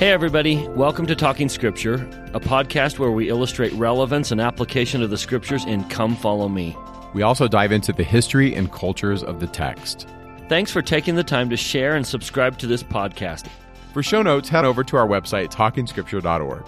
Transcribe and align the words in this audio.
Hey, 0.00 0.12
everybody. 0.12 0.66
Welcome 0.68 1.04
to 1.08 1.14
Talking 1.14 1.50
Scripture, 1.50 1.96
a 2.32 2.40
podcast 2.40 2.98
where 2.98 3.10
we 3.10 3.28
illustrate 3.28 3.70
relevance 3.74 4.30
and 4.30 4.40
application 4.40 5.02
of 5.02 5.10
the 5.10 5.18
scriptures 5.18 5.66
in 5.66 5.84
Come 5.90 6.16
Follow 6.16 6.48
Me. 6.48 6.74
We 7.12 7.20
also 7.20 7.46
dive 7.46 7.70
into 7.70 7.92
the 7.92 8.02
history 8.02 8.54
and 8.54 8.72
cultures 8.72 9.22
of 9.22 9.40
the 9.40 9.46
text. 9.46 10.08
Thanks 10.48 10.72
for 10.72 10.80
taking 10.80 11.16
the 11.16 11.22
time 11.22 11.50
to 11.50 11.56
share 11.58 11.96
and 11.96 12.06
subscribe 12.06 12.56
to 12.60 12.66
this 12.66 12.82
podcast. 12.82 13.46
For 13.92 14.02
show 14.02 14.22
notes, 14.22 14.48
head 14.48 14.64
over 14.64 14.82
to 14.84 14.96
our 14.96 15.06
website, 15.06 15.52
talkingscripture.org. 15.52 16.64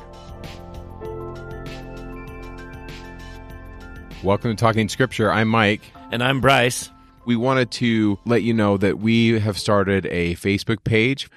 Welcome 4.23 4.51
to 4.51 4.57
Talking 4.61 4.91
Scripture. 4.91 5.33
I'm 5.33 5.49
Mike. 5.49 5.81
And 6.11 6.23
I'm 6.23 6.43
Bryce. 6.43 6.91
We 7.25 7.37
wanted 7.37 7.71
to 7.71 8.19
let 8.27 8.43
you 8.43 8.53
know 8.53 8.77
that 8.77 8.99
we 8.99 9.41
have 9.41 9.59
started 9.59 10.05
a 10.11 10.35
Facebook 10.35 10.85
page 10.85 11.31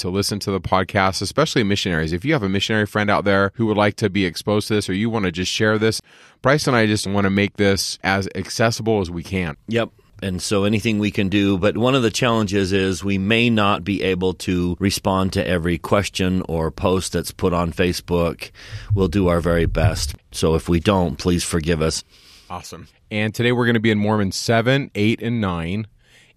to 0.00 0.10
listen 0.10 0.38
to 0.40 0.50
the 0.50 0.60
podcast, 0.60 1.22
especially 1.22 1.62
missionaries. 1.62 2.12
If 2.12 2.24
you 2.24 2.32
have 2.32 2.42
a 2.42 2.48
missionary 2.48 2.86
friend 2.86 3.10
out 3.10 3.24
there 3.24 3.52
who 3.54 3.66
would 3.66 3.76
like 3.76 3.96
to 3.96 4.10
be 4.10 4.24
exposed 4.24 4.68
to 4.68 4.74
this 4.74 4.88
or 4.88 4.92
you 4.92 5.08
want 5.08 5.24
to 5.26 5.32
just 5.32 5.50
share 5.50 5.78
this, 5.78 6.02
Bryce 6.42 6.66
and 6.66 6.76
I 6.76 6.86
just 6.86 7.06
want 7.06 7.24
to 7.24 7.30
make 7.30 7.56
this 7.56 7.98
as 8.02 8.28
accessible 8.34 9.00
as 9.00 9.10
we 9.10 9.22
can. 9.22 9.56
Yep. 9.68 9.90
And 10.22 10.42
so 10.42 10.64
anything 10.64 10.98
we 10.98 11.10
can 11.10 11.28
do, 11.28 11.56
but 11.56 11.78
one 11.78 11.94
of 11.94 12.02
the 12.02 12.10
challenges 12.10 12.72
is 12.72 13.02
we 13.02 13.16
may 13.16 13.48
not 13.48 13.84
be 13.84 14.02
able 14.02 14.34
to 14.34 14.76
respond 14.78 15.32
to 15.32 15.46
every 15.46 15.78
question 15.78 16.42
or 16.46 16.70
post 16.70 17.12
that's 17.12 17.30
put 17.30 17.54
on 17.54 17.72
Facebook. 17.72 18.50
We'll 18.94 19.08
do 19.08 19.28
our 19.28 19.40
very 19.40 19.66
best. 19.66 20.14
So 20.30 20.54
if 20.54 20.68
we 20.68 20.78
don't, 20.78 21.16
please 21.16 21.42
forgive 21.42 21.80
us. 21.80 22.04
Awesome. 22.50 22.88
And 23.10 23.34
today 23.34 23.52
we're 23.52 23.64
going 23.64 23.74
to 23.74 23.80
be 23.80 23.90
in 23.90 23.98
Mormon 23.98 24.32
7, 24.32 24.90
8, 24.94 25.22
and 25.22 25.40
9. 25.40 25.86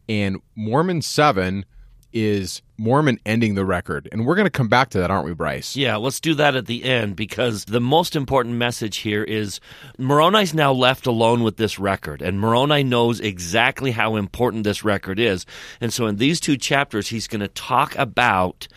And 0.07 0.41
Mormon 0.55 1.01
7 1.01 1.65
is 2.13 2.61
Mormon 2.77 3.19
ending 3.25 3.55
the 3.55 3.65
record. 3.65 4.07
And 4.11 4.25
we're 4.25 4.35
going 4.35 4.45
to 4.45 4.51
come 4.51 4.69
back 4.69 4.89
to 4.89 4.99
that, 4.99 5.11
aren't 5.11 5.25
we, 5.25 5.33
Bryce? 5.33 5.75
Yeah, 5.75 5.97
let's 5.97 6.19
do 6.19 6.33
that 6.35 6.55
at 6.55 6.65
the 6.65 6.83
end 6.83 7.15
because 7.15 7.65
the 7.65 7.81
most 7.81 8.15
important 8.15 8.55
message 8.55 8.97
here 8.97 9.23
is 9.23 9.59
Moroni's 9.97 10.53
now 10.53 10.71
left 10.71 11.07
alone 11.07 11.43
with 11.43 11.57
this 11.57 11.79
record, 11.79 12.21
and 12.21 12.39
Moroni 12.39 12.83
knows 12.83 13.19
exactly 13.19 13.91
how 13.91 14.15
important 14.15 14.63
this 14.63 14.83
record 14.83 15.19
is. 15.19 15.45
And 15.81 15.91
so 15.91 16.07
in 16.07 16.17
these 16.17 16.39
two 16.39 16.57
chapters, 16.57 17.07
he's 17.09 17.27
going 17.27 17.41
to 17.41 17.47
talk 17.47 17.95
about 17.97 18.67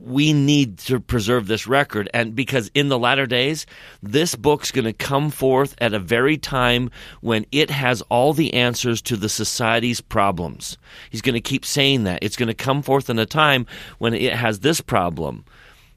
we 0.00 0.32
need 0.32 0.78
to 0.78 1.00
preserve 1.00 1.46
this 1.46 1.66
record. 1.66 2.08
And 2.12 2.34
because 2.34 2.70
in 2.74 2.88
the 2.88 2.98
latter 2.98 3.26
days 3.26 3.66
this 4.02 4.34
book's 4.34 4.70
going 4.70 4.84
to 4.84 4.92
come 4.92 5.30
forth 5.30 5.74
at 5.78 5.94
a 5.94 5.98
very 5.98 6.36
time 6.36 6.90
when 7.20 7.46
it 7.52 7.70
has 7.70 8.02
all 8.02 8.32
the 8.32 8.54
answers 8.54 9.02
to 9.02 9.16
the 9.16 9.28
society's 9.28 10.00
problems. 10.00 10.78
He's 11.10 11.22
going 11.22 11.34
to 11.34 11.40
keep 11.40 11.64
saying 11.64 12.04
that. 12.04 12.20
It's 12.22 12.36
going 12.36 12.48
to 12.48 12.54
come 12.54 12.82
forth 12.82 13.10
in 13.10 13.18
a 13.18 13.26
time 13.26 13.66
when 13.98 14.14
it 14.14 14.32
has 14.32 14.60
this 14.60 14.80
problem. 14.80 15.44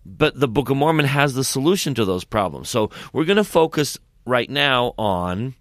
But 0.05 0.39
the 0.39 0.48
book 0.48 0.70
of 0.70 0.78
mormon 0.78 1.05
has 1.05 1.33
the 1.33 1.44
solution 1.44 1.94
to 1.95 2.05
those 2.05 2.23
problems. 2.23 2.70
So 2.70 2.89
we're 3.14 3.26
going 3.26 3.38
to 3.38 3.44
focus 3.44 3.98
right 4.26 4.50
now 4.50 4.94
on 4.98 5.55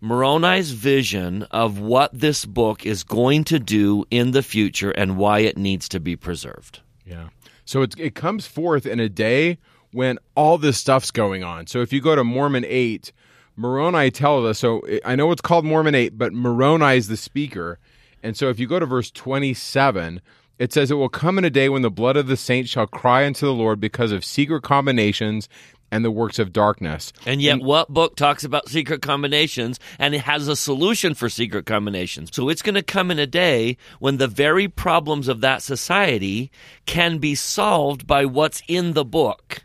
Moroni's 0.00 0.70
vision 0.70 1.42
of 1.50 1.80
what 1.80 2.16
this 2.16 2.44
book 2.44 2.86
is 2.86 3.02
going 3.02 3.44
to 3.44 3.58
do 3.58 4.04
in 4.10 4.30
the 4.30 4.42
future 4.42 4.90
and 4.90 5.16
why 5.16 5.40
it 5.40 5.56
needs 5.56 5.88
to 5.88 6.00
be 6.00 6.14
preserved. 6.14 6.80
Yeah. 7.08 7.28
So 7.64 7.82
it, 7.82 7.94
it 7.98 8.14
comes 8.14 8.46
forth 8.46 8.86
in 8.86 9.00
a 9.00 9.08
day 9.08 9.58
when 9.92 10.18
all 10.34 10.58
this 10.58 10.78
stuff's 10.78 11.10
going 11.10 11.42
on. 11.42 11.66
So 11.66 11.80
if 11.80 11.92
you 11.92 12.00
go 12.00 12.14
to 12.14 12.24
Mormon 12.24 12.64
8, 12.66 13.12
Moroni 13.56 14.10
tells 14.10 14.44
us, 14.44 14.58
so 14.58 14.82
I 15.04 15.16
know 15.16 15.32
it's 15.32 15.40
called 15.40 15.64
Mormon 15.64 15.94
8, 15.94 16.18
but 16.18 16.32
Moroni 16.32 16.96
is 16.96 17.08
the 17.08 17.16
speaker. 17.16 17.78
And 18.22 18.36
so 18.36 18.48
if 18.48 18.58
you 18.58 18.66
go 18.66 18.78
to 18.78 18.86
verse 18.86 19.10
27, 19.10 20.20
it 20.58 20.72
says, 20.72 20.90
It 20.90 20.94
will 20.94 21.08
come 21.08 21.38
in 21.38 21.44
a 21.44 21.50
day 21.50 21.68
when 21.68 21.82
the 21.82 21.90
blood 21.90 22.16
of 22.16 22.26
the 22.26 22.36
saints 22.36 22.70
shall 22.70 22.86
cry 22.86 23.24
unto 23.24 23.46
the 23.46 23.54
Lord 23.54 23.80
because 23.80 24.12
of 24.12 24.24
secret 24.24 24.62
combinations 24.62 25.48
and 25.90 26.04
the 26.04 26.10
works 26.10 26.38
of 26.38 26.52
darkness. 26.52 27.12
And 27.26 27.40
yet, 27.40 27.54
and, 27.54 27.64
what 27.64 27.88
book 27.88 28.16
talks 28.16 28.44
about 28.44 28.68
secret 28.68 29.02
combinations 29.02 29.78
and 29.98 30.14
it 30.14 30.20
has 30.20 30.48
a 30.48 30.56
solution 30.56 31.14
for 31.14 31.28
secret 31.28 31.66
combinations? 31.66 32.30
So 32.32 32.48
it's 32.48 32.62
going 32.62 32.74
to 32.74 32.82
come 32.82 33.10
in 33.10 33.18
a 33.18 33.26
day 33.26 33.76
when 33.98 34.18
the 34.18 34.28
very 34.28 34.68
problems 34.68 35.28
of 35.28 35.40
that 35.40 35.62
society 35.62 36.50
can 36.86 37.18
be 37.18 37.34
solved 37.34 38.06
by 38.06 38.24
what's 38.24 38.62
in 38.68 38.92
the 38.92 39.04
book. 39.04 39.64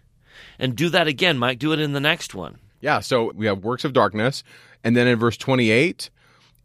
And 0.59 0.75
do 0.75 0.89
that 0.89 1.07
again, 1.07 1.38
Mike. 1.38 1.59
Do 1.59 1.73
it 1.73 1.79
in 1.79 1.94
the 1.94 2.00
next 2.00 2.33
one. 2.33 2.57
Yeah. 2.79 3.00
So 3.00 3.31
we 3.33 3.45
have 3.47 3.63
works 3.63 3.83
of 3.83 3.94
darkness. 3.94 4.44
And 4.83 4.95
then 4.95 5.07
in 5.07 5.17
verse 5.17 5.38
28, 5.38 6.09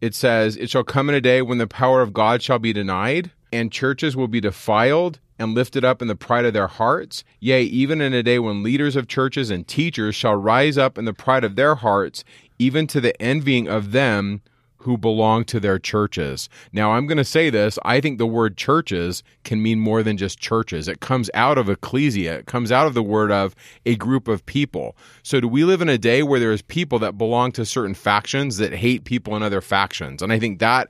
it 0.01 0.15
says, 0.15 0.57
It 0.57 0.71
shall 0.71 0.85
come 0.85 1.09
in 1.09 1.15
a 1.15 1.21
day 1.21 1.43
when 1.43 1.59
the 1.59 1.67
power 1.67 2.03
of 2.03 2.13
God 2.13 2.43
shall 2.43 2.59
be 2.59 2.73
denied, 2.73 3.31
and 3.53 3.73
churches 3.73 4.17
will 4.17 4.29
be 4.29 4.41
defiled 4.41 5.19
and 5.38 5.54
lifted 5.54 5.84
up 5.84 6.03
in 6.03 6.09
the 6.09 6.16
pride 6.16 6.44
of 6.44 6.53
their 6.53 6.66
hearts. 6.66 7.25
Yea, 7.41 7.62
even 7.62 8.00
in 8.00 8.12
a 8.12 8.22
day 8.22 8.38
when 8.38 8.62
leaders 8.62 8.97
of 8.97 9.09
churches 9.09 9.50
and 9.50 9.66
teachers 9.66 10.15
shall 10.15 10.34
rise 10.34 10.76
up 10.76 10.99
in 10.99 11.04
the 11.04 11.12
pride 11.12 11.44
of 11.44 11.56
their 11.56 11.76
hearts, 11.76 12.25
even 12.59 12.87
to 12.88 13.00
the 13.00 13.21
envying 13.22 13.69
of 13.69 13.93
them 13.93 14.43
who 14.82 14.97
belong 14.97 15.44
to 15.44 15.59
their 15.59 15.78
churches. 15.78 16.49
Now, 16.72 16.93
I'm 16.93 17.06
going 17.06 17.19
to 17.19 17.25
say 17.25 17.50
this. 17.50 17.78
I 17.84 18.00
think 18.00 18.19
the 18.19 18.26
word 18.26 18.56
churches 18.56 19.22
can 19.43 19.60
mean 19.60 19.81
more 19.81 20.03
than 20.03 20.16
just 20.16 20.38
churches. 20.38 20.87
It 20.87 21.00
comes 21.00 21.31
out 21.34 21.59
of 21.59 21.69
ecclesia, 21.69 22.38
it 22.38 22.47
comes 22.47 22.70
out 22.70 22.87
of 22.87 22.94
the 22.94 23.03
word 23.03 23.32
of 23.32 23.55
a 23.84 23.97
group 23.97 24.28
of 24.28 24.47
people. 24.47 24.97
So, 25.22 25.41
do 25.41 25.49
we 25.49 25.65
live 25.65 25.82
in 25.82 25.88
a 25.88 25.99
day 25.99 26.22
where 26.22 26.41
there's 26.41 26.62
people 26.62 26.99
that 27.00 27.19
belong 27.19 27.53
to 27.53 27.66
certain 27.66 27.94
factions 27.94 28.59
that 28.59 28.72
hate 28.72 29.05
people 29.05 29.34
in 29.37 29.43
other 29.43 29.60
factions? 29.60 30.22
And 30.22 30.32
I 30.32 30.38
think 30.38 30.59
that. 30.60 30.88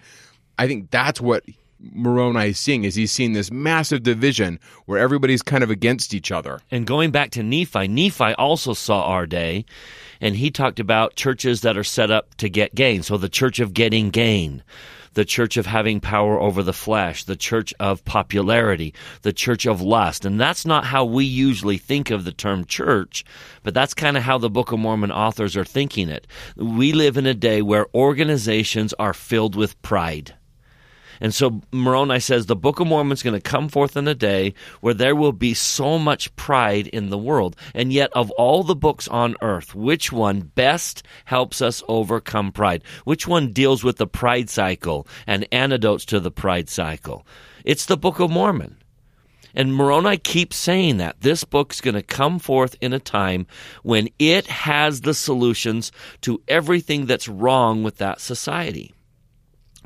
I 0.60 0.66
think 0.66 0.90
that's 0.90 1.20
what 1.20 1.44
Moroni 1.80 2.50
is 2.50 2.58
seeing 2.58 2.84
is 2.84 2.94
he's 2.94 3.12
seeing 3.12 3.32
this 3.32 3.50
massive 3.50 4.02
division 4.02 4.58
where 4.86 4.98
everybody's 4.98 5.42
kind 5.42 5.62
of 5.62 5.70
against 5.70 6.12
each 6.12 6.32
other. 6.32 6.60
And 6.70 6.86
going 6.86 7.10
back 7.10 7.30
to 7.32 7.42
Nephi, 7.42 7.88
Nephi 7.88 8.34
also 8.34 8.72
saw 8.74 9.04
our 9.04 9.26
day, 9.26 9.64
and 10.20 10.34
he 10.34 10.50
talked 10.50 10.80
about 10.80 11.14
churches 11.14 11.60
that 11.60 11.76
are 11.76 11.84
set 11.84 12.10
up 12.10 12.34
to 12.36 12.48
get 12.48 12.74
gain. 12.74 13.02
So 13.02 13.16
the 13.16 13.28
church 13.28 13.60
of 13.60 13.74
getting 13.74 14.10
gain, 14.10 14.64
the 15.14 15.24
church 15.24 15.56
of 15.56 15.66
having 15.66 16.00
power 16.00 16.38
over 16.40 16.62
the 16.62 16.72
flesh, 16.72 17.24
the 17.24 17.36
church 17.36 17.72
of 17.78 18.04
popularity, 18.04 18.92
the 19.22 19.32
church 19.32 19.64
of 19.66 19.80
lust. 19.80 20.24
And 20.24 20.40
that's 20.40 20.66
not 20.66 20.84
how 20.84 21.04
we 21.04 21.24
usually 21.24 21.78
think 21.78 22.10
of 22.10 22.24
the 22.24 22.32
term 22.32 22.64
church, 22.64 23.24
but 23.62 23.74
that's 23.74 23.94
kind 23.94 24.16
of 24.16 24.24
how 24.24 24.38
the 24.38 24.50
Book 24.50 24.72
of 24.72 24.80
Mormon 24.80 25.12
authors 25.12 25.56
are 25.56 25.64
thinking 25.64 26.08
it. 26.08 26.26
We 26.56 26.92
live 26.92 27.16
in 27.16 27.26
a 27.26 27.34
day 27.34 27.62
where 27.62 27.86
organizations 27.94 28.92
are 28.94 29.14
filled 29.14 29.54
with 29.54 29.80
pride 29.82 30.34
and 31.20 31.34
so 31.34 31.60
Moroni 31.72 32.20
says 32.20 32.46
the 32.46 32.56
Book 32.56 32.80
of 32.80 32.86
Mormon 32.86 33.12
is 33.12 33.22
going 33.22 33.34
to 33.34 33.40
come 33.40 33.68
forth 33.68 33.96
in 33.96 34.08
a 34.08 34.14
day 34.14 34.54
where 34.80 34.94
there 34.94 35.16
will 35.16 35.32
be 35.32 35.54
so 35.54 35.98
much 35.98 36.34
pride 36.36 36.86
in 36.88 37.10
the 37.10 37.18
world. 37.18 37.56
And 37.74 37.92
yet, 37.92 38.10
of 38.12 38.30
all 38.32 38.62
the 38.62 38.76
books 38.76 39.08
on 39.08 39.36
earth, 39.42 39.74
which 39.74 40.12
one 40.12 40.40
best 40.40 41.02
helps 41.24 41.60
us 41.60 41.82
overcome 41.88 42.52
pride? 42.52 42.82
Which 43.04 43.26
one 43.26 43.52
deals 43.52 43.82
with 43.84 43.96
the 43.96 44.06
pride 44.06 44.50
cycle 44.50 45.06
and 45.26 45.46
antidotes 45.52 46.04
to 46.06 46.20
the 46.20 46.30
pride 46.30 46.68
cycle? 46.68 47.26
It's 47.64 47.86
the 47.86 47.96
Book 47.96 48.20
of 48.20 48.30
Mormon. 48.30 48.76
And 49.54 49.74
Moroni 49.74 50.18
keeps 50.18 50.56
saying 50.56 50.98
that 50.98 51.20
this 51.20 51.42
book's 51.42 51.80
going 51.80 51.94
to 51.94 52.02
come 52.02 52.38
forth 52.38 52.76
in 52.80 52.92
a 52.92 53.00
time 53.00 53.46
when 53.82 54.08
it 54.18 54.46
has 54.46 55.00
the 55.00 55.14
solutions 55.14 55.90
to 56.20 56.40
everything 56.46 57.06
that's 57.06 57.28
wrong 57.28 57.82
with 57.82 57.96
that 57.96 58.20
society. 58.20 58.94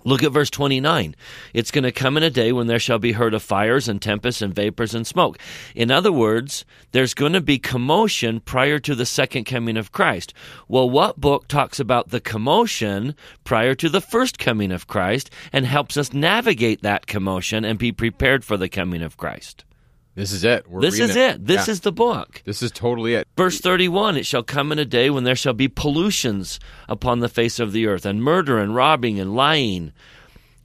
Look 0.05 0.23
at 0.23 0.33
verse 0.33 0.51
29. 0.51 1.15
It's 1.55 1.71
going 1.71 1.85
to 1.85 1.93
come 1.93 2.17
in 2.17 2.23
a 2.23 2.31
day 2.31 2.53
when 2.53 2.67
there 2.67 2.79
shall 2.79 2.99
be 2.99 3.13
heard 3.13 3.35
of 3.35 3.43
fires 3.43 3.89
and 3.89 4.03
tempests 4.03 4.43
and 4.43 4.55
vapors 4.55 4.95
and 4.95 5.07
smoke. 5.07 5.39
In 5.75 5.91
other 5.91 6.13
words, 6.13 6.65
there's 6.93 7.15
going 7.15 7.35
to 7.35 7.41
be 7.41 7.59
commotion 7.59 8.41
prior 8.41 8.79
to 8.81 8.95
the 8.95 9.07
second 9.07 9.45
coming 9.45 9.77
of 9.77 9.93
Christ. 9.93 10.35
Well, 10.69 10.91
what 10.91 11.21
book 11.21 11.49
talks 11.49 11.79
about 11.79 12.09
the 12.09 12.21
commotion 12.21 13.15
prior 13.45 13.75
to 13.77 13.89
the 13.89 14.01
first 14.01 14.39
coming 14.39 14.73
of 14.73 14.87
Christ 14.87 15.31
and 15.53 15.67
helps 15.67 15.97
us 15.97 16.13
navigate 16.13 16.83
that 16.83 17.07
commotion 17.07 17.65
and 17.65 17.79
be 17.79 17.93
prepared 17.93 18.45
for 18.45 18.57
the 18.57 18.69
coming 18.69 19.03
of 19.03 19.17
Christ? 19.17 19.65
This 20.15 20.33
is 20.33 20.45
it. 20.45 20.69
We're 20.69 20.83
this 20.83 20.99
is 20.99 21.17
it. 21.17 21.37
it. 21.37 21.47
This 21.47 21.67
yeah. 21.69 21.73
is 21.73 21.81
the 21.81 21.93
book. 21.93 22.43
This 22.45 22.63
is 22.63 22.71
totally 22.71 23.15
it. 23.15 23.27
Verse 23.37 23.61
31 23.61 24.17
It 24.17 24.27
shall 24.27 24.43
come 24.43 24.71
in 24.71 24.79
a 24.79 24.85
day 24.85 25.09
when 25.09 25.25
there 25.25 25.37
shall 25.37 25.55
be 25.55 25.69
pollutions 25.69 26.61
upon 26.89 27.21
the 27.21 27.29
face 27.29 27.59
of 27.59 27.73
the 27.73 27.87
earth, 27.87 28.05
and 28.05 28.23
murder, 28.23 28.59
and 28.59 28.75
robbing, 28.75 29.19
and 29.19 29.35
lying, 29.35 29.93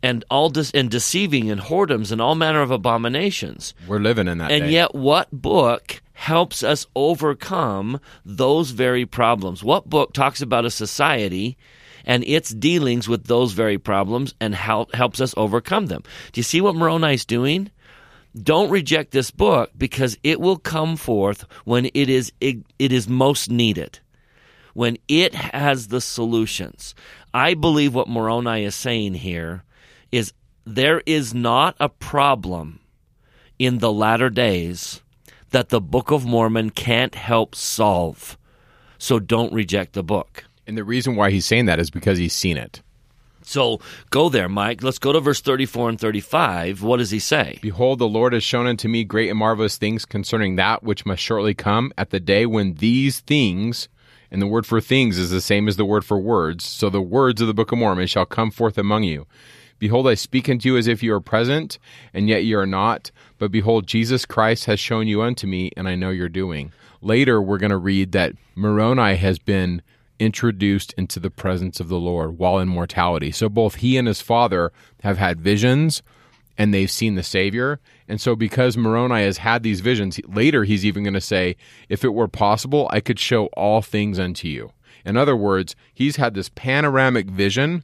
and 0.03 0.25
all 0.29 0.49
de- 0.49 0.71
and 0.73 0.91
deceiving, 0.91 1.49
and 1.49 1.61
whoredoms, 1.61 2.11
and 2.11 2.21
all 2.21 2.35
manner 2.35 2.61
of 2.61 2.71
abominations. 2.71 3.73
We're 3.87 3.99
living 3.99 4.27
in 4.27 4.39
that 4.39 4.51
And 4.51 4.65
day. 4.65 4.71
yet, 4.71 4.93
what 4.93 5.31
book 5.31 6.01
helps 6.11 6.61
us 6.61 6.85
overcome 6.95 8.01
those 8.25 8.71
very 8.71 9.05
problems? 9.05 9.63
What 9.63 9.89
book 9.89 10.13
talks 10.13 10.41
about 10.41 10.65
a 10.65 10.71
society? 10.71 11.57
and 12.09 12.23
its 12.23 12.51
dealings 12.51 13.09
with 13.09 13.25
those 13.25 13.51
very 13.51 13.77
problems 13.77 14.33
and 14.39 14.55
help, 14.55 14.95
helps 14.95 15.19
us 15.19 15.33
overcome 15.35 15.87
them. 15.87 16.01
Do 16.31 16.39
you 16.39 16.43
see 16.43 16.61
what 16.61 16.73
Moroni 16.73 17.13
is 17.15 17.25
doing? 17.25 17.69
Don't 18.37 18.69
reject 18.69 19.11
this 19.11 19.31
book 19.31 19.71
because 19.77 20.17
it 20.23 20.39
will 20.39 20.57
come 20.57 20.95
forth 20.95 21.45
when 21.65 21.85
it 21.93 22.09
is 22.09 22.31
it, 22.39 22.57
it 22.79 22.91
is 22.91 23.07
most 23.07 23.49
needed 23.49 23.99
when 24.73 24.97
it 25.07 25.33
has 25.33 25.87
the 25.87 26.01
solutions 26.01 26.95
i 27.33 27.53
believe 27.53 27.93
what 27.93 28.07
moroni 28.07 28.63
is 28.63 28.75
saying 28.75 29.13
here 29.13 29.63
is 30.11 30.33
there 30.65 31.01
is 31.05 31.33
not 31.33 31.75
a 31.79 31.89
problem 31.89 32.79
in 33.59 33.79
the 33.79 33.91
latter 33.91 34.29
days 34.29 35.01
that 35.51 35.69
the 35.69 35.81
Book 35.81 36.11
of 36.11 36.25
Mormon 36.25 36.69
can't 36.69 37.15
help 37.15 37.55
solve. 37.55 38.37
So 38.97 39.19
don't 39.19 39.53
reject 39.53 39.93
the 39.93 40.03
book. 40.03 40.43
And 40.65 40.77
the 40.77 40.83
reason 40.83 41.15
why 41.15 41.31
he's 41.31 41.45
saying 41.45 41.65
that 41.65 41.79
is 41.79 41.89
because 41.89 42.17
he's 42.17 42.33
seen 42.33 42.57
it. 42.57 42.81
So 43.47 43.79
go 44.09 44.27
there, 44.27 44.49
Mike. 44.49 44.83
Let's 44.83 44.99
go 44.99 45.13
to 45.13 45.21
verse 45.21 45.39
34 45.39 45.89
and 45.89 45.99
35. 45.99 46.83
What 46.83 46.97
does 46.97 47.11
he 47.11 47.19
say? 47.19 47.59
Behold, 47.61 47.97
the 47.97 48.07
Lord 48.07 48.33
has 48.33 48.43
shown 48.43 48.67
unto 48.67 48.89
me 48.89 49.05
great 49.05 49.29
and 49.29 49.39
marvelous 49.39 49.77
things 49.77 50.03
concerning 50.03 50.57
that 50.57 50.83
which 50.83 51.05
must 51.05 51.23
shortly 51.23 51.53
come 51.53 51.93
at 51.97 52.09
the 52.09 52.19
day 52.19 52.45
when 52.45 52.73
these 52.73 53.21
things, 53.21 53.87
and 54.29 54.41
the 54.41 54.47
word 54.47 54.65
for 54.65 54.81
things 54.81 55.17
is 55.17 55.29
the 55.29 55.39
same 55.39 55.69
as 55.69 55.77
the 55.77 55.85
word 55.85 56.03
for 56.03 56.19
words, 56.19 56.65
so 56.65 56.89
the 56.89 57.01
words 57.01 57.39
of 57.39 57.47
the 57.47 57.53
Book 57.53 57.71
of 57.71 57.77
Mormon 57.77 58.07
shall 58.07 58.25
come 58.25 58.51
forth 58.51 58.77
among 58.77 59.03
you. 59.03 59.25
Behold, 59.79 60.07
I 60.07 60.15
speak 60.15 60.49
unto 60.49 60.67
you 60.67 60.77
as 60.77 60.87
if 60.87 61.01
you 61.01 61.11
were 61.11 61.21
present, 61.21 61.79
and 62.13 62.27
yet 62.27 62.43
you 62.43 62.59
are 62.59 62.65
not. 62.65 63.11
But 63.37 63.51
behold, 63.51 63.87
Jesus 63.87 64.25
Christ 64.25 64.65
has 64.65 64.79
shown 64.79 65.07
you 65.07 65.21
unto 65.21 65.47
me, 65.47 65.71
and 65.77 65.87
I 65.87 65.95
know 65.95 66.09
you're 66.09 66.27
doing. 66.27 66.73
Later, 67.01 67.41
we're 67.41 67.59
going 67.59 67.69
to 67.69 67.77
read 67.77 68.11
that 68.11 68.33
Moroni 68.55 69.15
has 69.15 69.39
been 69.39 69.83
introduced 70.19 70.93
into 70.93 71.19
the 71.19 71.29
presence 71.29 71.79
of 71.79 71.89
the 71.89 71.99
Lord 71.99 72.37
while 72.37 72.59
in 72.59 72.67
mortality. 72.67 73.31
So 73.31 73.49
both 73.49 73.75
he 73.75 73.97
and 73.97 74.07
his 74.07 74.21
father 74.21 74.71
have 75.03 75.17
had 75.17 75.41
visions 75.41 76.01
and 76.57 76.73
they've 76.73 76.91
seen 76.91 77.15
the 77.15 77.23
Savior. 77.23 77.79
And 78.07 78.19
so, 78.19 78.35
because 78.35 78.77
Moroni 78.77 79.23
has 79.23 79.37
had 79.37 79.63
these 79.63 79.81
visions, 79.81 80.19
later 80.27 80.63
he's 80.63 80.85
even 80.85 81.03
going 81.03 81.13
to 81.13 81.21
say, 81.21 81.55
If 81.87 82.03
it 82.03 82.13
were 82.13 82.27
possible, 82.27 82.87
I 82.91 82.99
could 82.99 83.19
show 83.19 83.45
all 83.47 83.81
things 83.81 84.17
unto 84.17 84.47
you. 84.47 84.71
In 85.05 85.17
other 85.17 85.35
words, 85.35 85.75
he's 85.93 86.15
had 86.15 86.33
this 86.33 86.49
panoramic 86.49 87.29
vision 87.29 87.83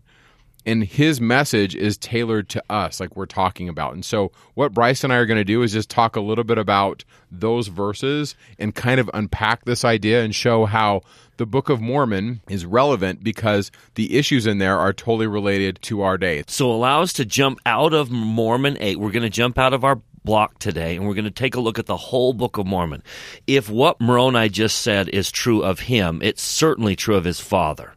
and 0.65 0.83
his 0.83 1.19
message 1.19 1.75
is 1.75 1.97
tailored 1.97 2.49
to 2.49 2.63
us 2.69 2.99
like 2.99 3.15
we're 3.15 3.25
talking 3.25 3.69
about 3.69 3.93
and 3.93 4.05
so 4.05 4.31
what 4.53 4.73
bryce 4.73 5.03
and 5.03 5.11
i 5.11 5.17
are 5.17 5.25
going 5.25 5.37
to 5.37 5.43
do 5.43 5.61
is 5.61 5.73
just 5.73 5.89
talk 5.89 6.15
a 6.15 6.21
little 6.21 6.43
bit 6.43 6.57
about 6.57 7.03
those 7.31 7.67
verses 7.67 8.35
and 8.59 8.75
kind 8.75 8.99
of 8.99 9.09
unpack 9.13 9.65
this 9.65 9.83
idea 9.83 10.23
and 10.23 10.35
show 10.35 10.65
how 10.65 11.01
the 11.37 11.45
book 11.45 11.69
of 11.69 11.81
mormon 11.81 12.41
is 12.49 12.65
relevant 12.65 13.23
because 13.23 13.71
the 13.95 14.17
issues 14.17 14.45
in 14.45 14.59
there 14.59 14.77
are 14.77 14.93
totally 14.93 15.27
related 15.27 15.79
to 15.81 16.01
our 16.01 16.17
day 16.17 16.43
So 16.47 16.71
allow 16.71 17.01
us 17.01 17.13
to 17.13 17.25
jump 17.25 17.59
out 17.65 17.93
of 17.93 18.11
Mormon 18.11 18.77
8. 18.79 18.99
We're 18.99 19.11
going 19.11 19.23
to 19.23 19.29
jump 19.29 19.57
out 19.57 19.73
of 19.73 19.83
our 19.83 20.01
block 20.23 20.59
today 20.59 20.95
and 20.95 21.07
we're 21.07 21.13
going 21.13 21.25
to 21.25 21.31
take 21.31 21.55
a 21.55 21.59
look 21.59 21.79
at 21.79 21.85
the 21.85 21.97
whole 21.97 22.33
Book 22.33 22.57
of 22.57 22.65
Mormon. 22.65 23.03
If 23.47 23.69
what 23.69 23.99
Moroni 23.99 24.49
just 24.49 24.79
said 24.79 25.09
is 25.09 25.31
true 25.31 25.61
of 25.61 25.81
him, 25.81 26.21
it's 26.21 26.41
certainly 26.41 26.95
true 26.95 27.15
of 27.15 27.25
his 27.25 27.39
father. 27.39 27.93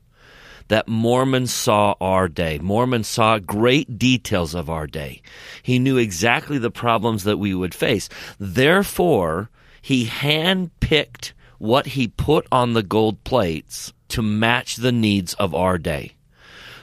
That 0.68 0.88
Mormon 0.88 1.46
saw 1.46 1.94
our 2.00 2.28
day. 2.28 2.58
Mormon 2.58 3.04
saw 3.04 3.38
great 3.38 3.98
details 3.98 4.54
of 4.54 4.68
our 4.68 4.86
day. 4.86 5.22
He 5.62 5.78
knew 5.78 5.96
exactly 5.96 6.58
the 6.58 6.70
problems 6.70 7.24
that 7.24 7.38
we 7.38 7.54
would 7.54 7.74
face. 7.74 8.08
Therefore, 8.38 9.50
he 9.80 10.06
handpicked 10.06 11.32
what 11.58 11.86
he 11.86 12.08
put 12.08 12.46
on 12.50 12.72
the 12.72 12.82
gold 12.82 13.22
plates 13.24 13.92
to 14.08 14.22
match 14.22 14.76
the 14.76 14.92
needs 14.92 15.34
of 15.34 15.54
our 15.54 15.78
day. 15.78 16.12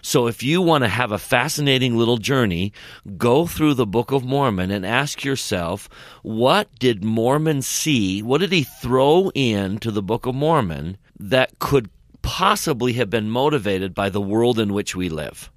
So 0.01 0.27
if 0.27 0.43
you 0.43 0.61
want 0.61 0.83
to 0.83 0.89
have 0.89 1.13
a 1.13 1.17
fascinating 1.17 1.95
little 1.97 2.17
journey, 2.17 2.73
go 3.17 3.47
through 3.47 3.75
the 3.75 3.85
Book 3.85 4.11
of 4.11 4.25
Mormon 4.25 4.69
and 4.69 4.85
ask 4.85 5.23
yourself, 5.23 5.87
what 6.23 6.67
did 6.77 7.05
Mormon 7.05 7.61
see? 7.61 8.21
What 8.21 8.41
did 8.41 8.51
he 8.51 8.63
throw 8.63 9.29
into 9.33 9.91
the 9.91 10.03
Book 10.03 10.25
of 10.25 10.35
Mormon 10.35 10.97
that 11.17 11.57
could 11.59 11.89
possibly 12.23 12.93
have 12.93 13.11
been 13.11 13.29
motivated 13.29 13.93
by 13.93 14.09
the 14.09 14.21
world 14.21 14.57
in 14.57 14.73
which 14.73 14.95
we 14.95 15.09
live? 15.09 15.51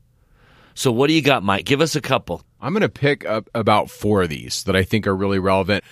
So 0.75 0.93
what 0.93 1.07
do 1.07 1.15
you 1.15 1.23
got, 1.23 1.43
Mike? 1.43 1.65
Give 1.65 1.81
us 1.81 1.97
a 1.97 2.03
couple. 2.03 2.43
I'm 2.61 2.75
going 2.75 2.83
to 2.83 2.91
pick 2.91 3.25
up 3.25 3.49
about 3.55 3.89
four 3.89 4.23
of 4.23 4.29
these 4.29 4.63
that 4.65 4.77
I 4.77 4.83
think 4.83 5.07
are 5.07 5.17
really 5.17 5.39
relevant. 5.39 5.83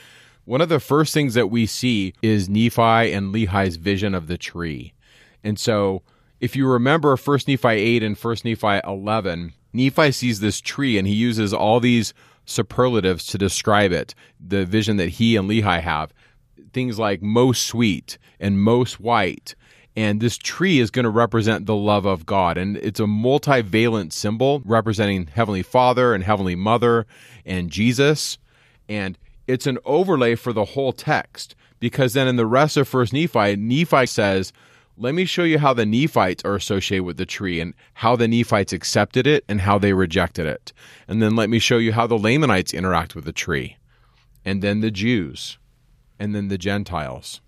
One 0.44 0.60
of 0.60 0.68
the 0.68 0.80
first 0.80 1.14
things 1.14 1.32
that 1.34 1.46
we 1.46 1.64
see 1.64 2.12
is 2.20 2.50
Nephi 2.50 3.12
and 3.12 3.32
Lehi's 3.32 3.76
vision 3.76 4.14
of 4.14 4.26
the 4.26 4.36
tree. 4.36 4.92
And 5.42 5.58
so, 5.58 6.02
if 6.38 6.54
you 6.54 6.68
remember 6.68 7.16
1 7.16 7.38
Nephi 7.48 7.68
8 7.68 8.02
and 8.02 8.18
1 8.18 8.36
Nephi 8.44 8.80
11, 8.84 9.54
Nephi 9.72 10.12
sees 10.12 10.40
this 10.40 10.60
tree 10.60 10.98
and 10.98 11.08
he 11.08 11.14
uses 11.14 11.54
all 11.54 11.80
these 11.80 12.12
superlatives 12.44 13.26
to 13.28 13.38
describe 13.38 13.92
it, 13.92 14.14
the 14.38 14.66
vision 14.66 14.98
that 14.98 15.08
he 15.10 15.36
and 15.36 15.48
Lehi 15.48 15.80
have. 15.80 16.12
Things 16.74 16.98
like 16.98 17.22
most 17.22 17.66
sweet 17.66 18.18
and 18.38 18.60
most 18.60 19.00
white. 19.00 19.54
And 19.96 20.20
this 20.20 20.36
tree 20.36 20.80
is 20.80 20.90
going 20.90 21.04
to 21.04 21.10
represent 21.10 21.66
the 21.66 21.76
love 21.76 22.04
of 22.04 22.26
God. 22.26 22.58
And 22.58 22.76
it's 22.78 22.98
a 22.98 23.04
multivalent 23.04 24.12
symbol 24.12 24.60
representing 24.64 25.28
Heavenly 25.28 25.62
Father 25.62 26.14
and 26.14 26.24
Heavenly 26.24 26.56
Mother 26.56 27.06
and 27.46 27.70
Jesus. 27.70 28.38
And 28.88 29.16
it's 29.46 29.66
an 29.66 29.78
overlay 29.84 30.34
for 30.34 30.52
the 30.52 30.64
whole 30.64 30.92
text 30.92 31.54
because 31.78 32.14
then 32.14 32.26
in 32.26 32.36
the 32.36 32.46
rest 32.46 32.76
of 32.76 32.88
First 32.88 33.12
Nephi, 33.12 33.56
Nephi 33.56 34.06
says, 34.06 34.52
"Let 34.96 35.14
me 35.14 35.26
show 35.26 35.44
you 35.44 35.58
how 35.58 35.74
the 35.74 35.86
Nephites 35.86 36.44
are 36.44 36.54
associated 36.54 37.04
with 37.04 37.16
the 37.16 37.26
tree 37.26 37.60
and 37.60 37.74
how 37.94 38.16
the 38.16 38.26
Nephites 38.26 38.72
accepted 38.72 39.26
it 39.26 39.44
and 39.48 39.60
how 39.60 39.78
they 39.78 39.92
rejected 39.92 40.46
it, 40.46 40.72
and 41.06 41.22
then 41.22 41.36
let 41.36 41.50
me 41.50 41.58
show 41.58 41.78
you 41.78 41.92
how 41.92 42.06
the 42.06 42.18
Lamanites 42.18 42.72
interact 42.72 43.14
with 43.14 43.24
the 43.24 43.32
tree, 43.32 43.76
and 44.44 44.62
then 44.62 44.80
the 44.80 44.90
Jews, 44.90 45.58
and 46.18 46.34
then 46.34 46.48
the 46.48 46.58
Gentiles." 46.58 47.40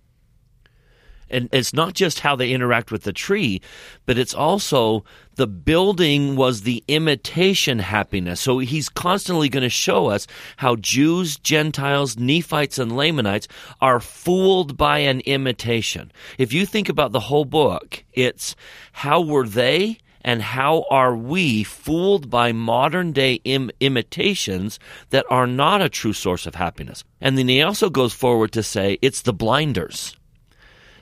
And 1.31 1.49
it's 1.53 1.73
not 1.73 1.95
just 1.95 2.21
how 2.21 2.37
they 2.37 2.53
interact 2.53 2.91
with 2.91 3.03
the 3.03 3.13
tree, 3.13 3.61
but 4.05 4.19
it's 4.19 4.35
also 4.35 5.05
the 5.35 5.47
building 5.47 6.37
was 6.37 6.63
the 6.63 6.83
imitation 6.89 7.79
happiness. 7.79 8.41
So 8.41 8.59
he's 8.59 8.89
constantly 8.89 9.49
going 9.49 9.63
to 9.63 9.69
show 9.69 10.07
us 10.07 10.27
how 10.57 10.77
Jews, 10.77 11.37
Gentiles, 11.37 12.17
Nephites, 12.17 12.79
and 12.79 12.97
Lamanites 12.97 13.49
are 13.81 14.01
fooled 14.01 14.77
by 14.77 14.99
an 14.99 15.21
imitation. 15.21 16.13
If 16.39 16.53
you 16.53 16.65
think 16.65 16.89
about 16.89 17.13
the 17.13 17.21
whole 17.21 17.45
book, 17.45 18.05
it's 18.13 18.57
how 18.93 19.21
were 19.21 19.47
they 19.47 19.99
and 20.23 20.43
how 20.43 20.85
are 20.91 21.17
we 21.17 21.63
fooled 21.63 22.29
by 22.29 22.51
modern 22.51 23.13
day 23.13 23.35
Im- 23.45 23.71
imitations 23.79 24.81
that 25.11 25.25
are 25.31 25.47
not 25.47 25.81
a 25.81 25.89
true 25.89 26.13
source 26.13 26.47
of 26.47 26.57
happiness? 26.57 27.05
And 27.21 27.39
then 27.39 27.49
he 27.49 27.63
also 27.63 27.91
goes 27.91 28.13
forward 28.13 28.53
to 28.53 28.63
say 28.63 28.99
it's 29.03 29.23
the 29.23 29.33
blinders. 29.33 30.17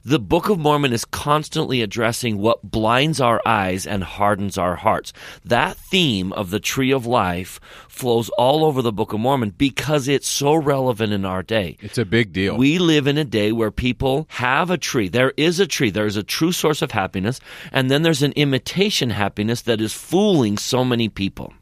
The 0.07 0.19
Book 0.19 0.51
of 0.51 0.59
Mormon 0.59 0.93
is 0.93 1.07
constantly 1.07 1.81
addressing 1.81 2.37
what 2.37 2.63
blinds 2.63 3.23
our 3.23 3.41
eyes 3.47 3.87
and 3.87 4.05
hardens 4.05 4.59
our 4.59 4.77
hearts. 4.77 5.15
That 5.47 5.79
theme 5.79 6.31
of 6.35 6.51
the 6.51 6.61
tree 6.61 6.91
of 6.91 7.07
life 7.07 7.59
flows 7.89 8.29
all 8.37 8.67
over 8.67 8.83
the 8.83 8.93
Book 8.93 9.15
of 9.15 9.21
Mormon 9.21 9.55
because 9.57 10.07
it's 10.07 10.29
so 10.29 10.57
relevant 10.57 11.15
in 11.15 11.25
our 11.25 11.43
day. 11.43 11.79
It's 11.81 11.97
a 11.97 12.05
big 12.05 12.35
deal. 12.35 12.55
We 12.55 12.79
live 12.79 13.07
in 13.07 13.17
a 13.17 13.25
day 13.25 13.51
where 13.51 13.71
people 13.71 14.27
have 14.29 14.71
a 14.71 14.77
tree. 14.77 15.09
There 15.09 15.33
is 15.39 15.59
a 15.59 15.67
tree. 15.67 15.89
There 15.89 16.05
is 16.05 16.19
a 16.19 16.23
true 16.23 16.53
source 16.53 16.83
of 16.83 16.91
happiness. 16.91 17.41
And 17.73 17.91
then 17.91 18.03
there's 18.03 18.23
an 18.23 18.33
imitation 18.33 19.09
happiness 19.09 19.63
that 19.63 19.81
is 19.81 19.95
fooling 19.95 20.59
so 20.59 20.85
many 20.85 21.09
people. 21.09 21.55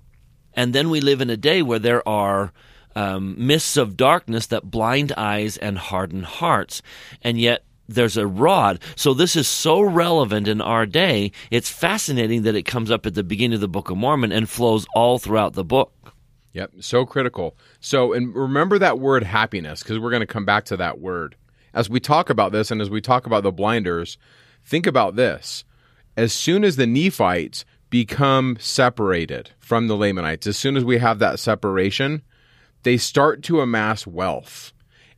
And 0.55 0.73
then 0.73 0.91
we 0.91 1.01
live 1.01 1.21
in 1.21 1.31
a 1.31 1.37
day 1.37 1.63
where 1.63 1.79
there 1.79 2.07
are 2.09 2.53
um, 2.97 3.37
mists 3.39 3.77
of 3.77 3.97
darkness 3.97 4.49
that 4.49 4.69
blind 4.69 5.13
eyes 5.17 5.57
and 5.57 5.79
harden 5.79 6.25
hearts. 6.25 6.83
And 7.23 7.39
yet, 7.39 7.63
there's 7.89 8.17
a 8.17 8.27
rod. 8.27 8.81
So 8.97 9.15
this 9.15 9.37
is 9.37 9.49
so 9.49 9.81
relevant 9.81 10.49
in 10.49 10.61
our 10.61 10.87
day. 10.87 11.33
It's 11.51 11.71
fascinating 11.71 12.43
that 12.43 12.55
it 12.55 12.63
comes 12.63 12.91
up 12.91 13.07
at 13.07 13.15
the 13.15 13.25
beginning 13.25 13.57
of 13.57 13.61
the 13.61 13.69
Book 13.69 13.91
of 13.91 13.97
Mormon 13.97 14.33
and 14.33 14.49
flows 14.49 14.87
all 14.95 15.19
throughout 15.19 15.55
the 15.55 15.65
book. 15.65 15.93
Yep, 16.53 16.73
so 16.81 17.07
critical. 17.07 17.57
So, 17.81 18.13
and 18.13 18.35
remember 18.35 18.79
that 18.79 18.99
word 18.99 19.25
happiness 19.25 19.83
because 19.83 19.99
we're 19.99 20.11
going 20.11 20.21
to 20.21 20.27
come 20.27 20.45
back 20.45 20.65
to 20.67 20.77
that 20.77 21.01
word. 21.01 21.37
As 21.75 21.89
we 21.89 22.01
talk 22.01 22.29
about 22.29 22.53
this 22.53 22.71
and 22.71 22.83
as 22.83 22.91
we 22.91 23.01
talk 23.01 23.27
about 23.27 23.43
the 23.43 23.53
blinders, 23.53 24.19
think 24.65 24.87
about 24.87 25.17
this. 25.17 25.65
As 26.17 26.33
soon 26.33 26.63
as 26.65 26.77
the 26.77 26.87
Nephites 26.87 27.65
become 27.89 28.59
separated 28.61 29.51
from 29.59 29.89
the 29.89 29.97
Lamanites, 29.97 30.47
as 30.47 30.59
soon 30.59 30.77
as 30.77 30.85
we 30.85 30.99
have 30.99 31.19
that 31.21 31.39
separation, 31.39 32.23
they 32.83 32.99
start 32.99 33.43
to 33.45 33.61
amass 33.61 34.07
wealth. 34.07 34.73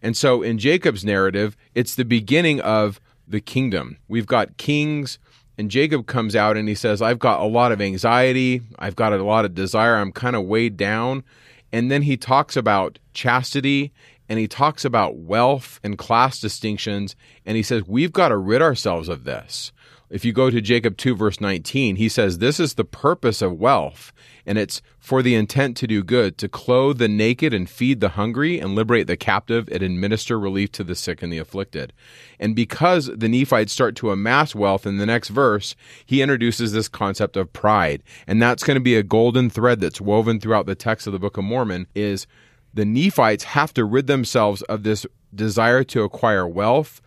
And 0.04 0.14
so 0.14 0.42
in 0.42 0.58
Jacob's 0.58 1.02
narrative, 1.02 1.56
it's 1.74 1.94
the 1.94 2.04
beginning 2.04 2.60
of 2.60 3.00
the 3.26 3.40
kingdom. 3.40 3.96
We've 4.06 4.26
got 4.26 4.58
kings, 4.58 5.18
and 5.56 5.70
Jacob 5.70 6.06
comes 6.06 6.36
out 6.36 6.58
and 6.58 6.68
he 6.68 6.74
says, 6.74 7.00
I've 7.00 7.18
got 7.18 7.40
a 7.40 7.46
lot 7.46 7.72
of 7.72 7.80
anxiety, 7.80 8.60
I've 8.78 8.96
got 8.96 9.14
a 9.14 9.24
lot 9.24 9.46
of 9.46 9.54
desire, 9.54 9.96
I'm 9.96 10.12
kind 10.12 10.36
of 10.36 10.44
weighed 10.44 10.76
down. 10.76 11.24
And 11.72 11.90
then 11.90 12.02
he 12.02 12.18
talks 12.18 12.54
about 12.54 12.98
chastity 13.14 13.92
and 14.28 14.38
he 14.38 14.46
talks 14.46 14.84
about 14.84 15.16
wealth 15.16 15.80
and 15.82 15.96
class 15.96 16.38
distinctions. 16.38 17.16
And 17.46 17.56
he 17.56 17.62
says, 17.62 17.84
We've 17.86 18.12
got 18.12 18.28
to 18.28 18.36
rid 18.36 18.60
ourselves 18.60 19.08
of 19.08 19.24
this. 19.24 19.72
If 20.10 20.24
you 20.24 20.32
go 20.32 20.50
to 20.50 20.60
Jacob 20.60 20.98
2, 20.98 21.16
verse 21.16 21.40
19, 21.40 21.96
he 21.96 22.08
says, 22.10 22.38
This 22.38 22.60
is 22.60 22.74
the 22.74 22.84
purpose 22.84 23.40
of 23.40 23.58
wealth, 23.58 24.12
and 24.44 24.58
it's 24.58 24.82
for 24.98 25.22
the 25.22 25.34
intent 25.34 25.78
to 25.78 25.86
do 25.86 26.02
good, 26.02 26.36
to 26.38 26.48
clothe 26.48 26.98
the 26.98 27.08
naked 27.08 27.54
and 27.54 27.68
feed 27.68 28.00
the 28.00 28.10
hungry, 28.10 28.58
and 28.58 28.74
liberate 28.74 29.06
the 29.06 29.16
captive, 29.16 29.66
and 29.72 29.82
administer 29.82 30.38
relief 30.38 30.70
to 30.72 30.84
the 30.84 30.94
sick 30.94 31.22
and 31.22 31.32
the 31.32 31.38
afflicted. 31.38 31.94
And 32.38 32.54
because 32.54 33.06
the 33.06 33.28
Nephites 33.28 33.72
start 33.72 33.96
to 33.96 34.10
amass 34.10 34.54
wealth 34.54 34.86
in 34.86 34.98
the 34.98 35.06
next 35.06 35.30
verse, 35.30 35.74
he 36.04 36.20
introduces 36.20 36.72
this 36.72 36.88
concept 36.88 37.36
of 37.36 37.52
pride. 37.54 38.02
And 38.26 38.42
that's 38.42 38.62
going 38.62 38.76
to 38.76 38.80
be 38.80 38.96
a 38.96 39.02
golden 39.02 39.48
thread 39.48 39.80
that's 39.80 40.02
woven 40.02 40.38
throughout 40.38 40.66
the 40.66 40.74
text 40.74 41.06
of 41.06 41.14
the 41.14 41.18
Book 41.18 41.38
of 41.38 41.44
Mormon 41.44 41.86
is 41.94 42.26
the 42.74 42.84
Nephites 42.84 43.44
have 43.44 43.72
to 43.74 43.84
rid 43.84 44.06
themselves 44.06 44.60
of 44.62 44.82
this 44.82 45.06
desire 45.34 45.82
to 45.84 46.02
acquire 46.02 46.46
wealth 46.46 47.00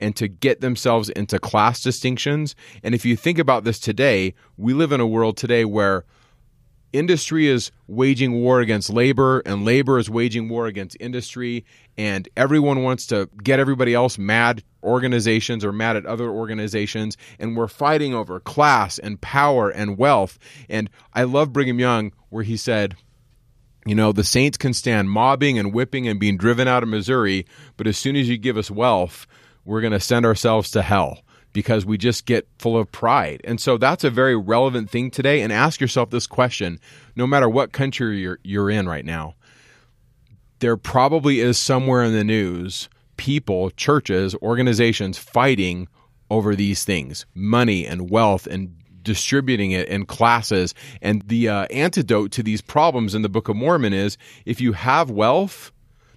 and 0.00 0.14
to 0.16 0.28
get 0.28 0.60
themselves 0.60 1.08
into 1.10 1.38
class 1.38 1.82
distinctions. 1.82 2.54
And 2.82 2.94
if 2.94 3.04
you 3.04 3.16
think 3.16 3.38
about 3.38 3.64
this 3.64 3.78
today, 3.78 4.34
we 4.56 4.72
live 4.72 4.92
in 4.92 5.00
a 5.00 5.06
world 5.06 5.36
today 5.36 5.64
where 5.64 6.04
industry 6.92 7.46
is 7.46 7.70
waging 7.88 8.32
war 8.32 8.60
against 8.60 8.90
labor 8.90 9.40
and 9.40 9.64
labor 9.64 9.98
is 9.98 10.08
waging 10.08 10.48
war 10.48 10.66
against 10.66 10.96
industry. 11.00 11.64
And 11.98 12.28
everyone 12.36 12.82
wants 12.82 13.06
to 13.08 13.28
get 13.42 13.60
everybody 13.60 13.94
else 13.94 14.18
mad 14.18 14.62
organizations 14.82 15.64
or 15.64 15.72
mad 15.72 15.96
at 15.96 16.06
other 16.06 16.30
organizations. 16.30 17.16
And 17.38 17.56
we're 17.56 17.68
fighting 17.68 18.14
over 18.14 18.40
class 18.40 18.98
and 18.98 19.20
power 19.20 19.68
and 19.68 19.98
wealth. 19.98 20.38
And 20.68 20.88
i 21.12 21.24
love 21.24 21.52
brigham 21.52 21.78
young 21.78 22.12
where 22.30 22.44
he 22.44 22.56
said 22.56 22.96
you 23.86 23.94
know 23.94 24.12
the 24.12 24.24
saints 24.24 24.58
can 24.58 24.74
stand 24.74 25.10
mobbing 25.10 25.58
and 25.58 25.72
whipping 25.72 26.08
and 26.08 26.20
being 26.20 26.36
driven 26.36 26.68
out 26.68 26.82
of 26.82 26.88
missouri 26.88 27.46
but 27.76 27.86
as 27.86 27.96
soon 27.96 28.16
as 28.16 28.28
you 28.28 28.36
give 28.36 28.56
us 28.56 28.70
wealth 28.70 29.26
we're 29.66 29.82
going 29.82 29.92
to 29.92 30.00
send 30.00 30.24
ourselves 30.24 30.70
to 30.70 30.82
hell 30.82 31.18
because 31.52 31.84
we 31.84 31.98
just 31.98 32.26
get 32.26 32.46
full 32.58 32.78
of 32.78 32.90
pride. 32.92 33.40
And 33.44 33.60
so 33.60 33.78
that's 33.78 34.04
a 34.04 34.10
very 34.10 34.36
relevant 34.36 34.90
thing 34.90 35.10
today. 35.10 35.40
And 35.40 35.52
ask 35.52 35.80
yourself 35.80 36.10
this 36.10 36.26
question 36.26 36.78
no 37.14 37.26
matter 37.26 37.48
what 37.48 37.72
country 37.72 38.20
you're, 38.20 38.38
you're 38.44 38.70
in 38.70 38.88
right 38.88 39.04
now, 39.04 39.34
there 40.60 40.76
probably 40.76 41.40
is 41.40 41.58
somewhere 41.58 42.04
in 42.04 42.12
the 42.12 42.24
news 42.24 42.88
people, 43.16 43.70
churches, 43.70 44.34
organizations 44.42 45.16
fighting 45.16 45.88
over 46.30 46.54
these 46.54 46.84
things 46.84 47.24
money 47.34 47.86
and 47.86 48.10
wealth 48.10 48.46
and 48.46 48.76
distributing 49.02 49.70
it 49.70 49.88
in 49.88 50.04
classes. 50.04 50.74
And 51.00 51.22
the 51.22 51.48
uh, 51.48 51.66
antidote 51.70 52.32
to 52.32 52.42
these 52.42 52.60
problems 52.60 53.14
in 53.14 53.22
the 53.22 53.28
Book 53.30 53.48
of 53.48 53.56
Mormon 53.56 53.94
is 53.94 54.18
if 54.44 54.60
you 54.60 54.74
have 54.74 55.10
wealth, 55.10 55.72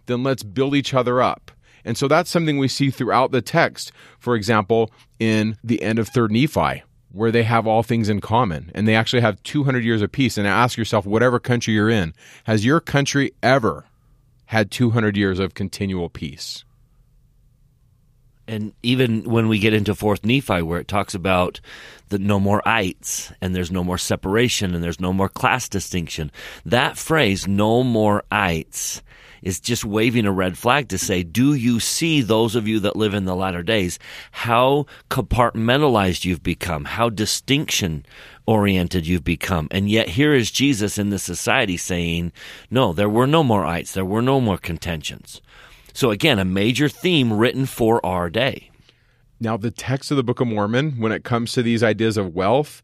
then 0.07 0.23
let's 0.23 0.43
build 0.43 0.75
each 0.75 0.93
other 0.93 1.21
up. 1.21 1.51
And 1.85 1.97
so 1.97 2.07
that's 2.07 2.29
something 2.29 2.57
we 2.57 2.67
see 2.67 2.89
throughout 2.89 3.31
the 3.31 3.41
text. 3.41 3.91
For 4.19 4.35
example, 4.35 4.91
in 5.19 5.57
the 5.63 5.81
end 5.81 5.99
of 5.99 6.09
3rd 6.09 6.31
Nephi, 6.31 6.83
where 7.11 7.31
they 7.31 7.43
have 7.43 7.65
all 7.65 7.83
things 7.83 8.09
in 8.09 8.21
common 8.21 8.71
and 8.75 8.87
they 8.87 8.95
actually 8.95 9.21
have 9.21 9.41
200 9.43 9.83
years 9.83 10.01
of 10.01 10.11
peace. 10.11 10.37
And 10.37 10.45
ask 10.45 10.77
yourself, 10.77 11.05
whatever 11.05 11.39
country 11.39 11.73
you're 11.73 11.89
in, 11.89 12.13
has 12.43 12.65
your 12.65 12.79
country 12.79 13.31
ever 13.41 13.85
had 14.45 14.71
200 14.71 15.17
years 15.17 15.39
of 15.39 15.53
continual 15.53 16.09
peace? 16.09 16.63
and 18.49 18.73
even 18.81 19.29
when 19.29 19.47
we 19.47 19.59
get 19.59 19.73
into 19.73 19.93
fourth 19.93 20.25
nephi 20.25 20.61
where 20.63 20.79
it 20.79 20.87
talks 20.87 21.13
about 21.13 21.61
the 22.09 22.17
no 22.17 22.39
more 22.39 22.67
ites 22.67 23.31
and 23.41 23.55
there's 23.55 23.71
no 23.71 23.83
more 23.83 23.97
separation 23.97 24.73
and 24.73 24.83
there's 24.83 24.99
no 24.99 25.13
more 25.13 25.29
class 25.29 25.69
distinction 25.69 26.31
that 26.65 26.97
phrase 26.97 27.47
no 27.47 27.83
more 27.83 28.23
ites 28.31 29.03
is 29.41 29.59
just 29.59 29.85
waving 29.85 30.25
a 30.25 30.31
red 30.31 30.57
flag 30.57 30.89
to 30.89 30.97
say, 30.97 31.23
do 31.23 31.53
you 31.53 31.79
see 31.79 32.21
those 32.21 32.55
of 32.55 32.67
you 32.67 32.79
that 32.79 32.95
live 32.95 33.13
in 33.13 33.25
the 33.25 33.35
latter 33.35 33.63
days, 33.63 33.99
how 34.31 34.85
compartmentalized 35.09 36.25
you've 36.25 36.43
become, 36.43 36.85
how 36.85 37.09
distinction 37.09 38.05
oriented 38.49 39.05
you've 39.05 39.23
become. 39.23 39.67
And 39.69 39.89
yet 39.89 40.09
here 40.09 40.33
is 40.33 40.49
Jesus 40.49 40.97
in 40.97 41.11
the 41.11 41.19
society 41.19 41.77
saying, 41.77 42.31
no, 42.71 42.93
there 42.93 43.07
were 43.07 43.27
no 43.27 43.43
more 43.43 43.63
ites, 43.63 43.93
there 43.93 44.03
were 44.03 44.23
no 44.23 44.41
more 44.41 44.57
contentions. 44.57 45.39
So 45.93 46.09
again, 46.09 46.39
a 46.39 46.45
major 46.45 46.89
theme 46.89 47.31
written 47.31 47.67
for 47.67 48.03
our 48.03 48.27
day. 48.29 48.71
Now, 49.39 49.55
the 49.55 49.69
text 49.71 50.09
of 50.09 50.17
the 50.17 50.23
Book 50.23 50.39
of 50.39 50.47
Mormon, 50.47 50.99
when 50.99 51.11
it 51.11 51.23
comes 51.23 51.53
to 51.53 51.61
these 51.61 51.83
ideas 51.83 52.17
of 52.17 52.33
wealth, 52.33 52.81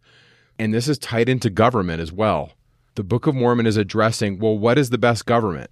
and 0.59 0.73
this 0.73 0.87
is 0.87 0.97
tied 0.97 1.27
into 1.27 1.49
government 1.49 1.99
as 1.99 2.11
well. 2.11 2.51
The 2.93 3.03
Book 3.03 3.27
of 3.27 3.35
Mormon 3.35 3.65
is 3.65 3.75
addressing, 3.75 4.39
well, 4.39 4.57
what 4.57 4.77
is 4.77 4.89
the 4.91 4.97
best 4.97 5.25
government? 5.25 5.69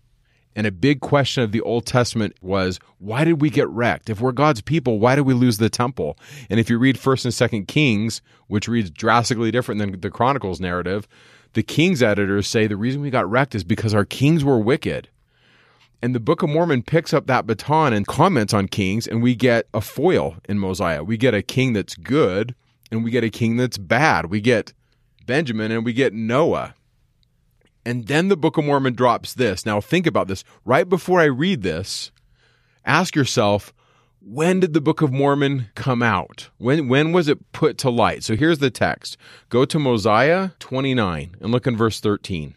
And 0.55 0.67
a 0.67 0.71
big 0.71 1.01
question 1.01 1.43
of 1.43 1.51
the 1.51 1.61
Old 1.61 1.85
Testament 1.85 2.35
was, 2.41 2.79
why 2.99 3.23
did 3.23 3.41
we 3.41 3.49
get 3.49 3.67
wrecked? 3.69 4.09
If 4.09 4.21
we're 4.21 4.31
God's 4.31 4.61
people, 4.61 4.99
why 4.99 5.15
did 5.15 5.21
we 5.21 5.33
lose 5.33 5.57
the 5.57 5.69
temple? 5.69 6.17
And 6.49 6.59
if 6.59 6.69
you 6.69 6.77
read 6.77 6.97
1st 6.97 7.25
and 7.25 7.65
2nd 7.65 7.67
Kings, 7.67 8.21
which 8.47 8.67
reads 8.67 8.91
drastically 8.91 9.51
different 9.51 9.79
than 9.79 9.99
the 9.99 10.11
Chronicles 10.11 10.59
narrative, 10.59 11.07
the 11.53 11.63
Kings 11.63 12.03
editors 12.03 12.47
say 12.47 12.67
the 12.67 12.77
reason 12.77 13.01
we 13.01 13.09
got 13.09 13.29
wrecked 13.29 13.55
is 13.55 13.63
because 13.63 13.93
our 13.93 14.05
kings 14.05 14.43
were 14.43 14.59
wicked. 14.59 15.09
And 16.01 16.13
the 16.13 16.19
Book 16.19 16.43
of 16.43 16.49
Mormon 16.49 16.83
picks 16.83 17.13
up 17.13 17.27
that 17.27 17.47
baton 17.47 17.93
and 17.93 18.05
comments 18.05 18.53
on 18.53 18.67
kings, 18.67 19.07
and 19.07 19.23
we 19.23 19.35
get 19.35 19.67
a 19.73 19.79
foil 19.79 20.35
in 20.49 20.59
Mosiah. 20.59 21.01
We 21.01 21.15
get 21.15 21.33
a 21.33 21.41
king 21.41 21.71
that's 21.71 21.95
good, 21.95 22.53
and 22.91 23.05
we 23.05 23.09
get 23.09 23.23
a 23.23 23.29
king 23.29 23.55
that's 23.55 23.77
bad. 23.77 24.25
We 24.25 24.41
get 24.41 24.73
Benjamin, 25.25 25.71
and 25.71 25.85
we 25.85 25.93
get 25.93 26.13
Noah. 26.13 26.75
And 27.85 28.07
then 28.07 28.29
the 28.29 28.37
Book 28.37 28.57
of 28.57 28.65
Mormon 28.65 28.93
drops 28.93 29.33
this. 29.33 29.65
Now, 29.65 29.81
think 29.81 30.07
about 30.07 30.27
this. 30.27 30.43
Right 30.63 30.87
before 30.87 31.19
I 31.19 31.25
read 31.25 31.63
this, 31.63 32.11
ask 32.85 33.15
yourself, 33.15 33.73
when 34.21 34.61
did 34.61 34.73
the 34.73 34.81
Book 34.81 35.01
of 35.01 35.11
Mormon 35.11 35.67
come 35.75 36.01
out? 36.01 36.49
When, 36.57 36.87
when 36.87 37.11
was 37.11 37.27
it 37.27 37.51
put 37.51 37.77
to 37.79 37.89
light? 37.89 38.23
So 38.23 38.35
here's 38.37 38.59
the 38.59 38.71
text. 38.71 39.17
Go 39.49 39.65
to 39.65 39.79
Mosiah 39.79 40.51
29 40.59 41.35
and 41.41 41.51
look 41.51 41.67
in 41.67 41.75
verse 41.75 41.99
13. 41.99 42.55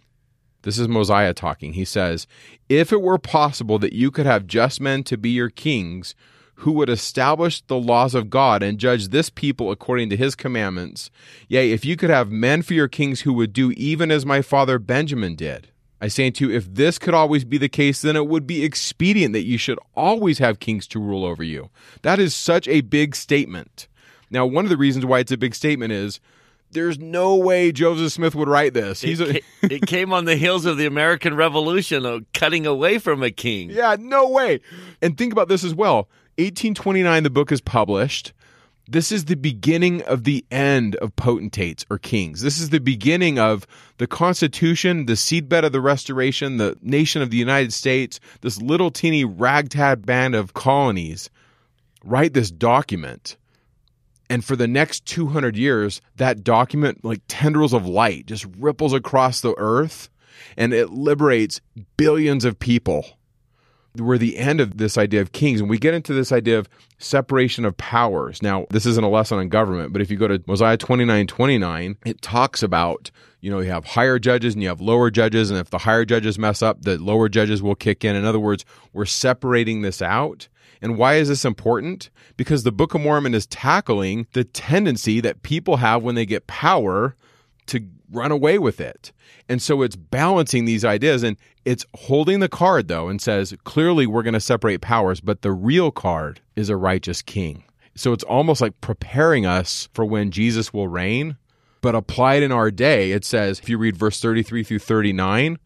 This 0.62 0.78
is 0.78 0.88
Mosiah 0.88 1.34
talking. 1.34 1.72
He 1.72 1.84
says, 1.84 2.26
If 2.68 2.92
it 2.92 3.02
were 3.02 3.18
possible 3.18 3.78
that 3.80 3.92
you 3.92 4.10
could 4.10 4.26
have 4.26 4.46
just 4.46 4.80
men 4.80 5.02
to 5.04 5.16
be 5.16 5.30
your 5.30 5.50
kings, 5.50 6.14
who 6.60 6.72
would 6.72 6.88
establish 6.88 7.60
the 7.62 7.78
laws 7.78 8.14
of 8.14 8.30
God 8.30 8.62
and 8.62 8.78
judge 8.78 9.08
this 9.08 9.28
people 9.28 9.70
according 9.70 10.08
to 10.10 10.16
his 10.16 10.34
commandments. 10.34 11.10
Yea, 11.48 11.70
if 11.70 11.84
you 11.84 11.96
could 11.96 12.10
have 12.10 12.30
men 12.30 12.62
for 12.62 12.74
your 12.74 12.88
kings 12.88 13.22
who 13.22 13.32
would 13.34 13.52
do 13.52 13.72
even 13.72 14.10
as 14.10 14.24
my 14.24 14.40
father 14.42 14.78
Benjamin 14.78 15.34
did. 15.34 15.68
I 16.00 16.08
say 16.08 16.26
unto 16.26 16.48
you, 16.48 16.54
if 16.54 16.74
this 16.74 16.98
could 16.98 17.14
always 17.14 17.44
be 17.44 17.56
the 17.58 17.68
case, 17.68 18.02
then 18.02 18.16
it 18.16 18.26
would 18.26 18.46
be 18.46 18.64
expedient 18.64 19.32
that 19.32 19.44
you 19.46 19.56
should 19.56 19.78
always 19.94 20.38
have 20.38 20.60
kings 20.60 20.86
to 20.88 21.00
rule 21.00 21.24
over 21.24 21.42
you. 21.42 21.70
That 22.02 22.18
is 22.18 22.34
such 22.34 22.68
a 22.68 22.82
big 22.82 23.16
statement. 23.16 23.88
Now, 24.30 24.44
one 24.44 24.64
of 24.64 24.68
the 24.70 24.76
reasons 24.76 25.06
why 25.06 25.20
it's 25.20 25.32
a 25.32 25.38
big 25.38 25.54
statement 25.54 25.92
is 25.92 26.20
there's 26.72 26.98
no 26.98 27.36
way 27.36 27.72
Joseph 27.72 28.12
Smith 28.12 28.34
would 28.34 28.48
write 28.48 28.74
this. 28.74 29.00
He's 29.00 29.20
it, 29.20 29.36
a- 29.36 29.42
it 29.74 29.86
came 29.86 30.12
on 30.12 30.24
the 30.26 30.36
heels 30.36 30.66
of 30.66 30.76
the 30.76 30.86
American 30.86 31.34
Revolution, 31.34 32.04
of 32.04 32.24
cutting 32.34 32.66
away 32.66 32.98
from 32.98 33.22
a 33.22 33.30
king. 33.30 33.70
Yeah, 33.70 33.96
no 33.98 34.28
way. 34.28 34.60
And 35.00 35.16
think 35.16 35.32
about 35.32 35.48
this 35.48 35.64
as 35.64 35.74
well. 35.74 36.08
1829, 36.38 37.22
the 37.22 37.30
book 37.30 37.50
is 37.50 37.62
published. 37.62 38.34
This 38.88 39.10
is 39.10 39.24
the 39.24 39.36
beginning 39.36 40.02
of 40.02 40.24
the 40.24 40.44
end 40.50 40.94
of 40.96 41.16
potentates 41.16 41.86
or 41.90 41.98
kings. 41.98 42.42
This 42.42 42.60
is 42.60 42.68
the 42.68 42.78
beginning 42.78 43.38
of 43.38 43.66
the 43.96 44.06
Constitution, 44.06 45.06
the 45.06 45.14
seedbed 45.14 45.64
of 45.64 45.72
the 45.72 45.80
Restoration, 45.80 46.58
the 46.58 46.76
nation 46.82 47.22
of 47.22 47.30
the 47.30 47.38
United 47.38 47.72
States, 47.72 48.20
this 48.42 48.60
little 48.60 48.90
teeny 48.90 49.24
ragtag 49.24 50.04
band 50.04 50.34
of 50.34 50.52
colonies 50.52 51.30
write 52.04 52.34
this 52.34 52.50
document. 52.50 53.38
And 54.28 54.44
for 54.44 54.56
the 54.56 54.68
next 54.68 55.06
200 55.06 55.56
years, 55.56 56.02
that 56.16 56.44
document, 56.44 57.02
like 57.02 57.22
tendrils 57.28 57.72
of 57.72 57.86
light, 57.86 58.26
just 58.26 58.46
ripples 58.58 58.92
across 58.92 59.40
the 59.40 59.54
earth 59.56 60.10
and 60.56 60.74
it 60.74 60.90
liberates 60.90 61.62
billions 61.96 62.44
of 62.44 62.58
people 62.58 63.15
we're 64.00 64.18
the 64.18 64.36
end 64.36 64.60
of 64.60 64.78
this 64.78 64.98
idea 64.98 65.20
of 65.20 65.32
kings 65.32 65.60
and 65.60 65.70
we 65.70 65.78
get 65.78 65.94
into 65.94 66.12
this 66.12 66.32
idea 66.32 66.58
of 66.58 66.68
separation 66.98 67.64
of 67.64 67.76
powers. 67.76 68.42
Now 68.42 68.66
this 68.70 68.86
isn't 68.86 69.04
a 69.04 69.08
lesson 69.08 69.38
on 69.38 69.48
government 69.48 69.92
but 69.92 70.02
if 70.02 70.10
you 70.10 70.16
go 70.16 70.28
to 70.28 70.42
mosiah 70.46 70.76
29 70.76 71.26
29 71.26 71.96
it 72.04 72.22
talks 72.22 72.62
about 72.62 73.10
you 73.40 73.50
know 73.50 73.60
you 73.60 73.70
have 73.70 73.84
higher 73.84 74.18
judges 74.18 74.54
and 74.54 74.62
you 74.62 74.68
have 74.68 74.80
lower 74.80 75.10
judges 75.10 75.50
and 75.50 75.58
if 75.58 75.70
the 75.70 75.78
higher 75.78 76.04
judges 76.04 76.38
mess 76.38 76.62
up 76.62 76.82
the 76.82 76.98
lower 76.98 77.28
judges 77.28 77.62
will 77.62 77.74
kick 77.74 78.04
in. 78.04 78.16
In 78.16 78.24
other 78.24 78.40
words 78.40 78.64
we're 78.92 79.04
separating 79.04 79.82
this 79.82 80.02
out. 80.02 80.48
And 80.82 80.98
why 80.98 81.14
is 81.14 81.28
this 81.28 81.44
important? 81.44 82.10
Because 82.36 82.62
the 82.62 82.72
book 82.72 82.94
of 82.94 83.00
mormon 83.00 83.34
is 83.34 83.46
tackling 83.46 84.26
the 84.32 84.44
tendency 84.44 85.20
that 85.20 85.42
people 85.42 85.78
have 85.78 86.02
when 86.02 86.14
they 86.14 86.26
get 86.26 86.46
power 86.46 87.16
to 87.66 87.80
run 88.10 88.32
away 88.32 88.58
with 88.58 88.80
it. 88.80 89.12
And 89.48 89.60
so 89.60 89.82
it's 89.82 89.96
balancing 89.96 90.64
these 90.64 90.84
ideas 90.84 91.22
and 91.22 91.36
it's 91.64 91.86
holding 91.94 92.40
the 92.40 92.48
card 92.48 92.88
though 92.88 93.08
and 93.08 93.20
says, 93.20 93.54
clearly 93.64 94.06
we're 94.06 94.22
going 94.22 94.34
to 94.34 94.40
separate 94.40 94.80
powers, 94.80 95.20
but 95.20 95.42
the 95.42 95.52
real 95.52 95.90
card 95.90 96.40
is 96.54 96.68
a 96.68 96.76
righteous 96.76 97.22
king. 97.22 97.64
So 97.94 98.12
it's 98.12 98.24
almost 98.24 98.60
like 98.60 98.80
preparing 98.80 99.46
us 99.46 99.88
for 99.92 100.04
when 100.04 100.30
Jesus 100.30 100.72
will 100.72 100.88
reign. 100.88 101.36
But 101.80 101.94
applied 101.94 102.42
in 102.42 102.52
our 102.52 102.70
day, 102.70 103.12
it 103.12 103.24
says, 103.24 103.60
if 103.60 103.68
you 103.68 103.78
read 103.78 103.96
verse 103.96 104.20
33 104.20 104.64
through 104.64 104.80
39, 104.80 105.58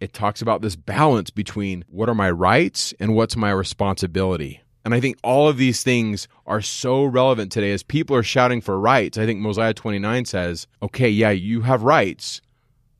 it 0.00 0.12
talks 0.12 0.42
about 0.42 0.60
this 0.60 0.76
balance 0.76 1.30
between 1.30 1.84
what 1.88 2.08
are 2.08 2.14
my 2.14 2.30
rights 2.30 2.92
and 3.00 3.14
what's 3.14 3.36
my 3.36 3.50
responsibility. 3.50 4.60
And 4.84 4.94
I 4.94 5.00
think 5.00 5.16
all 5.22 5.48
of 5.48 5.56
these 5.56 5.82
things 5.82 6.28
are 6.46 6.60
so 6.60 7.04
relevant 7.04 7.50
today 7.50 7.72
as 7.72 7.82
people 7.82 8.14
are 8.16 8.22
shouting 8.22 8.60
for 8.60 8.78
rights. 8.78 9.16
I 9.16 9.24
think 9.24 9.40
Mosiah 9.40 9.72
29 9.74 10.26
says, 10.26 10.66
okay, 10.82 11.08
yeah, 11.08 11.30
you 11.30 11.62
have 11.62 11.82
rights, 11.82 12.42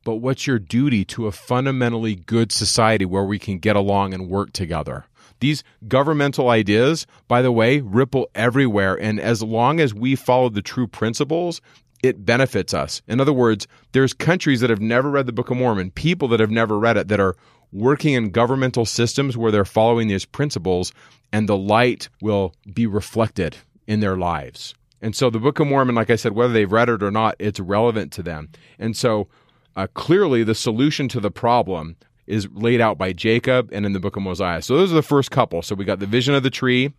but 0.03 0.15
what's 0.15 0.47
your 0.47 0.59
duty 0.59 1.05
to 1.05 1.27
a 1.27 1.31
fundamentally 1.31 2.15
good 2.15 2.51
society 2.51 3.05
where 3.05 3.23
we 3.23 3.37
can 3.37 3.59
get 3.59 3.75
along 3.75 4.13
and 4.13 4.29
work 4.29 4.51
together? 4.51 5.05
These 5.41 5.63
governmental 5.87 6.49
ideas, 6.49 7.05
by 7.27 7.41
the 7.41 7.51
way, 7.51 7.81
ripple 7.81 8.29
everywhere. 8.33 8.95
And 8.95 9.19
as 9.19 9.43
long 9.43 9.79
as 9.79 9.93
we 9.93 10.15
follow 10.15 10.49
the 10.49 10.61
true 10.61 10.87
principles, 10.87 11.61
it 12.01 12.25
benefits 12.25 12.73
us. 12.73 13.01
In 13.07 13.19
other 13.19 13.33
words, 13.33 13.67
there's 13.91 14.13
countries 14.13 14.61
that 14.61 14.69
have 14.69 14.81
never 14.81 15.09
read 15.09 15.25
the 15.25 15.33
Book 15.33 15.49
of 15.49 15.57
Mormon, 15.57 15.91
people 15.91 16.27
that 16.29 16.39
have 16.39 16.51
never 16.51 16.79
read 16.79 16.97
it 16.97 17.07
that 17.09 17.19
are 17.19 17.35
working 17.75 18.13
in 18.13 18.29
governmental 18.29 18.85
systems 18.85 19.37
where 19.37 19.51
they're 19.51 19.65
following 19.65 20.07
these 20.07 20.25
principles, 20.25 20.93
and 21.31 21.49
the 21.49 21.57
light 21.57 22.09
will 22.21 22.53
be 22.73 22.87
reflected 22.87 23.57
in 23.85 23.99
their 23.99 24.15
lives. 24.15 24.73
And 25.01 25.15
so 25.15 25.29
the 25.29 25.39
Book 25.39 25.59
of 25.59 25.67
Mormon, 25.67 25.93
like 25.93 26.09
I 26.09 26.15
said, 26.15 26.31
whether 26.31 26.53
they've 26.53 26.71
read 26.71 26.89
it 26.89 27.03
or 27.03 27.11
not, 27.11 27.35
it's 27.37 27.59
relevant 27.59 28.11
to 28.13 28.23
them. 28.23 28.49
And 28.79 28.95
so 28.95 29.27
uh, 29.75 29.87
clearly 29.93 30.43
the 30.43 30.55
solution 30.55 31.07
to 31.09 31.19
the 31.19 31.29
problem 31.29 31.97
is 32.25 32.47
laid 32.53 32.81
out 32.81 32.97
by 32.97 33.13
Jacob 33.13 33.69
and 33.71 33.85
in 33.85 33.93
the 33.93 33.99
Book 33.99 34.15
of 34.15 34.23
Mosiah. 34.23 34.61
So 34.61 34.75
those 34.75 34.91
are 34.91 34.95
the 34.95 35.03
first 35.03 35.29
couple. 35.29 35.61
So 35.61 35.75
we 35.75 35.85
got 35.85 35.99
the 35.99 36.07
vision 36.07 36.33
of 36.33 36.43
the 36.43 36.49
tree, 36.49 36.93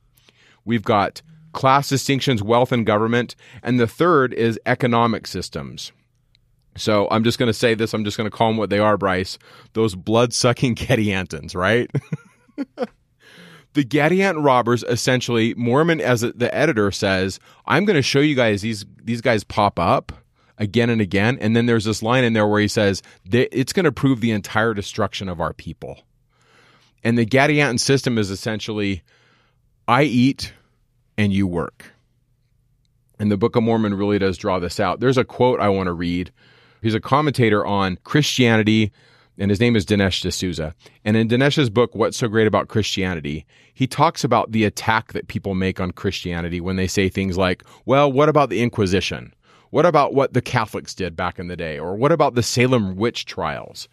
we've 0.65 0.85
got 0.85 1.23
class 1.53 1.89
distinctions, 1.89 2.43
wealth, 2.43 2.71
and 2.71 2.85
government, 2.85 3.35
and 3.63 3.81
the 3.81 3.87
third 3.87 4.35
is 4.35 4.61
economic 4.67 5.27
systems. 5.27 5.91
So 6.77 7.09
I'm 7.11 7.25
just 7.25 7.39
going 7.39 7.49
to 7.49 7.55
say 7.55 7.75
this. 7.75 7.95
I'm 7.95 8.05
just 8.05 8.17
going 8.17 8.31
to 8.31 8.37
call 8.37 8.49
them 8.49 8.57
what 8.57 8.71
they 8.71 8.79
are, 8.79 8.97
Bryce. 8.97 9.39
Those 9.73 9.95
blood 9.95 10.33
sucking 10.33 10.75
Gadiantons, 10.77 11.55
right? 11.55 11.91
the 13.75 13.85
Gadianton 13.85 14.45
robbers 14.45 14.83
essentially, 14.85 15.55
Mormon, 15.55 16.01
as 16.01 16.21
the 16.21 16.55
editor 16.55 16.91
says, 16.91 17.39
I'm 17.67 17.85
going 17.85 17.97
to 17.97 18.03
show 18.03 18.21
you 18.21 18.35
guys 18.35 18.63
these 18.63 18.85
these 19.03 19.21
guys 19.21 19.45
pop 19.45 19.79
up 19.79 20.13
again 20.59 20.91
and 20.91 21.01
again, 21.01 21.39
and 21.41 21.55
then 21.55 21.67
there's 21.67 21.85
this 21.85 22.03
line 22.03 22.25
in 22.25 22.33
there 22.33 22.47
where 22.47 22.61
he 22.61 22.69
says 22.69 23.03
it's 23.31 23.73
going 23.73 23.85
to 23.85 23.93
prove 23.93 24.21
the 24.21 24.31
entire 24.31 24.75
destruction 24.75 25.29
of 25.29 25.41
our 25.41 25.53
people. 25.53 26.01
And 27.05 27.17
the 27.17 27.27
Gadianton 27.27 27.79
system 27.79 28.19
is 28.19 28.31
essentially, 28.31 29.03
I 29.87 30.05
eat 30.05 30.53
and 31.17 31.33
you 31.33 31.47
work. 31.47 31.93
And 33.19 33.31
the 33.31 33.37
Book 33.37 33.57
of 33.57 33.63
Mormon 33.63 33.95
really 33.95 34.19
does 34.19 34.37
draw 34.37 34.59
this 34.59 34.81
out. 34.81 35.01
There's 35.01 35.19
a 35.19 35.25
quote 35.25 35.61
I 35.61 35.69
want 35.69 35.87
to 35.87 35.93
read 35.93 36.33
He's 36.87 36.95
a 36.95 37.01
commentator 37.01 37.67
on 37.67 37.99
Christianity, 38.05 38.93
and 39.39 39.51
his 39.51 39.59
name 39.59 39.75
is 39.75 39.85
Dinesh 39.85 40.21
D'Souza. 40.21 40.73
And 41.05 41.17
in 41.17 41.27
Dinesh's 41.27 41.69
book, 41.69 41.93
What's 41.97 42.17
So 42.17 42.29
Great 42.29 42.47
About 42.47 42.69
Christianity, 42.69 43.45
he 43.75 43.89
talks 43.89 44.23
about 44.23 44.53
the 44.53 44.63
attack 44.63 45.13
that 45.13 45.27
people 45.27 45.57
make 45.57 45.81
on 45.81 45.91
Christianity 45.91 46.61
when 46.61 46.77
they 46.77 46.87
say 46.87 47.09
things 47.09 47.37
like, 47.37 47.65
well, 47.87 48.13
what 48.13 48.29
about 48.29 48.51
the 48.51 48.63
Inquisition? 48.63 49.35
What 49.71 49.85
about 49.85 50.15
what 50.15 50.33
the 50.33 50.41
Catholics 50.41 50.95
did 50.95 51.17
back 51.17 51.41
in 51.41 51.49
the 51.49 51.57
day? 51.57 51.77
Or 51.77 51.97
what 51.97 52.13
about 52.13 52.37
the 52.37 52.43
Salem 52.45 52.95
witch 52.95 53.27
trials? 53.27 53.89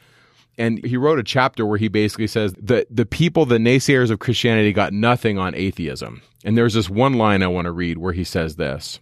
And 0.59 0.85
he 0.85 0.95
wrote 0.95 1.17
a 1.17 1.23
chapter 1.23 1.65
where 1.65 1.79
he 1.79 1.87
basically 1.87 2.27
says 2.27 2.53
that 2.61 2.95
the 2.95 3.07
people, 3.07 3.47
the 3.47 3.57
naysayers 3.57 4.11
of 4.11 4.19
Christianity, 4.19 4.71
got 4.71 4.93
nothing 4.93 5.39
on 5.39 5.55
atheism. 5.55 6.21
And 6.45 6.55
there's 6.55 6.75
this 6.75 6.91
one 6.91 7.13
line 7.13 7.41
I 7.41 7.47
want 7.47 7.65
to 7.65 7.71
read 7.71 7.97
where 7.97 8.13
he 8.13 8.23
says 8.23 8.57
this 8.57 8.99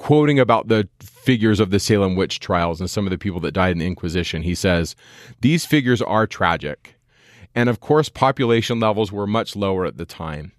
quoting 0.00 0.40
about 0.40 0.68
the 0.68 0.88
figures 0.98 1.60
of 1.60 1.68
the 1.68 1.78
Salem 1.78 2.16
witch 2.16 2.40
trials 2.40 2.80
and 2.80 2.88
some 2.88 3.06
of 3.06 3.10
the 3.10 3.18
people 3.18 3.38
that 3.38 3.52
died 3.52 3.72
in 3.72 3.78
the 3.78 3.86
Inquisition, 3.86 4.42
he 4.42 4.54
says, 4.54 4.96
These 5.42 5.66
figures 5.66 6.00
are 6.00 6.26
tragic. 6.26 6.96
And 7.54 7.68
of 7.68 7.80
course, 7.80 8.08
population 8.08 8.80
levels 8.80 9.12
were 9.12 9.26
much 9.26 9.54
lower 9.54 9.84
at 9.84 9.98
the 9.98 10.06
time. 10.06 10.52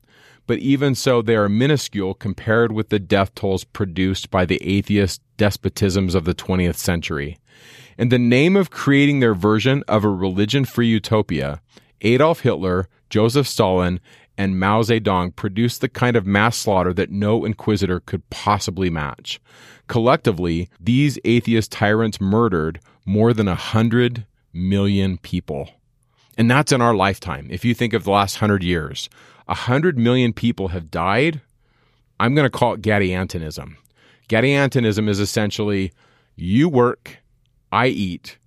But 0.45 0.59
even 0.59 0.93
so, 0.93 1.23
they 1.23 1.35
are 1.35 1.49
minuscule 1.49 2.13
compared 2.13 2.71
with 2.71 2.89
the 2.89 2.99
death 2.99 3.33
tolls 3.33 3.63
produced 3.63 4.29
by 4.29 4.45
the 4.45 4.61
atheist 4.63 5.21
despotisms 5.37 6.13
of 6.13 6.25
the 6.25 6.35
20th 6.35 6.75
century. 6.75 7.39
In 7.97 8.09
the 8.09 8.19
name 8.19 8.55
of 8.55 8.69
creating 8.69 9.21
their 9.21 9.33
version 9.33 9.83
of 9.87 10.03
a 10.03 10.09
religion 10.09 10.65
free 10.65 10.87
utopia, 10.87 11.61
Adolf 12.01 12.41
Hitler, 12.41 12.87
Joseph 13.09 13.47
Stalin, 13.47 13.99
and 14.37 14.59
Mao 14.59 14.81
Zedong 14.81 15.35
produced 15.35 15.81
the 15.81 15.89
kind 15.89 16.15
of 16.15 16.25
mass 16.25 16.57
slaughter 16.57 16.93
that 16.93 17.11
no 17.11 17.45
inquisitor 17.45 17.99
could 17.99 18.27
possibly 18.29 18.89
match. 18.89 19.39
Collectively, 19.87 20.69
these 20.79 21.19
atheist 21.25 21.71
tyrants 21.71 22.21
murdered 22.21 22.79
more 23.05 23.33
than 23.33 23.47
a 23.47 23.55
hundred 23.55 24.25
million 24.53 25.17
people. 25.17 25.69
And 26.37 26.49
that's 26.49 26.71
in 26.71 26.81
our 26.81 26.95
lifetime. 26.95 27.47
If 27.49 27.65
you 27.65 27.73
think 27.73 27.93
of 27.93 28.03
the 28.03 28.11
last 28.11 28.37
hundred 28.37 28.63
years, 28.63 29.09
a 29.47 29.53
hundred 29.53 29.97
million 29.97 30.33
people 30.33 30.69
have 30.69 30.89
died. 30.89 31.41
I'm 32.19 32.35
going 32.35 32.45
to 32.45 32.57
call 32.57 32.73
it 32.73 32.81
Gadiantonism. 32.81 33.75
Gadiantonism 34.29 35.09
is 35.09 35.19
essentially 35.19 35.91
you 36.35 36.69
work, 36.69 37.17
I 37.71 37.87
eat. 37.87 38.37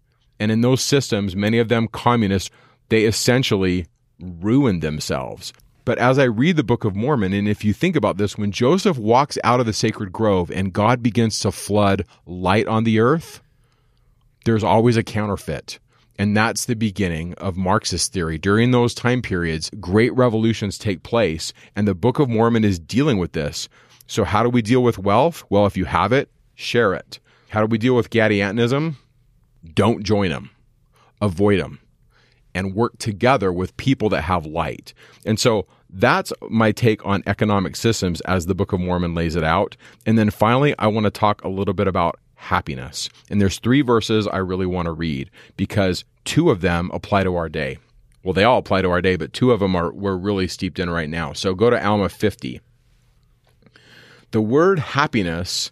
And 0.40 0.50
in 0.50 0.62
those 0.62 0.82
systems, 0.82 1.36
many 1.36 1.58
of 1.58 1.68
them 1.68 1.88
communist, 1.88 2.50
they 2.88 3.04
essentially 3.04 3.86
ruined 4.18 4.82
themselves. 4.82 5.52
But 5.84 5.98
as 5.98 6.18
I 6.18 6.24
read 6.24 6.56
the 6.56 6.64
Book 6.64 6.84
of 6.84 6.96
Mormon, 6.96 7.34
and 7.34 7.46
if 7.46 7.64
you 7.64 7.74
think 7.74 7.94
about 7.94 8.16
this, 8.16 8.38
when 8.38 8.52
Joseph 8.52 8.96
walks 8.96 9.36
out 9.44 9.60
of 9.60 9.66
the 9.66 9.72
sacred 9.72 10.12
grove 10.12 10.50
and 10.50 10.72
God 10.72 11.02
begins 11.02 11.38
to 11.40 11.52
flood 11.52 12.06
light 12.24 12.66
on 12.66 12.84
the 12.84 13.00
earth, 13.00 13.42
there's 14.46 14.64
always 14.64 14.96
a 14.96 15.02
counterfeit. 15.02 15.78
And 16.18 16.36
that's 16.36 16.64
the 16.64 16.76
beginning 16.76 17.34
of 17.34 17.56
Marxist 17.56 18.12
theory. 18.12 18.38
During 18.38 18.70
those 18.70 18.94
time 18.94 19.20
periods, 19.20 19.70
great 19.80 20.14
revolutions 20.14 20.78
take 20.78 21.02
place, 21.02 21.52
and 21.76 21.86
the 21.86 21.94
Book 21.94 22.18
of 22.18 22.30
Mormon 22.30 22.64
is 22.64 22.78
dealing 22.78 23.18
with 23.18 23.32
this. 23.32 23.68
So, 24.06 24.24
how 24.24 24.42
do 24.42 24.48
we 24.48 24.62
deal 24.62 24.82
with 24.82 24.98
wealth? 24.98 25.44
Well, 25.50 25.66
if 25.66 25.76
you 25.76 25.86
have 25.86 26.12
it, 26.12 26.30
share 26.54 26.94
it. 26.94 27.18
How 27.48 27.60
do 27.60 27.66
we 27.66 27.78
deal 27.78 27.96
with 27.96 28.10
Gadiantonism? 28.10 28.94
Don't 29.74 30.04
join 30.04 30.30
them, 30.30 30.50
avoid 31.20 31.60
them 31.60 31.80
and 32.54 32.74
work 32.74 32.96
together 32.98 33.52
with 33.52 33.76
people 33.76 34.08
that 34.10 34.22
have 34.22 34.46
light. 34.46 34.94
And 35.26 35.38
so 35.38 35.66
that's 35.94 36.32
my 36.48 36.72
take 36.72 37.04
on 37.06 37.22
economic 37.26 37.76
systems 37.76 38.20
as 38.22 38.46
the 38.46 38.54
Book 38.54 38.72
of 38.72 38.80
Mormon 38.80 39.14
lays 39.14 39.36
it 39.36 39.44
out. 39.44 39.76
And 40.06 40.18
then 40.18 40.30
finally, 40.30 40.74
I 40.78 40.88
want 40.88 41.04
to 41.04 41.10
talk 41.10 41.42
a 41.42 41.48
little 41.48 41.74
bit 41.74 41.88
about 41.88 42.18
happiness. 42.34 43.08
And 43.30 43.40
there's 43.40 43.58
three 43.58 43.80
verses 43.80 44.26
I 44.26 44.38
really 44.38 44.66
want 44.66 44.86
to 44.86 44.92
read 44.92 45.30
because 45.56 46.04
two 46.24 46.50
of 46.50 46.60
them 46.60 46.90
apply 46.92 47.24
to 47.24 47.36
our 47.36 47.48
day. 47.48 47.78
Well, 48.22 48.34
they 48.34 48.44
all 48.44 48.58
apply 48.58 48.82
to 48.82 48.90
our 48.90 49.00
day, 49.02 49.16
but 49.16 49.32
two 49.32 49.52
of 49.52 49.60
them 49.60 49.76
are 49.76 49.92
we're 49.92 50.16
really 50.16 50.48
steeped 50.48 50.78
in 50.78 50.90
right 50.90 51.08
now. 51.08 51.32
So 51.32 51.54
go 51.54 51.70
to 51.70 51.82
Alma 51.84 52.08
50. 52.08 52.60
The 54.30 54.40
word 54.40 54.78
happiness 54.78 55.70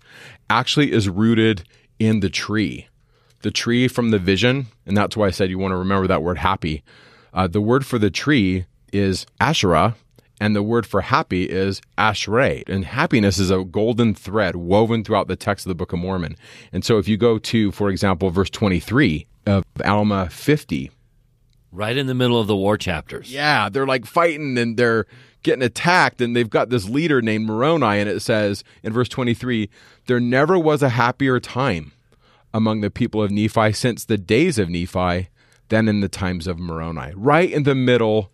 actually 0.48 0.92
is 0.92 1.08
rooted 1.08 1.64
in 1.98 2.20
the 2.20 2.30
tree 2.30 2.88
the 3.42 3.50
tree 3.50 3.88
from 3.88 4.10
the 4.10 4.18
vision, 4.18 4.68
and 4.86 4.96
that's 4.96 5.16
why 5.16 5.26
I 5.26 5.30
said 5.30 5.50
you 5.50 5.58
want 5.58 5.72
to 5.72 5.76
remember 5.76 6.06
that 6.06 6.22
word 6.22 6.38
happy. 6.38 6.82
Uh, 7.34 7.46
the 7.46 7.60
word 7.60 7.84
for 7.84 7.98
the 7.98 8.10
tree 8.10 8.66
is 8.92 9.26
Asherah, 9.40 9.96
and 10.42 10.56
the 10.56 10.62
word 10.62 10.84
for 10.84 11.02
happy 11.02 11.44
is 11.44 11.80
Ashrei. 11.96 12.68
And 12.68 12.84
happiness 12.84 13.38
is 13.38 13.52
a 13.52 13.62
golden 13.62 14.12
thread 14.12 14.56
woven 14.56 15.04
throughout 15.04 15.28
the 15.28 15.36
text 15.36 15.64
of 15.66 15.68
the 15.68 15.76
Book 15.76 15.92
of 15.92 16.00
Mormon. 16.00 16.36
And 16.72 16.84
so 16.84 16.98
if 16.98 17.06
you 17.06 17.16
go 17.16 17.38
to, 17.38 17.70
for 17.70 17.88
example, 17.90 18.28
verse 18.30 18.50
23 18.50 19.28
of 19.46 19.62
Alma 19.84 20.28
50, 20.30 20.90
right 21.70 21.96
in 21.96 22.08
the 22.08 22.14
middle 22.14 22.40
of 22.40 22.48
the 22.48 22.56
war 22.56 22.76
chapters. 22.76 23.32
Yeah, 23.32 23.68
they're 23.68 23.86
like 23.86 24.04
fighting 24.04 24.58
and 24.58 24.76
they're 24.76 25.06
getting 25.44 25.62
attacked, 25.62 26.20
and 26.20 26.34
they've 26.34 26.50
got 26.50 26.70
this 26.70 26.88
leader 26.88 27.22
named 27.22 27.46
Moroni, 27.46 28.00
and 28.00 28.08
it 28.08 28.18
says 28.18 28.64
in 28.82 28.92
verse 28.92 29.08
23 29.08 29.70
there 30.06 30.18
never 30.18 30.58
was 30.58 30.82
a 30.82 30.88
happier 30.88 31.38
time 31.38 31.92
among 32.52 32.80
the 32.80 32.90
people 32.90 33.22
of 33.22 33.30
Nephi 33.30 33.72
since 33.72 34.04
the 34.04 34.18
days 34.18 34.58
of 34.58 34.68
Nephi 34.68 35.28
than 35.68 35.86
in 35.86 36.00
the 36.00 36.08
times 36.08 36.48
of 36.48 36.58
Moroni, 36.58 37.12
right 37.14 37.50
in 37.50 37.62
the 37.62 37.76
middle 37.76 38.32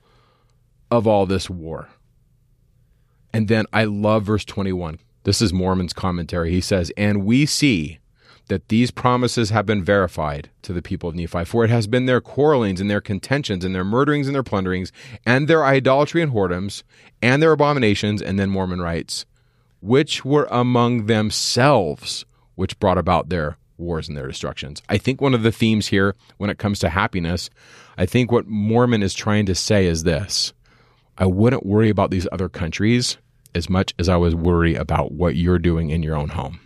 of 0.90 1.06
all 1.06 1.26
this 1.26 1.50
war. 1.50 1.88
And 3.32 3.48
then 3.48 3.66
I 3.72 3.84
love 3.84 4.24
verse 4.24 4.44
21. 4.44 4.98
This 5.24 5.42
is 5.42 5.52
Mormon's 5.52 5.92
commentary. 5.92 6.50
He 6.50 6.60
says, 6.60 6.90
And 6.96 7.24
we 7.24 7.46
see 7.46 7.98
that 8.48 8.68
these 8.68 8.90
promises 8.90 9.50
have 9.50 9.66
been 9.66 9.84
verified 9.84 10.48
to 10.62 10.72
the 10.72 10.82
people 10.82 11.10
of 11.10 11.14
Nephi, 11.14 11.44
for 11.44 11.64
it 11.64 11.70
has 11.70 11.86
been 11.86 12.06
their 12.06 12.20
quarrelings 12.20 12.80
and 12.80 12.90
their 12.90 13.00
contentions 13.00 13.64
and 13.64 13.74
their 13.74 13.84
murderings 13.84 14.26
and 14.26 14.34
their 14.34 14.42
plunderings 14.42 14.90
and 15.26 15.46
their 15.46 15.64
idolatry 15.64 16.22
and 16.22 16.32
whoredoms 16.32 16.82
and 17.20 17.42
their 17.42 17.52
abominations. 17.52 18.22
And 18.22 18.38
then 18.38 18.50
Mormon 18.50 18.80
writes, 18.80 19.26
which 19.80 20.24
were 20.24 20.48
among 20.50 21.06
themselves, 21.06 22.24
which 22.54 22.78
brought 22.80 22.98
about 22.98 23.28
their 23.28 23.58
wars 23.76 24.08
and 24.08 24.16
their 24.16 24.26
destructions. 24.26 24.82
I 24.88 24.98
think 24.98 25.20
one 25.20 25.34
of 25.34 25.42
the 25.42 25.52
themes 25.52 25.88
here 25.88 26.16
when 26.36 26.50
it 26.50 26.58
comes 26.58 26.80
to 26.80 26.88
happiness, 26.88 27.48
I 27.96 28.06
think 28.06 28.32
what 28.32 28.46
Mormon 28.46 29.02
is 29.02 29.14
trying 29.14 29.46
to 29.46 29.54
say 29.54 29.86
is 29.86 30.02
this 30.02 30.52
I 31.18 31.26
wouldn't 31.26 31.66
worry 31.66 31.90
about 31.90 32.10
these 32.10 32.28
other 32.30 32.48
countries 32.48 33.18
as 33.54 33.68
much 33.68 33.92
as 33.98 34.08
I 34.08 34.16
was 34.16 34.34
worry 34.34 34.76
about 34.76 35.12
what 35.12 35.36
you're 35.36 35.58
doing 35.58 35.90
in 35.90 36.02
your 36.02 36.16
own 36.16 36.28
home. 36.28 36.60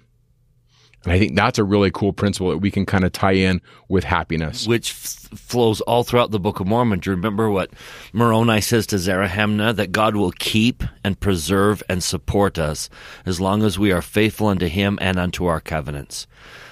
And 1.04 1.12
I 1.12 1.18
think 1.18 1.34
that's 1.34 1.58
a 1.58 1.64
really 1.64 1.90
cool 1.90 2.12
principle 2.12 2.50
that 2.50 2.58
we 2.58 2.70
can 2.70 2.86
kind 2.86 3.04
of 3.04 3.10
tie 3.10 3.32
in 3.32 3.60
with 3.88 4.04
happiness. 4.04 4.68
Which 4.68 4.90
f- 4.90 5.38
flows 5.38 5.80
all 5.80 6.04
throughout 6.04 6.30
the 6.30 6.38
Book 6.38 6.60
of 6.60 6.68
Mormon. 6.68 7.00
Do 7.00 7.10
you 7.10 7.16
remember 7.16 7.50
what 7.50 7.72
Moroni 8.12 8.60
says 8.60 8.86
to 8.88 8.96
Zerahemnah? 8.96 9.74
That 9.74 9.90
God 9.90 10.14
will 10.14 10.30
keep 10.32 10.84
and 11.02 11.18
preserve 11.18 11.82
and 11.88 12.04
support 12.04 12.56
us 12.58 12.88
as 13.26 13.40
long 13.40 13.64
as 13.64 13.78
we 13.78 13.90
are 13.90 14.02
faithful 14.02 14.46
unto 14.46 14.68
Him 14.68 14.96
and 15.00 15.18
unto 15.18 15.46
our 15.46 15.60
covenants. 15.60 16.28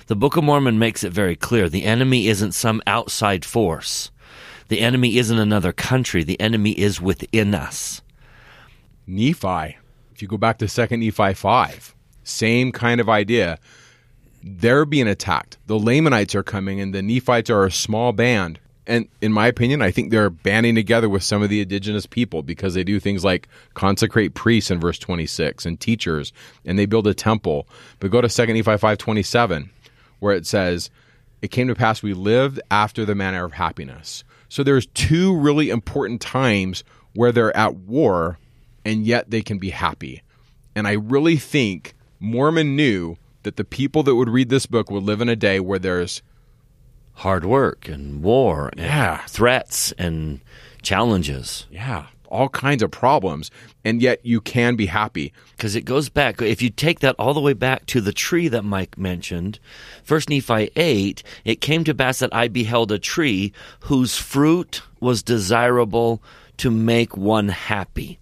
The 0.07 0.17
Book 0.17 0.37
of 0.37 0.45
Mormon 0.45 0.79
makes 0.79 1.03
it 1.03 1.13
very 1.13 1.35
clear 1.35 1.69
the 1.69 1.85
enemy 1.85 2.29
isn't 2.29 2.53
some 2.53 2.83
outside 2.87 3.45
force. 3.45 4.13
The 4.71 4.81
enemy 4.83 5.19
isn't 5.19 5.37
another 5.37 5.73
country. 5.73 6.23
The 6.23 6.41
enemy 6.41 6.71
is 6.71 7.01
within 7.01 7.57
us. 7.57 8.03
Nephi, 9.05 9.77
if 10.13 10.23
you 10.23 10.29
go 10.29 10.37
back 10.37 10.59
to 10.59 10.67
2nd 10.67 11.05
Nephi 11.05 11.35
5, 11.35 11.95
same 12.23 12.71
kind 12.71 13.01
of 13.01 13.09
idea. 13.09 13.59
They're 14.45 14.85
being 14.85 15.09
attacked. 15.09 15.59
The 15.67 15.77
Lamanites 15.77 16.37
are 16.37 16.45
coming, 16.45 16.81
and 16.81 16.95
the 16.95 17.03
Nephites 17.03 17.51
are 17.51 17.65
a 17.65 17.73
small 17.73 18.13
band. 18.13 18.61
And 18.87 19.09
in 19.21 19.33
my 19.33 19.49
opinion, 19.49 19.83
I 19.83 19.91
think 19.91 20.13
they're 20.13 20.31
banding 20.31 20.77
together 20.77 21.09
with 21.09 21.25
some 21.25 21.43
of 21.43 21.51
the 21.51 21.63
indigenous 21.63 22.07
people 22.07 22.45
because 22.45 22.75
they 22.75 22.85
do 22.85 23.01
things 23.01 23.25
like 23.25 23.49
consecrate 23.75 24.35
priests 24.35 24.71
in 24.71 24.79
verse 24.79 25.01
26 25.01 25.67
and 25.67 25.81
teachers, 25.81 26.33
and 26.65 26.79
they 26.79 26.87
build 26.87 27.09
a 27.09 27.15
temple. 27.15 27.67
But 27.99 28.13
go 28.13 28.21
to 28.21 28.29
2 28.29 28.47
Nephi 28.47 28.63
527, 28.63 29.69
where 30.21 30.37
it 30.37 30.47
says, 30.47 30.91
It 31.43 31.51
came 31.51 31.67
to 31.67 31.75
pass 31.75 32.05
we 32.05 32.15
lived 32.15 32.61
after 32.71 33.05
the 33.05 33.17
manner 33.17 33.45
of 33.45 33.55
happiness. 33.55 34.23
So 34.51 34.63
there's 34.63 34.85
two 34.89 35.35
really 35.35 35.71
important 35.71 36.21
times 36.21 36.85
where 37.15 37.33
they're 37.33 37.57
at 37.57 37.77
war, 37.77 38.39
and 38.85 39.07
yet 39.07 39.31
they 39.31 39.41
can 39.41 39.59
be 39.59 39.71
happy. 39.71 40.23
And 40.75 40.87
I 40.87 40.93
really 40.93 41.37
think 41.39 41.95
Mormon 42.19 42.77
knew 42.77 43.17
that 43.45 43.57
the 43.57 43.65
people 43.65 44.03
that 44.03 44.15
would 44.17 44.29
read 44.29 44.51
this 44.51 44.67
book 44.67 44.91
would 44.91 45.05
live 45.05 45.21
in 45.23 45.29
a 45.31 45.37
day 45.37 45.59
where 45.61 45.79
there's 45.79 46.21
Hard 47.15 47.45
work 47.45 47.87
and 47.89 48.23
war 48.23 48.69
and 48.69 48.81
Yeah. 48.81 49.19
threats 49.27 49.93
and 49.99 50.41
challenges. 50.83 51.67
yeah, 51.71 52.07
all 52.31 52.49
kinds 52.49 52.83
of 52.83 52.91
problems, 52.91 53.51
and 53.85 54.01
yet 54.01 54.25
you 54.25 54.41
can 54.41 54.77
be 54.77 54.87
happy. 54.87 55.33
because 55.57 55.77
it 55.77 55.85
goes 55.85 56.09
back. 56.09 56.41
If 56.41 56.63
you 56.63 56.71
take 56.71 57.01
that 57.01 57.17
all 57.19 57.35
the 57.35 57.41
way 57.41 57.53
back 57.53 57.87
to 57.87 58.01
the 58.01 58.13
tree 58.13 58.49
that 58.49 58.65
Mike 58.65 58.97
mentioned, 58.97 59.59
First 60.03 60.31
Nephi 60.31 60.71
eight, 60.77 61.23
it 61.45 61.61
came 61.61 61.85
to 61.85 61.95
pass 61.95 62.21
that 62.21 62.35
I 62.35 62.49
beheld 62.49 62.91
a 62.93 62.99
tree 62.99 63.53
whose 63.81 64.17
fruit 64.17 64.83
was 65.01 65.23
desirable 65.23 66.23
to 66.59 66.71
make 66.71 67.17
one 67.17 67.49
happy. 67.49 68.19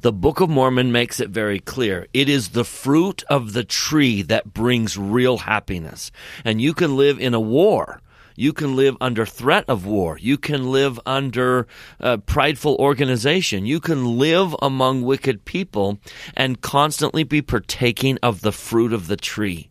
The 0.00 0.12
Book 0.12 0.40
of 0.40 0.50
Mormon 0.50 0.90
makes 0.90 1.20
it 1.20 1.30
very 1.30 1.60
clear. 1.60 2.06
It 2.12 2.28
is 2.28 2.50
the 2.50 2.64
fruit 2.64 3.22
of 3.28 3.52
the 3.52 3.64
tree 3.64 4.22
that 4.22 4.52
brings 4.52 4.96
real 4.96 5.38
happiness, 5.38 6.10
and 6.44 6.60
you 6.60 6.74
can 6.74 6.96
live 6.96 7.20
in 7.20 7.34
a 7.34 7.40
war. 7.40 8.00
You 8.36 8.52
can 8.52 8.76
live 8.76 8.96
under 9.00 9.26
threat 9.26 9.64
of 9.68 9.86
war. 9.86 10.18
You 10.18 10.38
can 10.38 10.70
live 10.70 10.98
under 11.06 11.66
uh, 12.00 12.18
prideful 12.18 12.76
organization. 12.76 13.66
You 13.66 13.80
can 13.80 14.18
live 14.18 14.54
among 14.62 15.02
wicked 15.02 15.44
people 15.44 15.98
and 16.34 16.60
constantly 16.60 17.24
be 17.24 17.42
partaking 17.42 18.18
of 18.22 18.40
the 18.40 18.52
fruit 18.52 18.92
of 18.92 19.06
the 19.06 19.16
tree. 19.16 19.70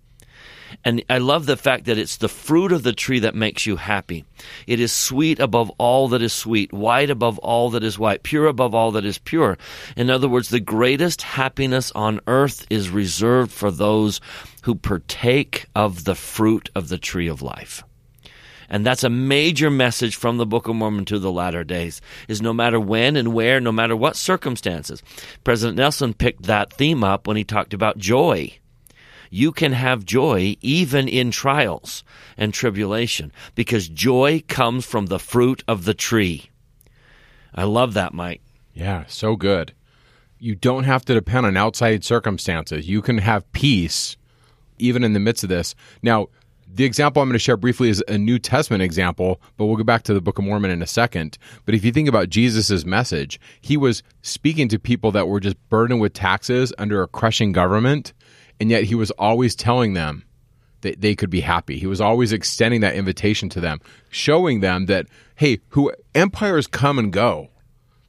And 0.86 1.04
I 1.10 1.18
love 1.18 1.46
the 1.46 1.58
fact 1.58 1.86
that 1.86 1.98
it's 1.98 2.18
the 2.18 2.30
fruit 2.30 2.72
of 2.72 2.84
the 2.84 2.94
tree 2.94 3.20
that 3.20 3.36
makes 3.36 3.66
you 3.66 3.76
happy. 3.76 4.26
It 4.68 4.80
is 4.80 4.92
sweet 4.92 5.40
above 5.40 5.72
all 5.78 6.08
that 6.10 6.22
is 6.22 6.34
sweet, 6.34 6.72
white 6.72 7.10
above 7.10 7.38
all 7.40 7.72
that 7.72 7.84
is 7.84 8.00
white, 8.00 8.24
pure 8.24 8.46
above 8.46 8.76
all 8.76 8.92
that 8.92 9.06
is 9.06 9.18
pure. 9.18 9.58
In 9.96 10.10
other 10.10 10.30
words, 10.30 10.50
the 10.50 10.60
greatest 10.60 11.22
happiness 11.22 11.92
on 11.94 12.22
earth 12.28 12.66
is 12.70 12.90
reserved 12.90 13.52
for 13.52 13.72
those 13.72 14.22
who 14.64 14.76
partake 14.76 15.66
of 15.76 16.04
the 16.04 16.16
fruit 16.16 16.70
of 16.76 16.90
the 16.90 16.98
tree 16.98 17.28
of 17.28 17.42
life. 17.42 17.84
And 18.70 18.86
that's 18.86 19.04
a 19.04 19.10
major 19.10 19.70
message 19.72 20.16
from 20.16 20.38
the 20.38 20.46
Book 20.46 20.68
of 20.68 20.76
Mormon 20.76 21.06
to 21.06 21.20
the 21.20 21.32
latter 21.32 21.64
days 21.64 22.02
is 22.28 22.42
no 22.42 22.54
matter 22.54 22.80
when 22.80 23.16
and 23.16 23.34
where, 23.34 23.60
no 23.60 23.72
matter 23.72 23.96
what 23.96 24.16
circumstances. 24.16 25.02
President 25.44 25.78
Nelson 25.78 26.14
picked 26.14 26.44
that 26.44 26.72
theme 26.72 27.04
up 27.04 27.28
when 27.28 27.38
he 27.38 27.44
talked 27.44 27.74
about 27.74 27.98
joy. 27.98 28.54
You 29.32 29.52
can 29.52 29.74
have 29.74 30.06
joy 30.06 30.56
even 30.62 31.08
in 31.08 31.32
trials 31.32 32.04
and 32.38 32.54
tribulation 32.54 33.32
because 33.56 33.88
joy 33.88 34.44
comes 34.48 34.86
from 34.86 35.08
the 35.08 35.20
fruit 35.20 35.64
of 35.68 35.86
the 35.86 35.94
tree. 35.94 36.50
I 37.54 37.64
love 37.64 37.94
that, 37.96 38.14
Mike. 38.14 38.42
Yeah, 38.74 39.06
so 39.08 39.36
good. 39.36 39.74
You 40.40 40.56
don't 40.56 40.86
have 40.86 41.04
to 41.06 41.14
depend 41.14 41.46
on 41.46 41.58
outside 41.58 42.04
circumstances. 42.04 42.88
You 42.88 43.02
can 43.02 43.18
have 43.18 43.52
peace 43.52 44.16
even 44.80 45.04
in 45.04 45.14
the 45.14 45.20
midst 45.20 45.44
of 45.44 45.50
this. 45.50 45.76
Now, 46.02 46.28
the 46.72 46.86
example 46.86 47.22
I'm 47.22 47.28
going 47.28 47.34
to 47.34 47.40
share 47.40 47.58
briefly 47.58 47.90
is 47.90 48.04
a 48.08 48.18
New 48.18 48.38
Testament 48.40 48.84
example, 48.84 49.42
but 49.58 49.66
we'll 49.66 49.76
go 49.76 49.84
back 49.84 50.04
to 50.04 50.14
the 50.14 50.22
Book 50.22 50.38
of 50.38 50.46
Mormon 50.46 50.72
in 50.72 50.82
a 50.82 50.88
second. 50.88 51.38
But 51.66 51.76
if 51.76 51.84
you 51.84 51.92
think 51.92 52.08
about 52.08 52.30
Jesus' 52.30 52.86
message, 52.86 53.40
he 53.60 53.76
was 53.76 54.04
speaking 54.22 54.68
to 54.70 54.80
people 54.80 55.12
that 55.12 55.28
were 55.28 55.40
just 55.40 55.58
burdened 55.70 56.00
with 56.00 56.14
taxes 56.14 56.72
under 56.78 57.02
a 57.02 57.08
crushing 57.08 57.52
government, 57.52 58.14
and 58.60 58.70
yet 58.70 58.84
he 58.84 58.96
was 58.96 59.12
always 59.12 59.56
telling 59.56 59.94
them 59.94 60.24
that 60.82 61.02
they 61.02 61.16
could 61.16 61.30
be 61.30 61.42
happy. 61.42 61.78
He 61.78 61.88
was 61.88 62.00
always 62.00 62.32
extending 62.32 62.82
that 62.82 62.96
invitation 62.96 63.50
to 63.50 63.60
them, 63.60 63.80
showing 64.10 64.60
them 64.60 64.86
that, 64.86 65.08
hey, 65.36 65.60
who 65.70 65.92
empires 66.16 66.68
come 66.68 67.00
and 67.00 67.12
go, 67.12 67.50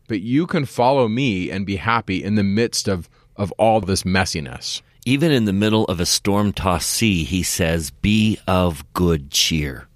but 0.07 0.21
you 0.21 0.47
can 0.47 0.65
follow 0.65 1.09
me 1.09 1.51
and 1.51 1.67
be 1.67 1.77
happy 1.77 2.23
in 2.23 2.35
the 2.35 2.45
midst 2.45 2.89
of, 2.89 3.09
of 3.37 3.53
all 3.53 3.81
this 3.81 4.03
messiness. 4.03 4.83
Even 5.05 5.31
in 5.31 5.47
the 5.47 5.53
middle 5.53 5.85
of 5.87 6.01
a 6.01 6.07
storm 6.07 6.53
tossed 6.53 6.91
sea, 6.91 7.25
he 7.25 7.43
says, 7.43 7.91
Be 7.91 8.39
of 8.47 8.85
good 8.93 9.31
cheer. 9.31 9.89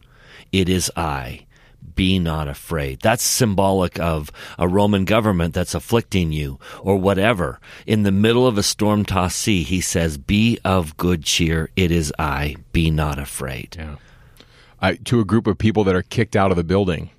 It 0.53 0.69
is 0.69 0.91
I. 0.97 1.47
Be 1.95 2.19
not 2.19 2.49
afraid. 2.49 3.01
That's 3.01 3.23
symbolic 3.23 4.01
of 4.01 4.33
a 4.59 4.67
Roman 4.67 5.05
government 5.05 5.55
that's 5.55 5.75
afflicting 5.75 6.33
you 6.33 6.59
or 6.81 6.97
whatever. 6.97 7.61
In 7.87 8.03
the 8.03 8.11
middle 8.11 8.47
of 8.47 8.59
a 8.59 8.63
storm 8.63 9.05
tossed 9.05 9.39
sea, 9.39 9.63
he 9.63 9.81
says, 9.81 10.19
Be 10.19 10.59
of 10.65 10.97
good 10.97 11.23
cheer. 11.23 11.71
It 11.77 11.91
is 11.91 12.13
I. 12.19 12.57
Be 12.73 12.91
not 12.91 13.19
afraid. 13.19 13.77
Yeah. 13.79 13.97
Uh, 14.81 14.95
to 15.05 15.21
a 15.21 15.25
group 15.25 15.47
of 15.47 15.57
people 15.57 15.85
that 15.85 15.95
are 15.95 16.03
kicked 16.03 16.37
out 16.37 16.51
of 16.51 16.57
the 16.57 16.65
building, 16.65 17.11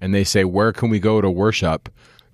and 0.00 0.12
they 0.12 0.24
say, 0.24 0.42
"Where 0.42 0.72
can 0.72 0.90
we 0.90 0.98
go 0.98 1.20
to 1.20 1.30
worship?" 1.30 1.88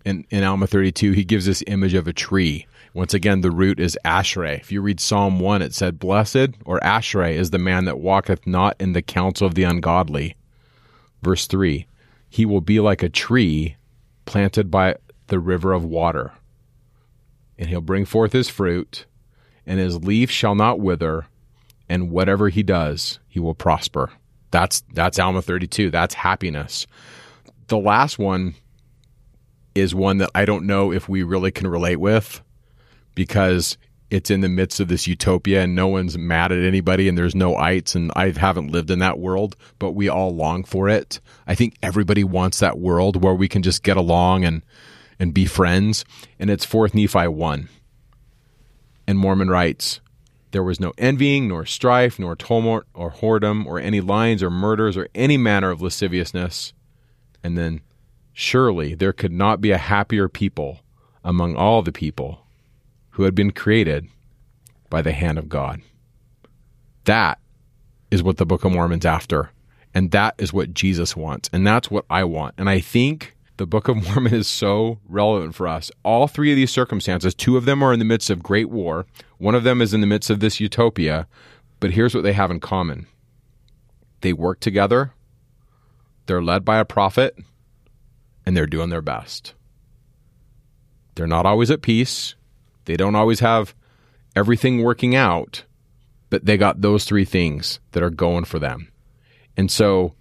In 0.07 0.25
in 0.31 0.43
Alma 0.43 0.67
32, 0.67 1.13
he 1.13 1.23
gives 1.23 1.45
this 1.45 1.63
image 1.67 1.93
of 1.93 2.09
a 2.09 2.15
tree. 2.15 2.67
Once 2.93 3.15
again, 3.15 3.41
the 3.41 3.51
root 3.53 3.79
is 3.79 3.99
Ashrei. 4.05 4.59
If 4.59 4.73
you 4.73 4.83
read 4.83 4.99
Psalm 4.99 5.39
1, 5.39 5.63
it 5.63 5.75
said, 5.75 5.99
Blessed 5.99 6.51
or 6.65 6.81
Ashrei 6.81 7.35
is 7.35 7.51
the 7.51 7.59
man 7.59 7.85
that 7.85 8.01
walketh 8.01 8.47
not 8.47 8.77
in 8.81 8.93
the 8.93 9.03
counsel 9.03 9.47
of 9.47 9.55
the 9.55 9.63
ungodly. 9.63 10.37
Verse 11.23 11.47
3 11.47 11.87
He 12.29 12.45
will 12.45 12.61
be 12.61 12.81
like 12.81 13.03
a 13.03 13.09
tree 13.09 13.77
planted 14.25 14.71
by 14.71 14.97
the 15.29 15.39
river 15.39 15.73
of 15.73 15.85
water, 15.85 16.33
and 17.57 17.69
he'll 17.69 17.81
bring 17.81 18.05
forth 18.05 18.33
his 18.33 18.49
fruit, 18.49 19.07
and 19.65 19.79
his 19.79 20.03
leaf 20.03 20.31
shall 20.31 20.57
not 20.57 20.81
wither, 20.81 21.27
and 21.89 22.11
whatever 22.11 22.49
he 22.49 22.65
does, 22.65 23.21
he 23.29 23.39
will 23.39 23.55
prosper. 23.55 24.11
That's 24.51 24.83
that's 24.93 25.21
Alma 25.21 25.43
32. 25.43 25.93
That's 25.93 26.15
happiness. 26.15 26.89
The 27.69 27.79
last 27.79 28.19
one 28.19 28.57
is 29.77 29.95
one 29.95 30.19
that 30.19 30.31
I 30.35 30.45
don't 30.45 30.67
know 30.67 30.93
if 30.93 31.09
we 31.09 31.23
really 31.23 31.53
can 31.53 31.69
relate 31.69 32.01
with 32.01 32.43
because 33.15 33.77
it's 34.11 34.31
in 34.31 34.41
the 34.41 34.49
midst 34.49 34.81
of 34.81 34.89
this 34.89 35.07
utopia 35.07 35.63
and 35.63 35.75
no 35.75 35.87
one's 35.87 36.19
mad 36.19 36.51
at 36.51 36.65
anybody 36.65 37.09
and 37.09 37.17
there's 37.17 37.35
no 37.35 37.57
ites 37.57 37.95
and 37.95 38.11
I 38.17 38.31
haven't 38.31 38.73
lived 38.73 38.91
in 38.91 38.99
that 38.99 39.19
world, 39.19 39.57
but 39.79 39.93
we 39.93 40.09
all 40.09 40.35
long 40.35 40.65
for 40.65 40.89
it. 40.89 41.21
I 41.47 41.55
think 41.55 41.77
everybody 41.83 42.25
wants 42.25 42.59
that 42.59 42.79
world 42.79 43.23
where 43.23 43.35
we 43.35 43.49
can 43.49 43.63
just 43.63 43.83
get 43.83 43.97
along 43.97 44.45
and 44.45 44.63
and 45.21 45.35
be 45.35 45.45
friends. 45.45 46.05
And 46.39 46.51
it's 46.51 46.65
fourth 46.65 46.95
Nephi 46.95 47.29
one. 47.29 47.69
And 49.07 49.19
Mormon 49.19 49.51
writes, 49.51 50.01
there 50.53 50.63
was 50.65 50.81
no 50.81 50.93
envying, 50.99 51.47
nor 51.47 51.65
strife, 51.65 52.19
nor 52.19 52.35
tumult, 52.35 52.85
or 52.95 53.13
whoredom, 53.13 53.67
or 53.67 53.79
any 53.79 54.01
lyings, 54.01 54.43
or 54.43 54.51
murders, 54.51 54.97
or 54.97 55.09
any 55.15 55.37
manner 55.37 55.71
of 55.71 55.81
lasciviousness. 55.81 56.73
And 57.45 57.57
then, 57.57 57.83
surely 58.33 58.95
there 58.95 59.13
could 59.13 59.33
not 59.33 59.61
be 59.61 59.71
a 59.71 59.79
happier 59.79 60.29
people 60.29 60.81
among 61.23 61.55
all 61.55 61.83
the 61.83 61.93
people 61.93 62.47
who 63.21 63.25
had 63.25 63.35
been 63.35 63.51
created 63.51 64.09
by 64.89 65.03
the 65.03 65.13
hand 65.13 65.39
of 65.39 65.47
God. 65.47 65.83
That 67.05 67.39
is 68.11 68.23
what 68.23 68.39
the 68.39 68.47
Book 68.47 68.65
of 68.65 68.73
Mormon's 68.73 69.05
after. 69.05 69.51
And 69.93 70.11
that 70.13 70.37
is 70.39 70.55
what 70.55 70.73
Jesus 70.73 71.15
wants. 71.15 71.51
And 71.53 71.67
that's 71.67 71.91
what 71.91 72.07
I 72.09 72.25
want. 72.25 72.55
And 72.57 72.71
I 72.71 72.81
think 72.81 73.37
the 73.59 73.67
Book 73.67 73.89
of 73.89 74.03
Mormon 74.07 74.33
is 74.33 74.49
so 74.49 75.01
relevant 75.07 75.55
for 75.55 75.69
us. 75.69 75.91
All 76.03 76.29
three 76.29 76.51
of 76.51 76.57
these 76.57 76.71
circumstances, 76.71 77.35
two 77.35 77.59
of 77.59 77.67
them 77.67 77.83
are 77.83 77.93
in 77.93 77.99
the 77.99 78.07
midst 78.07 78.31
of 78.31 78.43
great 78.43 78.71
war, 78.71 79.05
one 79.37 79.55
of 79.55 79.65
them 79.65 79.83
is 79.83 79.93
in 79.93 80.01
the 80.01 80.07
midst 80.07 80.31
of 80.31 80.41
this 80.41 80.59
utopia. 80.59 81.29
But 81.79 81.91
here's 81.91 82.15
what 82.15 82.25
they 82.25 82.33
have 82.33 82.51
in 82.51 82.59
common 82.59 83.07
they 84.23 84.33
work 84.33 84.61
together, 84.61 85.13
they're 86.25 86.43
led 86.43 86.65
by 86.65 86.79
a 86.79 86.87
prophet, 86.87 87.37
and 88.47 88.57
they're 88.57 88.65
doing 88.65 88.89
their 88.89 89.03
best. 89.03 89.53
They're 91.17 91.27
not 91.27 91.45
always 91.45 91.71
at 91.71 91.83
peace, 91.83 92.35
they 92.91 92.97
don't 92.97 93.15
always 93.15 93.39
have 93.39 93.73
everything 94.35 94.83
working 94.83 95.15
out, 95.15 95.65
but 96.29 96.45
they 96.45 96.57
got 96.57 96.81
those 96.81 97.05
three 97.05 97.25
things 97.25 97.79
that 97.93 98.03
are 98.03 98.11
going 98.11 98.45
for 98.45 98.59
them. 98.59 98.91
And 99.57 99.71
so 99.71 100.15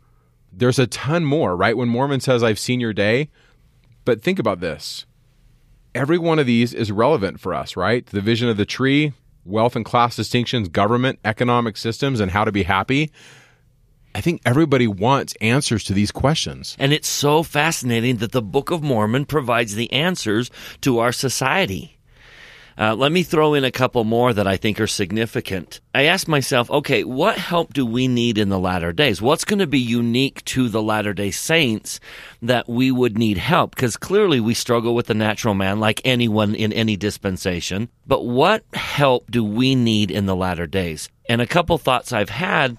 there's 0.52 0.78
a 0.78 0.86
ton 0.86 1.26
more, 1.26 1.56
right? 1.56 1.76
When 1.76 1.90
Mormon 1.90 2.20
says, 2.20 2.44
I've 2.44 2.60
seen 2.60 2.80
your 2.80 2.94
day, 2.94 3.30
but 4.06 4.22
think 4.22 4.38
about 4.38 4.60
this. 4.60 5.08
Every 5.96 6.20
one 6.20 6.38
of 6.38 6.46
these 6.46 6.74
is 6.74 6.92
relevant 6.92 7.40
for 7.40 7.56
us, 7.56 7.76
right? 7.76 8.06
The 8.06 8.22
vision 8.22 8.50
of 8.50 8.58
the 8.58 8.66
tree, 8.66 9.14
wealth 9.44 9.76
and 9.76 9.84
class 9.84 10.16
distinctions, 10.16 10.68
government, 10.68 11.18
economic 11.26 11.76
systems, 11.76 12.20
and 12.20 12.30
how 12.30 12.46
to 12.46 12.52
be 12.52 12.64
happy. 12.64 13.12
I 14.14 14.22
think 14.22 14.42
everybody 14.46 14.88
wants 14.88 15.34
answers 15.42 15.84
to 15.86 15.94
these 15.94 16.12
questions. 16.12 16.76
And 16.80 16.94
it's 16.94 17.08
so 17.08 17.42
fascinating 17.42 18.18
that 18.18 18.32
the 18.32 18.42
Book 18.42 18.70
of 18.70 18.84
Mormon 18.84 19.26
provides 19.26 19.76
the 19.76 19.92
answers 19.92 20.52
to 20.82 21.00
our 21.00 21.12
society. 21.12 21.99
Uh, 22.80 22.96
let 22.96 23.12
me 23.12 23.24
throw 23.24 23.56
in 23.56 23.66
a 23.66 23.72
couple 23.72 24.06
more 24.06 24.32
that 24.32 24.48
I 24.48 24.56
think 24.56 24.80
are 24.80 24.88
significant. 24.88 25.82
I 25.94 26.04
asked 26.04 26.30
myself, 26.30 26.72
okay, 26.72 27.04
what 27.04 27.38
help 27.38 27.74
do 27.74 27.86
we 27.86 28.08
need 28.08 28.38
in 28.38 28.48
the 28.48 28.58
latter 28.58 28.94
days? 28.94 29.22
What's 29.22 29.44
going 29.44 29.60
to 29.60 29.68
be 29.68 29.80
unique 29.80 30.46
to 30.46 30.70
the 30.70 30.82
latter 30.82 31.14
day 31.14 31.30
saints 31.30 32.00
that 32.42 32.70
we 32.70 32.90
would 32.90 33.18
need 33.18 33.38
help? 33.38 33.76
Because 33.76 33.98
clearly 33.98 34.40
we 34.40 34.54
struggle 34.54 34.96
with 34.96 35.08
the 35.08 35.14
natural 35.14 35.56
man 35.56 35.82
like 35.82 36.00
anyone 36.06 36.56
in 36.56 36.72
any 36.72 36.96
dispensation. 36.96 37.90
But 38.08 38.24
what 38.24 38.64
help 38.74 39.30
do 39.30 39.44
we 39.44 39.76
need 39.76 40.10
in 40.10 40.26
the 40.26 40.36
latter 40.36 40.66
days? 40.66 41.10
And 41.28 41.42
a 41.42 41.48
couple 41.48 41.78
thoughts 41.78 42.14
I've 42.14 42.30
had. 42.30 42.78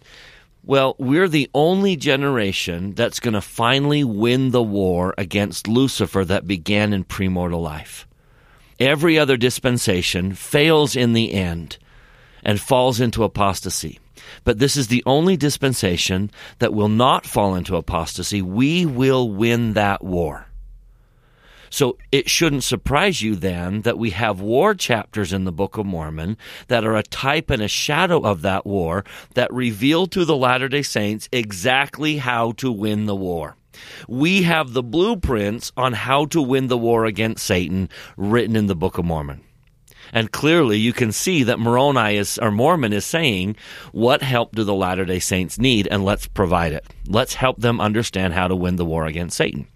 Well, 0.65 0.97
we're 0.99 1.29
the 1.29 1.51
only 1.53 1.97
generation 1.97 2.95
that's 2.95 3.21
going 3.21 3.35
to 3.35 3.43
finally 3.43 4.05
win 4.05 4.51
the 4.51 4.63
war 4.63 5.15
against 5.19 5.69
Lucifer 5.69 6.25
that 6.25 6.47
began 6.47 6.95
in 6.95 7.05
premortal 7.05 7.63
life. 7.63 8.07
Every 8.81 9.19
other 9.19 9.37
dispensation 9.37 10.33
fails 10.35 10.97
in 10.97 11.13
the 11.13 11.35
end 11.35 11.77
and 12.43 12.59
falls 12.59 12.99
into 12.99 13.23
apostasy. 13.23 14.01
But 14.45 14.59
this 14.59 14.77
is 14.77 14.89
the 14.89 15.03
only 15.05 15.37
dispensation 15.37 16.31
that 16.59 16.73
will 16.73 16.89
not 16.89 17.27
fall 17.27 17.55
into 17.55 17.77
apostasy. 17.77 18.41
We 18.41 18.87
will 18.87 19.31
win 19.31 19.75
that 19.75 20.03
war. 20.03 20.47
So 21.69 21.99
it 22.11 22.29
shouldn't 22.29 22.65
surprise 22.65 23.23
you 23.23 23.37
then 23.37 23.83
that 23.83 23.99
we 23.99 24.11
have 24.11 24.41
war 24.41 24.75
chapters 24.75 25.33
in 25.33 25.45
the 25.45 25.53
Book 25.53 25.79
of 25.79 25.87
Mormon 25.87 26.37
that 26.67 26.85
are 26.85 26.97
a 26.97 27.05
type 27.05 27.49
and 27.49 27.63
a 27.63 27.69
shadow 27.69 28.21
of 28.21 28.43
that 28.43 28.67
war 28.67 29.05
that 29.35 29.53
reveal 29.53 30.07
to 30.09 30.25
the 30.25 30.37
Latter 30.37 30.69
day 30.69 30.83
Saints 30.83 31.29
exactly 31.31 32.17
how 32.17 32.53
to 32.53 32.73
win 32.73 33.07
the 33.07 33.15
war. 33.15 33.57
We 34.09 34.43
have 34.43 34.73
the 34.73 34.83
blueprints 34.83 35.73
on 35.77 35.93
how 35.93 36.27
to 36.27 36.43
win 36.43 36.69
the 36.69 36.79
war 36.79 37.05
against 37.05 37.47
Satan 37.47 37.89
written 38.17 38.57
in 38.57 38.67
the 38.67 38.75
Book 38.75 38.99
of 38.99 39.05
Mormon. 39.05 39.43
And 40.13 40.33
clearly 40.33 40.79
you 40.79 40.93
can 40.93 41.13
see 41.13 41.45
that 41.45 41.61
Moroni 41.61 42.17
is, 42.17 42.39
or 42.39 42.51
Mormon 42.51 42.93
is 42.93 43.05
saying, 43.05 43.57
what 43.93 44.23
help 44.23 44.55
do 44.55 44.65
the 44.65 44.75
Latter 44.75 45.05
day 45.05 45.21
Saints 45.21 45.59
need? 45.59 45.87
And 45.89 46.05
let's 46.05 46.27
provide 46.27 46.73
it. 46.73 46.85
Let's 47.07 47.35
help 47.35 47.59
them 47.59 47.81
understand 47.81 48.35
how 48.35 48.49
to 48.49 48.57
win 48.57 48.77
the 48.77 48.85
war 48.85 49.07
against 49.07 49.37
Satan. 49.37 49.69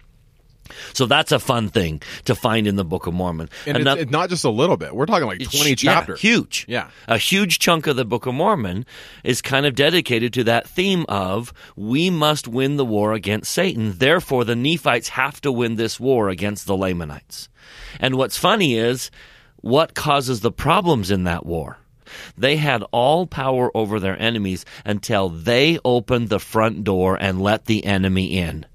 So 0.93 1.05
that's 1.05 1.31
a 1.31 1.39
fun 1.39 1.69
thing 1.69 2.01
to 2.25 2.35
find 2.35 2.67
in 2.67 2.75
the 2.75 2.85
Book 2.85 3.07
of 3.07 3.13
Mormon. 3.13 3.49
And 3.65 3.77
it's, 3.77 4.01
it's 4.01 4.11
not 4.11 4.29
just 4.29 4.43
a 4.43 4.49
little 4.49 4.77
bit. 4.77 4.95
We're 4.95 5.05
talking 5.05 5.27
like 5.27 5.39
20 5.39 5.75
chapters. 5.75 6.23
Yeah, 6.23 6.31
huge. 6.31 6.65
Yeah. 6.67 6.89
A 7.07 7.17
huge 7.17 7.59
chunk 7.59 7.87
of 7.87 7.95
the 7.95 8.05
Book 8.05 8.25
of 8.25 8.33
Mormon 8.33 8.85
is 9.23 9.41
kind 9.41 9.65
of 9.65 9.75
dedicated 9.75 10.33
to 10.33 10.43
that 10.45 10.67
theme 10.67 11.05
of 11.07 11.53
we 11.75 12.09
must 12.09 12.47
win 12.47 12.77
the 12.77 12.85
war 12.85 13.13
against 13.13 13.51
Satan. 13.51 13.97
Therefore, 13.97 14.43
the 14.43 14.55
Nephites 14.55 15.09
have 15.09 15.41
to 15.41 15.51
win 15.51 15.75
this 15.75 15.99
war 15.99 16.29
against 16.29 16.65
the 16.65 16.77
Lamanites. 16.77 17.49
And 17.99 18.15
what's 18.15 18.37
funny 18.37 18.75
is 18.75 19.11
what 19.57 19.93
causes 19.95 20.41
the 20.41 20.51
problems 20.51 21.11
in 21.11 21.23
that 21.23 21.45
war? 21.45 21.77
They 22.37 22.57
had 22.57 22.83
all 22.91 23.25
power 23.25 23.75
over 23.75 23.99
their 23.99 24.19
enemies 24.21 24.65
until 24.85 25.29
they 25.29 25.79
opened 25.83 26.29
the 26.29 26.39
front 26.39 26.83
door 26.83 27.17
and 27.19 27.41
let 27.41 27.65
the 27.65 27.83
enemy 27.85 28.37
in. 28.37 28.65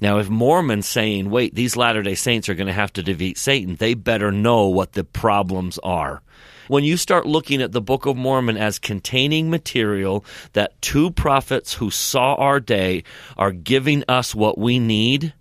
Now, 0.00 0.18
if 0.18 0.28
Mormon's 0.28 0.86
saying, 0.86 1.30
wait, 1.30 1.54
these 1.54 1.76
Latter 1.76 2.02
day 2.02 2.14
Saints 2.14 2.48
are 2.48 2.54
going 2.54 2.66
to 2.66 2.72
have 2.72 2.92
to 2.94 3.02
defeat 3.02 3.38
Satan, 3.38 3.76
they 3.76 3.94
better 3.94 4.30
know 4.30 4.68
what 4.68 4.92
the 4.92 5.04
problems 5.04 5.78
are. 5.82 6.22
When 6.68 6.84
you 6.84 6.96
start 6.96 7.26
looking 7.26 7.62
at 7.62 7.72
the 7.72 7.80
Book 7.80 8.06
of 8.06 8.16
Mormon 8.16 8.56
as 8.56 8.78
containing 8.78 9.50
material 9.50 10.24
that 10.52 10.80
two 10.82 11.10
prophets 11.12 11.74
who 11.74 11.90
saw 11.90 12.34
our 12.34 12.60
day 12.60 13.04
are 13.36 13.52
giving 13.52 14.02
us 14.08 14.34
what 14.34 14.58
we 14.58 14.78
need, 14.78 15.32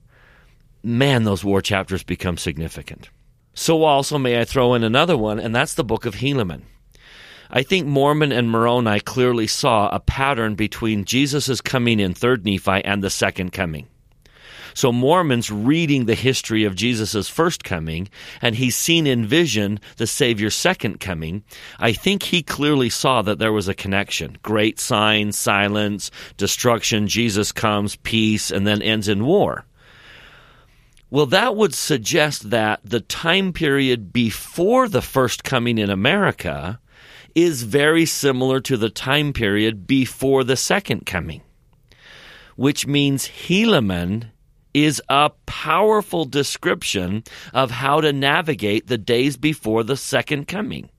man, 0.84 1.24
those 1.24 1.44
war 1.44 1.62
chapters 1.62 2.04
become 2.04 2.38
significant. 2.38 3.10
So, 3.56 3.84
also, 3.84 4.18
may 4.18 4.39
I 4.39 4.46
throw 4.46 4.74
in 4.74 4.84
another 4.84 5.18
one, 5.18 5.39
and 5.39 5.56
that's 5.56 5.74
the 5.74 5.84
Book 5.84 6.06
of 6.06 6.15
Helaman. 6.15 6.62
I 7.50 7.63
think 7.63 7.88
Mormon 7.88 8.32
and 8.32 8.50
Moroni 8.50 9.00
clearly 9.00 9.48
saw 9.48 9.89
a 9.89 10.00
pattern 10.00 10.56
between 10.56 11.06
Jesus' 11.06 11.62
coming 11.62 12.00
in 12.00 12.13
3rd 12.13 12.44
Nephi 12.44 12.84
and 12.84 13.04
the 13.04 13.10
second 13.10 13.52
coming. 13.52 13.88
So 14.76 14.92
Mormon's 14.92 15.50
reading 15.50 16.04
the 16.06 16.16
history 16.16 16.66
of 16.66 16.76
Jesus' 16.76 17.30
first 17.30 17.64
coming, 17.64 18.10
and 18.42 18.56
he's 18.56 18.76
seen 18.76 19.08
in 19.08 19.26
vision 19.26 19.80
the 19.96 20.06
Savior's 20.06 20.54
second 20.54 21.00
coming. 21.00 21.44
I 21.80 21.94
think 21.94 22.24
he 22.24 22.44
clearly 22.44 22.90
saw 22.90 23.22
that 23.22 23.40
there 23.40 23.54
was 23.54 23.70
a 23.70 23.74
connection. 23.74 24.38
Great 24.44 24.78
signs, 24.78 25.38
silence, 25.38 26.12
destruction, 26.36 27.08
Jesus 27.08 27.54
comes, 27.54 27.96
peace, 27.96 28.52
and 28.52 28.68
then 28.68 28.82
ends 28.82 29.08
in 29.08 29.26
war. 29.26 29.64
Well, 31.10 31.28
that 31.28 31.56
would 31.56 31.74
suggest 31.74 32.50
that 32.50 32.82
the 32.84 33.00
time 33.00 33.54
period 33.54 34.12
before 34.12 34.90
the 34.90 35.02
first 35.02 35.46
coming 35.46 35.78
in 35.78 35.90
America 35.90 36.82
is 37.34 37.64
very 37.64 38.06
similar 38.06 38.60
to 38.60 38.76
the 38.76 38.90
time 38.90 39.32
period 39.32 39.88
before 39.88 40.44
the 40.44 40.58
second 40.58 41.06
coming, 41.06 41.42
which 42.58 42.86
means 42.86 43.30
Helaman 43.30 44.32
is 44.76 45.02
a 45.08 45.32
powerful 45.46 46.26
description 46.26 47.24
of 47.54 47.72
how 47.72 48.02
to 48.02 48.12
navigate 48.12 48.88
the 48.88 48.98
days 48.98 49.38
before 49.38 49.84
the 49.84 49.96
second 49.96 50.50
coming. 50.50 50.90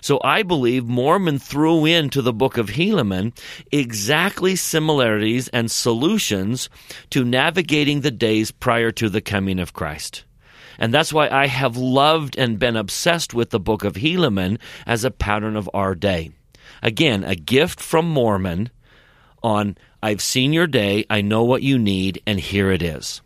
So 0.00 0.18
I 0.24 0.42
believe 0.42 0.86
Mormon 0.86 1.38
threw 1.38 1.84
into 1.84 2.22
the 2.22 2.32
book 2.32 2.56
of 2.56 2.70
Helaman 2.70 3.38
exactly 3.70 4.56
similarities 4.56 5.48
and 5.48 5.70
solutions 5.70 6.70
to 7.10 7.22
navigating 7.22 8.00
the 8.00 8.10
days 8.10 8.50
prior 8.50 8.90
to 8.92 9.10
the 9.10 9.20
coming 9.20 9.60
of 9.60 9.74
Christ. 9.74 10.24
And 10.78 10.92
that's 10.92 11.12
why 11.12 11.28
I 11.28 11.48
have 11.48 11.76
loved 11.76 12.36
and 12.38 12.58
been 12.58 12.76
obsessed 12.76 13.34
with 13.34 13.50
the 13.50 13.60
book 13.60 13.84
of 13.84 13.94
Helaman 13.94 14.58
as 14.86 15.04
a 15.04 15.10
pattern 15.10 15.54
of 15.54 15.68
our 15.74 15.94
day. 15.94 16.30
Again, 16.82 17.24
a 17.24 17.36
gift 17.36 17.78
from 17.78 18.08
Mormon 18.08 18.70
on 19.42 19.76
I've 20.02 20.20
seen 20.20 20.52
your 20.52 20.66
day, 20.66 21.06
I 21.08 21.20
know 21.20 21.44
what 21.44 21.62
you 21.62 21.78
need, 21.78 22.22
and 22.26 22.40
here 22.40 22.70
it 22.72 22.82
is. 22.82 23.20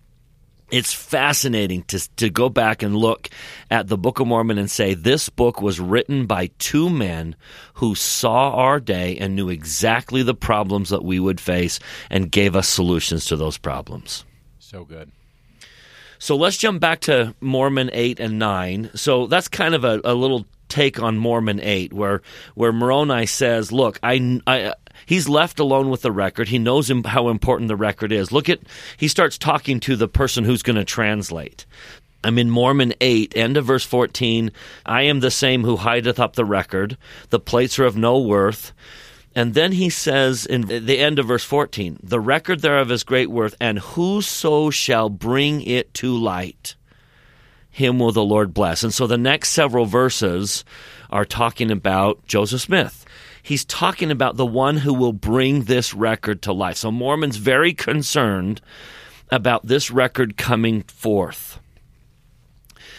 It's 0.70 0.92
fascinating 0.92 1.84
to, 1.84 2.16
to 2.16 2.28
go 2.28 2.48
back 2.48 2.82
and 2.82 2.96
look 2.96 3.30
at 3.70 3.86
the 3.86 3.96
Book 3.96 4.18
of 4.18 4.26
Mormon 4.26 4.58
and 4.58 4.70
say 4.70 4.94
this 4.94 5.28
book 5.28 5.62
was 5.62 5.78
written 5.78 6.26
by 6.26 6.48
two 6.58 6.90
men 6.90 7.36
who 7.74 7.94
saw 7.94 8.50
our 8.50 8.80
day 8.80 9.16
and 9.16 9.36
knew 9.36 9.48
exactly 9.48 10.24
the 10.24 10.34
problems 10.34 10.90
that 10.90 11.04
we 11.04 11.20
would 11.20 11.40
face 11.40 11.78
and 12.10 12.32
gave 12.32 12.56
us 12.56 12.66
solutions 12.68 13.26
to 13.26 13.36
those 13.36 13.58
problems. 13.58 14.24
So 14.58 14.84
good. 14.84 15.12
So 16.18 16.36
let's 16.36 16.56
jump 16.56 16.80
back 16.80 17.00
to 17.02 17.34
Mormon 17.40 17.90
8 17.92 18.18
and 18.18 18.38
9. 18.38 18.90
So 18.94 19.28
that's 19.28 19.48
kind 19.48 19.74
of 19.74 19.84
a, 19.84 20.00
a 20.02 20.14
little 20.14 20.46
take 20.68 21.00
on 21.00 21.16
Mormon 21.16 21.60
8 21.60 21.92
where 21.92 22.22
where 22.54 22.72
Moroni 22.72 23.26
says, 23.26 23.70
"Look, 23.70 24.00
I, 24.02 24.40
I 24.46 24.74
He's 25.04 25.28
left 25.28 25.58
alone 25.58 25.90
with 25.90 26.02
the 26.02 26.12
record. 26.12 26.48
He 26.48 26.58
knows 26.58 26.90
how 27.04 27.28
important 27.28 27.68
the 27.68 27.76
record 27.76 28.12
is. 28.12 28.32
Look 28.32 28.48
at, 28.48 28.60
he 28.96 29.08
starts 29.08 29.36
talking 29.36 29.80
to 29.80 29.96
the 29.96 30.08
person 30.08 30.44
who's 30.44 30.62
going 30.62 30.76
to 30.76 30.84
translate. 30.84 31.66
I'm 32.24 32.38
in 32.38 32.50
Mormon 32.50 32.94
8, 33.00 33.36
end 33.36 33.56
of 33.56 33.66
verse 33.66 33.84
14. 33.84 34.50
I 34.84 35.02
am 35.02 35.20
the 35.20 35.30
same 35.30 35.62
who 35.62 35.76
hideth 35.76 36.18
up 36.18 36.34
the 36.34 36.44
record. 36.44 36.96
The 37.30 37.38
plates 37.38 37.78
are 37.78 37.84
of 37.84 37.96
no 37.96 38.18
worth. 38.18 38.72
And 39.36 39.52
then 39.52 39.72
he 39.72 39.90
says 39.90 40.46
in 40.46 40.62
the 40.62 40.98
end 40.98 41.18
of 41.18 41.26
verse 41.26 41.44
14, 41.44 42.00
the 42.02 42.18
record 42.18 42.60
thereof 42.62 42.90
is 42.90 43.04
great 43.04 43.30
worth, 43.30 43.54
and 43.60 43.78
whoso 43.78 44.70
shall 44.70 45.10
bring 45.10 45.60
it 45.60 45.92
to 45.94 46.16
light, 46.16 46.74
him 47.68 47.98
will 47.98 48.12
the 48.12 48.24
Lord 48.24 48.54
bless. 48.54 48.82
And 48.82 48.94
so 48.94 49.06
the 49.06 49.18
next 49.18 49.50
several 49.50 49.84
verses 49.84 50.64
are 51.10 51.26
talking 51.26 51.70
about 51.70 52.26
Joseph 52.26 52.62
Smith 52.62 53.04
he's 53.46 53.64
talking 53.64 54.10
about 54.10 54.36
the 54.36 54.44
one 54.44 54.78
who 54.78 54.92
will 54.92 55.12
bring 55.12 55.62
this 55.62 55.94
record 55.94 56.42
to 56.42 56.52
life. 56.52 56.76
So 56.76 56.90
Mormon's 56.90 57.36
very 57.36 57.72
concerned 57.72 58.60
about 59.30 59.64
this 59.64 59.88
record 59.88 60.36
coming 60.36 60.82
forth. 60.82 61.60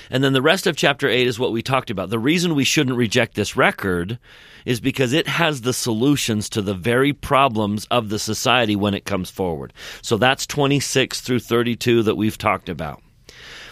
And 0.09 0.23
then 0.23 0.31
the 0.31 0.41
rest 0.41 0.65
of 0.65 0.77
chapter 0.77 1.09
8 1.09 1.27
is 1.27 1.37
what 1.37 1.51
we 1.51 1.61
talked 1.61 1.89
about. 1.89 2.09
The 2.09 2.17
reason 2.17 2.55
we 2.55 2.63
shouldn't 2.63 2.95
reject 2.95 3.35
this 3.35 3.57
record 3.57 4.19
is 4.65 4.79
because 4.79 5.11
it 5.11 5.27
has 5.27 5.61
the 5.61 5.73
solutions 5.73 6.47
to 6.51 6.61
the 6.61 6.73
very 6.73 7.11
problems 7.11 7.85
of 7.91 8.07
the 8.07 8.17
society 8.17 8.77
when 8.77 8.93
it 8.93 9.03
comes 9.03 9.29
forward. 9.29 9.73
So 10.01 10.15
that's 10.15 10.47
26 10.47 11.19
through 11.19 11.39
32 11.39 12.03
that 12.03 12.15
we've 12.15 12.37
talked 12.37 12.69
about. 12.69 13.03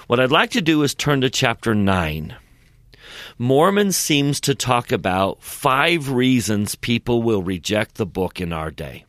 What 0.07 0.19
I'd 0.19 0.29
like 0.29 0.51
to 0.51 0.61
do 0.61 0.83
is 0.83 0.93
turn 0.93 1.21
to 1.21 1.29
chapter 1.29 1.73
9. 1.73 2.35
Mormon 3.37 3.91
seems 3.91 4.39
to 4.41 4.55
talk 4.55 4.91
about 4.91 5.43
five 5.43 6.09
reasons 6.09 6.75
people 6.75 7.21
will 7.21 7.43
reject 7.43 7.95
the 7.95 8.05
book 8.05 8.39
in 8.39 8.53
our 8.53 8.71
day. 8.71 9.05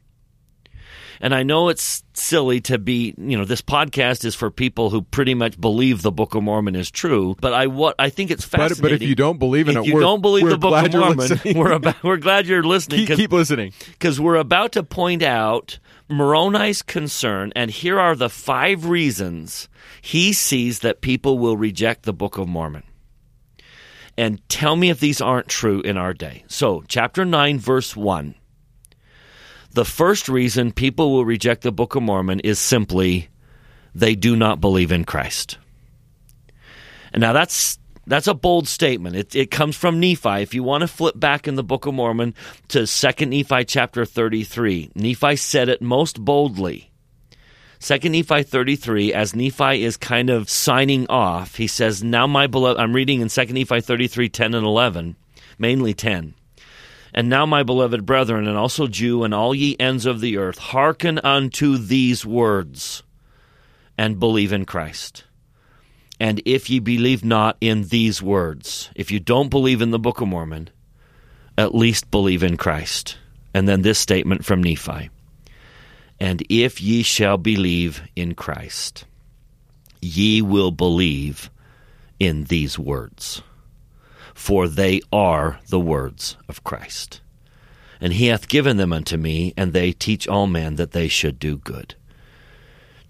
And 1.20 1.34
I 1.34 1.44
know 1.44 1.68
it's 1.70 2.02
silly 2.12 2.60
to 2.62 2.76
be, 2.76 3.14
you 3.16 3.38
know, 3.38 3.44
this 3.44 3.62
podcast 3.62 4.24
is 4.24 4.34
for 4.34 4.50
people 4.50 4.90
who 4.90 5.00
pretty 5.00 5.34
much 5.34 5.58
believe 5.58 6.02
the 6.02 6.12
Book 6.12 6.34
of 6.34 6.42
Mormon 6.42 6.76
is 6.76 6.90
true. 6.90 7.36
But 7.40 7.54
I 7.54 7.68
what 7.68 7.94
I 7.98 8.10
think 8.10 8.30
it's 8.30 8.44
fascinating. 8.44 8.82
But, 8.82 8.90
but 8.90 8.92
if 8.92 9.02
you 9.02 9.14
don't 9.14 9.38
believe 9.38 9.68
in 9.68 9.76
if 9.78 9.84
it, 9.84 9.86
you 9.86 10.00
don't 10.00 10.20
believe 10.20 10.46
the 10.48 10.58
Book 10.58 10.84
of 10.84 10.92
Mormon, 10.92 11.30
we're 11.54 11.72
about, 11.72 12.02
we're 12.02 12.18
glad 12.18 12.46
you're 12.46 12.62
listening. 12.62 13.06
Keep, 13.06 13.16
keep 13.16 13.32
listening 13.32 13.72
because 13.92 14.20
we're 14.20 14.36
about 14.36 14.72
to 14.72 14.82
point 14.82 15.22
out 15.22 15.78
Moroni's 16.08 16.82
concern, 16.82 17.52
and 17.56 17.70
here 17.70 17.98
are 17.98 18.14
the 18.14 18.28
five 18.28 18.86
reasons 18.86 19.68
he 20.02 20.32
sees 20.34 20.80
that 20.80 21.00
people 21.00 21.38
will 21.38 21.56
reject 21.56 22.02
the 22.02 22.12
Book 22.12 22.36
of 22.36 22.46
Mormon. 22.46 22.82
And 24.16 24.46
tell 24.48 24.76
me 24.76 24.90
if 24.90 25.00
these 25.00 25.20
aren't 25.20 25.48
true 25.48 25.80
in 25.80 25.96
our 25.96 26.14
day. 26.14 26.44
So, 26.48 26.84
chapter 26.88 27.24
9, 27.24 27.58
verse 27.58 27.94
1. 27.96 28.34
The 29.72 29.84
first 29.84 30.28
reason 30.28 30.72
people 30.72 31.12
will 31.12 31.24
reject 31.24 31.62
the 31.62 31.72
Book 31.72 31.94
of 31.94 32.02
Mormon 32.02 32.40
is 32.40 32.58
simply 32.58 33.28
they 33.94 34.14
do 34.14 34.34
not 34.34 34.60
believe 34.60 34.90
in 34.90 35.04
Christ. 35.04 35.58
And 37.12 37.20
now 37.20 37.32
that's 37.32 37.78
that's 38.06 38.26
a 38.26 38.34
bold 38.34 38.68
statement. 38.68 39.16
It, 39.16 39.34
it 39.34 39.50
comes 39.50 39.76
from 39.76 39.98
Nephi. 39.98 40.40
If 40.42 40.54
you 40.54 40.62
want 40.62 40.82
to 40.82 40.88
flip 40.88 41.18
back 41.18 41.48
in 41.48 41.56
the 41.56 41.64
Book 41.64 41.86
of 41.86 41.94
Mormon 41.94 42.34
to 42.68 42.86
2 42.86 43.26
Nephi 43.26 43.64
chapter 43.64 44.04
33, 44.04 44.92
Nephi 44.94 45.36
said 45.36 45.68
it 45.68 45.82
most 45.82 46.24
boldly. 46.24 46.90
2 47.80 48.08
Nephi 48.08 48.42
33, 48.42 49.12
as 49.12 49.36
Nephi 49.36 49.84
is 49.84 49.96
kind 49.96 50.30
of 50.30 50.48
signing 50.48 51.06
off, 51.08 51.56
he 51.56 51.66
says, 51.66 52.02
Now 52.02 52.26
my 52.26 52.46
beloved, 52.46 52.80
I'm 52.80 52.94
reading 52.94 53.20
in 53.20 53.28
2 53.28 53.44
Nephi 53.46 53.80
33, 53.80 54.28
10 54.28 54.54
and 54.54 54.66
11, 54.66 55.16
mainly 55.58 55.94
10. 55.94 56.34
And 57.14 57.30
now, 57.30 57.46
my 57.46 57.62
beloved 57.62 58.04
brethren, 58.04 58.46
and 58.46 58.58
also 58.58 58.86
Jew, 58.86 59.24
and 59.24 59.32
all 59.32 59.54
ye 59.54 59.74
ends 59.80 60.04
of 60.04 60.20
the 60.20 60.36
earth, 60.36 60.58
hearken 60.58 61.18
unto 61.20 61.78
these 61.78 62.26
words, 62.26 63.02
and 63.96 64.20
believe 64.20 64.52
in 64.52 64.66
Christ. 64.66 65.24
And 66.20 66.42
if 66.44 66.68
ye 66.68 66.78
believe 66.78 67.24
not 67.24 67.56
in 67.60 67.84
these 67.84 68.22
words, 68.22 68.90
if 68.94 69.10
you 69.10 69.18
don't 69.18 69.48
believe 69.48 69.80
in 69.80 69.92
the 69.92 69.98
Book 69.98 70.20
of 70.20 70.28
Mormon, 70.28 70.68
at 71.56 71.74
least 71.74 72.10
believe 72.10 72.42
in 72.42 72.58
Christ. 72.58 73.16
And 73.54 73.66
then 73.66 73.80
this 73.80 73.98
statement 73.98 74.44
from 74.44 74.62
Nephi 74.62 75.08
And 76.18 76.42
if 76.48 76.80
ye 76.80 77.02
shall 77.02 77.36
believe 77.36 78.02
in 78.14 78.34
Christ, 78.34 79.04
ye 80.00 80.40
will 80.40 80.70
believe 80.70 81.50
in 82.18 82.44
these 82.44 82.78
words, 82.78 83.42
for 84.34 84.68
they 84.68 85.00
are 85.12 85.60
the 85.68 85.80
words 85.80 86.36
of 86.48 86.64
Christ. 86.64 87.20
And 88.00 88.14
he 88.14 88.26
hath 88.26 88.48
given 88.48 88.76
them 88.76 88.92
unto 88.92 89.16
me, 89.16 89.52
and 89.56 89.72
they 89.72 89.92
teach 89.92 90.28
all 90.28 90.46
men 90.46 90.76
that 90.76 90.92
they 90.92 91.08
should 91.08 91.38
do 91.38 91.58
good. 91.58 91.94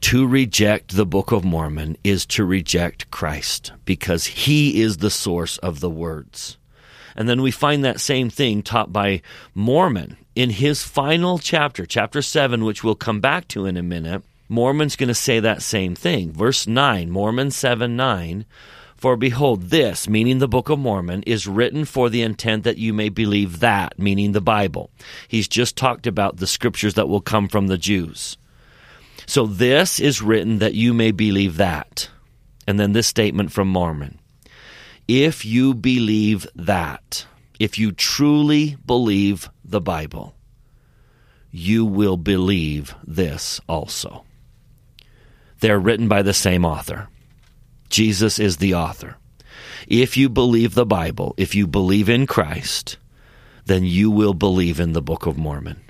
To 0.03 0.27
reject 0.27 0.95
the 0.95 1.07
Book 1.07 1.33
of 1.33 1.45
Mormon 1.45 1.97
is 2.05 2.27
to 2.27 2.45
reject 2.45 3.11
Christ 3.11 3.73
because 3.85 4.27
he 4.27 4.81
is 4.83 4.99
the 4.99 5.11
source 5.11 5.59
of 5.59 5.81
the 5.81 5.90
words. 5.90 6.59
And 7.16 7.29
then 7.29 7.40
we 7.40 7.51
find 7.51 7.85
that 7.85 8.01
same 8.01 8.31
thing 8.31 8.62
taught 8.62 8.92
by 8.92 9.23
Mormon 9.55 10.16
in 10.37 10.51
his 10.51 10.83
final 10.83 11.38
chapter, 11.38 11.87
chapter 11.87 12.20
7, 12.20 12.62
which 12.62 12.85
we'll 12.85 12.94
come 12.94 13.20
back 13.20 13.49
to 13.49 13.64
in 13.64 13.79
a 13.79 13.83
minute. 13.83 14.22
Mormon's 14.49 14.94
going 14.94 15.09
to 15.09 15.14
say 15.14 15.40
that 15.40 15.62
same 15.62 15.96
thing. 15.96 16.31
Verse 16.31 16.66
9, 16.66 17.11
Mormon 17.11 17.51
7 17.51 17.96
9. 17.96 18.44
For 18.96 19.16
behold, 19.16 19.64
this, 19.64 20.09
meaning 20.09 20.38
the 20.38 20.49
Book 20.49 20.68
of 20.68 20.79
Mormon, 20.79 21.22
is 21.25 21.46
written 21.46 21.85
for 21.85 22.09
the 22.09 22.22
intent 22.22 22.64
that 22.64 22.79
you 22.79 22.92
may 22.92 23.09
believe 23.09 23.61
that, 23.61 23.99
meaning 23.99 24.33
the 24.33 24.40
Bible. 24.40 24.90
He's 25.27 25.49
just 25.49 25.77
talked 25.77 26.07
about 26.07 26.37
the 26.37 26.46
scriptures 26.46 26.94
that 26.94 27.09
will 27.09 27.20
come 27.20 27.49
from 27.49 27.66
the 27.66 27.79
Jews. 27.79 28.37
So 29.27 29.46
this 29.46 29.99
is 29.99 30.22
written 30.22 30.59
that 30.59 30.75
you 30.75 30.94
may 30.94 31.11
believe 31.11 31.57
that. 31.57 32.09
And 32.66 32.79
then 32.79 32.92
this 32.92 33.07
statement 33.07 33.53
from 33.53 33.68
Mormon. 33.68 34.18
If 35.09 35.44
you 35.44 35.75
believe 35.75 36.46
that, 36.55 37.27
if 37.59 37.79
you 37.79 37.92
truly 37.92 38.77
believe 38.85 39.51
the 39.64 39.81
Bible, 39.81 40.35
you 41.51 41.85
will 41.85 42.16
believe 42.16 42.95
this 43.07 43.61
also. 43.69 44.25
They're 45.61 45.79
written 45.79 46.09
by 46.09 46.23
the 46.23 46.35
same 46.35 46.64
author. 46.64 47.09
Jesus 47.88 48.38
is 48.38 48.59
the 48.59 48.75
author. 48.75 49.16
If 49.87 50.16
you 50.16 50.29
believe 50.29 50.75
the 50.75 50.87
Bible, 50.87 51.35
if 51.37 51.55
you 51.55 51.66
believe 51.66 52.09
in 52.09 52.27
Christ, 52.27 52.99
then 53.64 53.85
you 53.85 54.11
will 54.11 54.35
believe 54.35 54.81
in 54.81 54.92
the 54.92 55.03
Book 55.03 55.27
of 55.27 55.38
Mormon. 55.38 55.81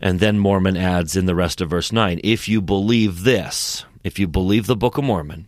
And 0.00 0.18
then 0.18 0.38
Mormon 0.38 0.76
adds 0.76 1.16
in 1.16 1.26
the 1.26 1.34
rest 1.34 1.60
of 1.60 1.70
verse 1.70 1.92
9 1.92 2.20
if 2.24 2.48
you 2.48 2.60
believe 2.60 3.22
this, 3.22 3.84
if 4.02 4.18
you 4.18 4.26
believe 4.26 4.66
the 4.66 4.76
Book 4.76 4.98
of 4.98 5.04
Mormon, 5.04 5.46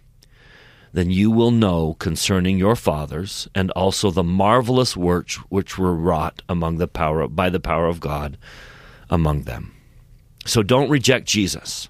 then 0.94 1.11
you 1.11 1.28
will 1.28 1.50
know 1.50 1.94
concerning 1.94 2.57
your 2.57 2.76
fathers 2.76 3.48
and 3.52 3.72
also 3.72 4.12
the 4.12 4.22
marvelous 4.22 4.96
works 4.96 5.35
which 5.50 5.76
were 5.76 5.92
wrought 5.92 6.40
among 6.48 6.78
the 6.78 6.87
power 6.87 7.26
by 7.26 7.50
the 7.50 7.59
power 7.59 7.87
of 7.87 7.98
God 7.98 8.38
among 9.11 9.42
them. 9.42 9.74
So 10.46 10.62
don't 10.62 10.88
reject 10.88 11.26
Jesus. 11.26 11.88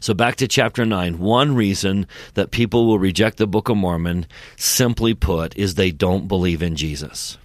So 0.00 0.12
back 0.12 0.36
to 0.36 0.46
chapter 0.46 0.84
9. 0.84 1.18
One 1.18 1.54
reason 1.54 2.06
that 2.34 2.50
people 2.50 2.86
will 2.86 2.98
reject 2.98 3.38
the 3.38 3.46
Book 3.46 3.70
of 3.70 3.78
Mormon, 3.78 4.26
simply 4.56 5.14
put, 5.14 5.56
is 5.56 5.74
they 5.74 5.90
don't 5.90 6.28
believe 6.28 6.62
in 6.62 6.76
Jesus. 6.76 7.38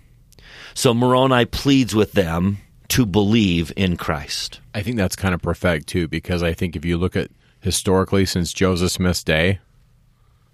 So 0.73 0.93
Moroni 0.93 1.45
pleads 1.45 1.95
with 1.95 2.11
them 2.11 2.57
to 2.89 3.05
believe 3.05 3.71
in 3.77 3.95
Christ. 3.95 4.59
I 4.75 4.81
think 4.81 4.97
that's 4.97 5.15
kind 5.15 5.33
of 5.33 5.41
prophetic 5.41 5.85
too, 5.85 6.09
because 6.09 6.43
I 6.43 6.51
think 6.51 6.75
if 6.75 6.83
you 6.83 6.97
look 6.97 7.15
at 7.15 7.31
historically 7.61 8.25
since 8.25 8.51
Joseph 8.51 8.91
Smith's 8.91 9.23
day, 9.23 9.59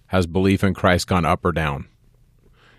has 0.07 0.27
belief 0.27 0.63
in 0.63 0.73
Christ 0.73 1.07
gone 1.07 1.25
up 1.25 1.45
or 1.45 1.51
down? 1.51 1.87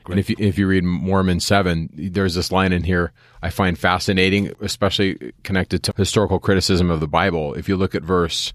Great. 0.04 0.14
And 0.14 0.20
if 0.20 0.30
you, 0.30 0.36
if 0.38 0.58
you 0.58 0.66
read 0.66 0.84
Mormon 0.84 1.40
7, 1.40 1.90
there's 1.92 2.34
this 2.34 2.50
line 2.50 2.72
in 2.72 2.84
here 2.84 3.12
I 3.42 3.50
find 3.50 3.78
fascinating, 3.78 4.52
especially 4.60 5.32
connected 5.44 5.82
to 5.84 5.92
historical 5.96 6.38
criticism 6.38 6.90
of 6.90 7.00
the 7.00 7.08
Bible. 7.08 7.54
If 7.54 7.68
you 7.68 7.76
look 7.76 7.94
at 7.94 8.02
verse 8.02 8.52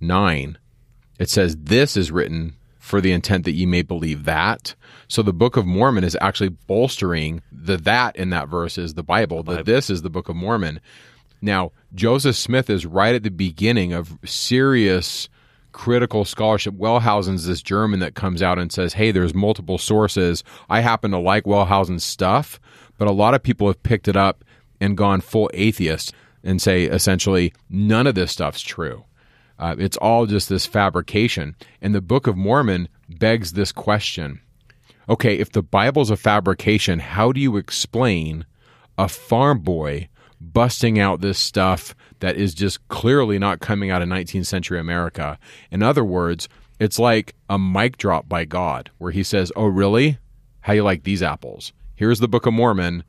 9, 0.00 0.58
it 1.18 1.30
says, 1.30 1.56
This 1.56 1.96
is 1.96 2.10
written 2.10 2.56
for 2.78 3.00
the 3.00 3.12
intent 3.12 3.44
that 3.44 3.52
ye 3.52 3.66
may 3.66 3.82
believe 3.82 4.24
that. 4.24 4.74
So 5.08 5.22
the 5.22 5.32
Book 5.32 5.56
of 5.56 5.66
Mormon 5.66 6.04
is 6.04 6.16
actually 6.20 6.48
bolstering 6.48 7.42
the 7.52 7.76
that 7.76 8.16
in 8.16 8.30
that 8.30 8.48
verse 8.48 8.78
is 8.78 8.94
the 8.94 9.02
Bible. 9.02 9.42
The 9.42 9.62
this 9.62 9.90
is 9.90 10.02
the 10.02 10.10
Book 10.10 10.28
of 10.28 10.36
Mormon. 10.36 10.80
Now, 11.40 11.72
Joseph 11.94 12.36
Smith 12.36 12.68
is 12.68 12.86
right 12.86 13.14
at 13.14 13.22
the 13.22 13.30
beginning 13.30 13.92
of 13.92 14.18
serious 14.24 15.28
critical 15.78 16.24
scholarship. 16.24 16.74
Wellhausen's 16.74 17.46
this 17.46 17.62
German 17.62 18.00
that 18.00 18.16
comes 18.16 18.42
out 18.42 18.58
and 18.58 18.72
says, 18.72 18.94
Hey, 18.94 19.12
there's 19.12 19.32
multiple 19.32 19.78
sources. 19.78 20.42
I 20.68 20.80
happen 20.80 21.12
to 21.12 21.18
like 21.18 21.44
Wellhausen's 21.44 22.04
stuff, 22.04 22.58
but 22.98 23.06
a 23.06 23.12
lot 23.12 23.32
of 23.32 23.44
people 23.44 23.68
have 23.68 23.80
picked 23.84 24.08
it 24.08 24.16
up 24.16 24.44
and 24.80 24.96
gone 24.96 25.20
full 25.20 25.48
atheist 25.54 26.12
and 26.42 26.60
say 26.60 26.84
essentially 26.84 27.52
none 27.70 28.08
of 28.08 28.16
this 28.16 28.32
stuff's 28.32 28.60
true. 28.60 29.04
Uh, 29.56 29.76
it's 29.78 29.96
all 29.98 30.26
just 30.26 30.48
this 30.48 30.66
fabrication. 30.66 31.54
And 31.80 31.94
the 31.94 32.00
Book 32.00 32.26
of 32.26 32.36
Mormon 32.36 32.88
begs 33.08 33.52
this 33.52 33.70
question 33.70 34.40
okay, 35.08 35.38
if 35.38 35.52
the 35.52 35.62
Bible's 35.62 36.10
a 36.10 36.16
fabrication, 36.16 36.98
how 36.98 37.32
do 37.32 37.40
you 37.40 37.56
explain 37.56 38.44
a 38.98 39.08
farm 39.08 39.60
boy 39.60 40.08
busting 40.40 40.98
out 40.98 41.20
this 41.20 41.38
stuff 41.38 41.94
that 42.20 42.36
is 42.36 42.54
just 42.54 42.86
clearly 42.88 43.38
not 43.38 43.60
coming 43.60 43.90
out 43.90 44.02
of 44.02 44.08
19th 44.08 44.46
century 44.46 44.78
America? 44.78 45.38
In 45.70 45.82
other 45.82 46.04
words, 46.04 46.48
it's 46.78 46.98
like 46.98 47.34
a 47.48 47.58
mic 47.58 47.96
drop 47.98 48.28
by 48.28 48.44
God 48.44 48.90
where 48.98 49.12
he 49.12 49.22
says, 49.22 49.52
Oh, 49.56 49.66
really? 49.66 50.18
How 50.60 50.72
you 50.72 50.82
like 50.82 51.04
these 51.04 51.22
apples? 51.22 51.72
Here's 51.94 52.20
the 52.20 52.28
Book 52.28 52.46
of 52.46 52.54
Mormon 52.54 53.04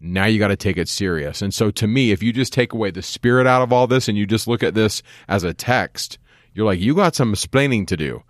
now 0.00 0.26
you 0.26 0.38
got 0.38 0.48
to 0.48 0.56
take 0.56 0.76
it 0.76 0.88
serious. 0.88 1.42
And 1.42 1.52
so 1.52 1.70
to 1.72 1.86
me, 1.86 2.10
if 2.10 2.22
you 2.22 2.32
just 2.32 2.52
take 2.52 2.72
away 2.72 2.90
the 2.90 3.02
spirit 3.02 3.46
out 3.46 3.62
of 3.62 3.72
all 3.72 3.86
this 3.86 4.08
and 4.08 4.18
you 4.18 4.26
just 4.26 4.46
look 4.46 4.62
at 4.62 4.74
this 4.74 5.02
as 5.28 5.44
a 5.44 5.54
text, 5.54 6.18
you're 6.54 6.66
like, 6.66 6.80
you 6.80 6.94
got 6.94 7.14
some 7.14 7.32
explaining 7.32 7.86
to 7.86 7.96
do. 7.96 8.22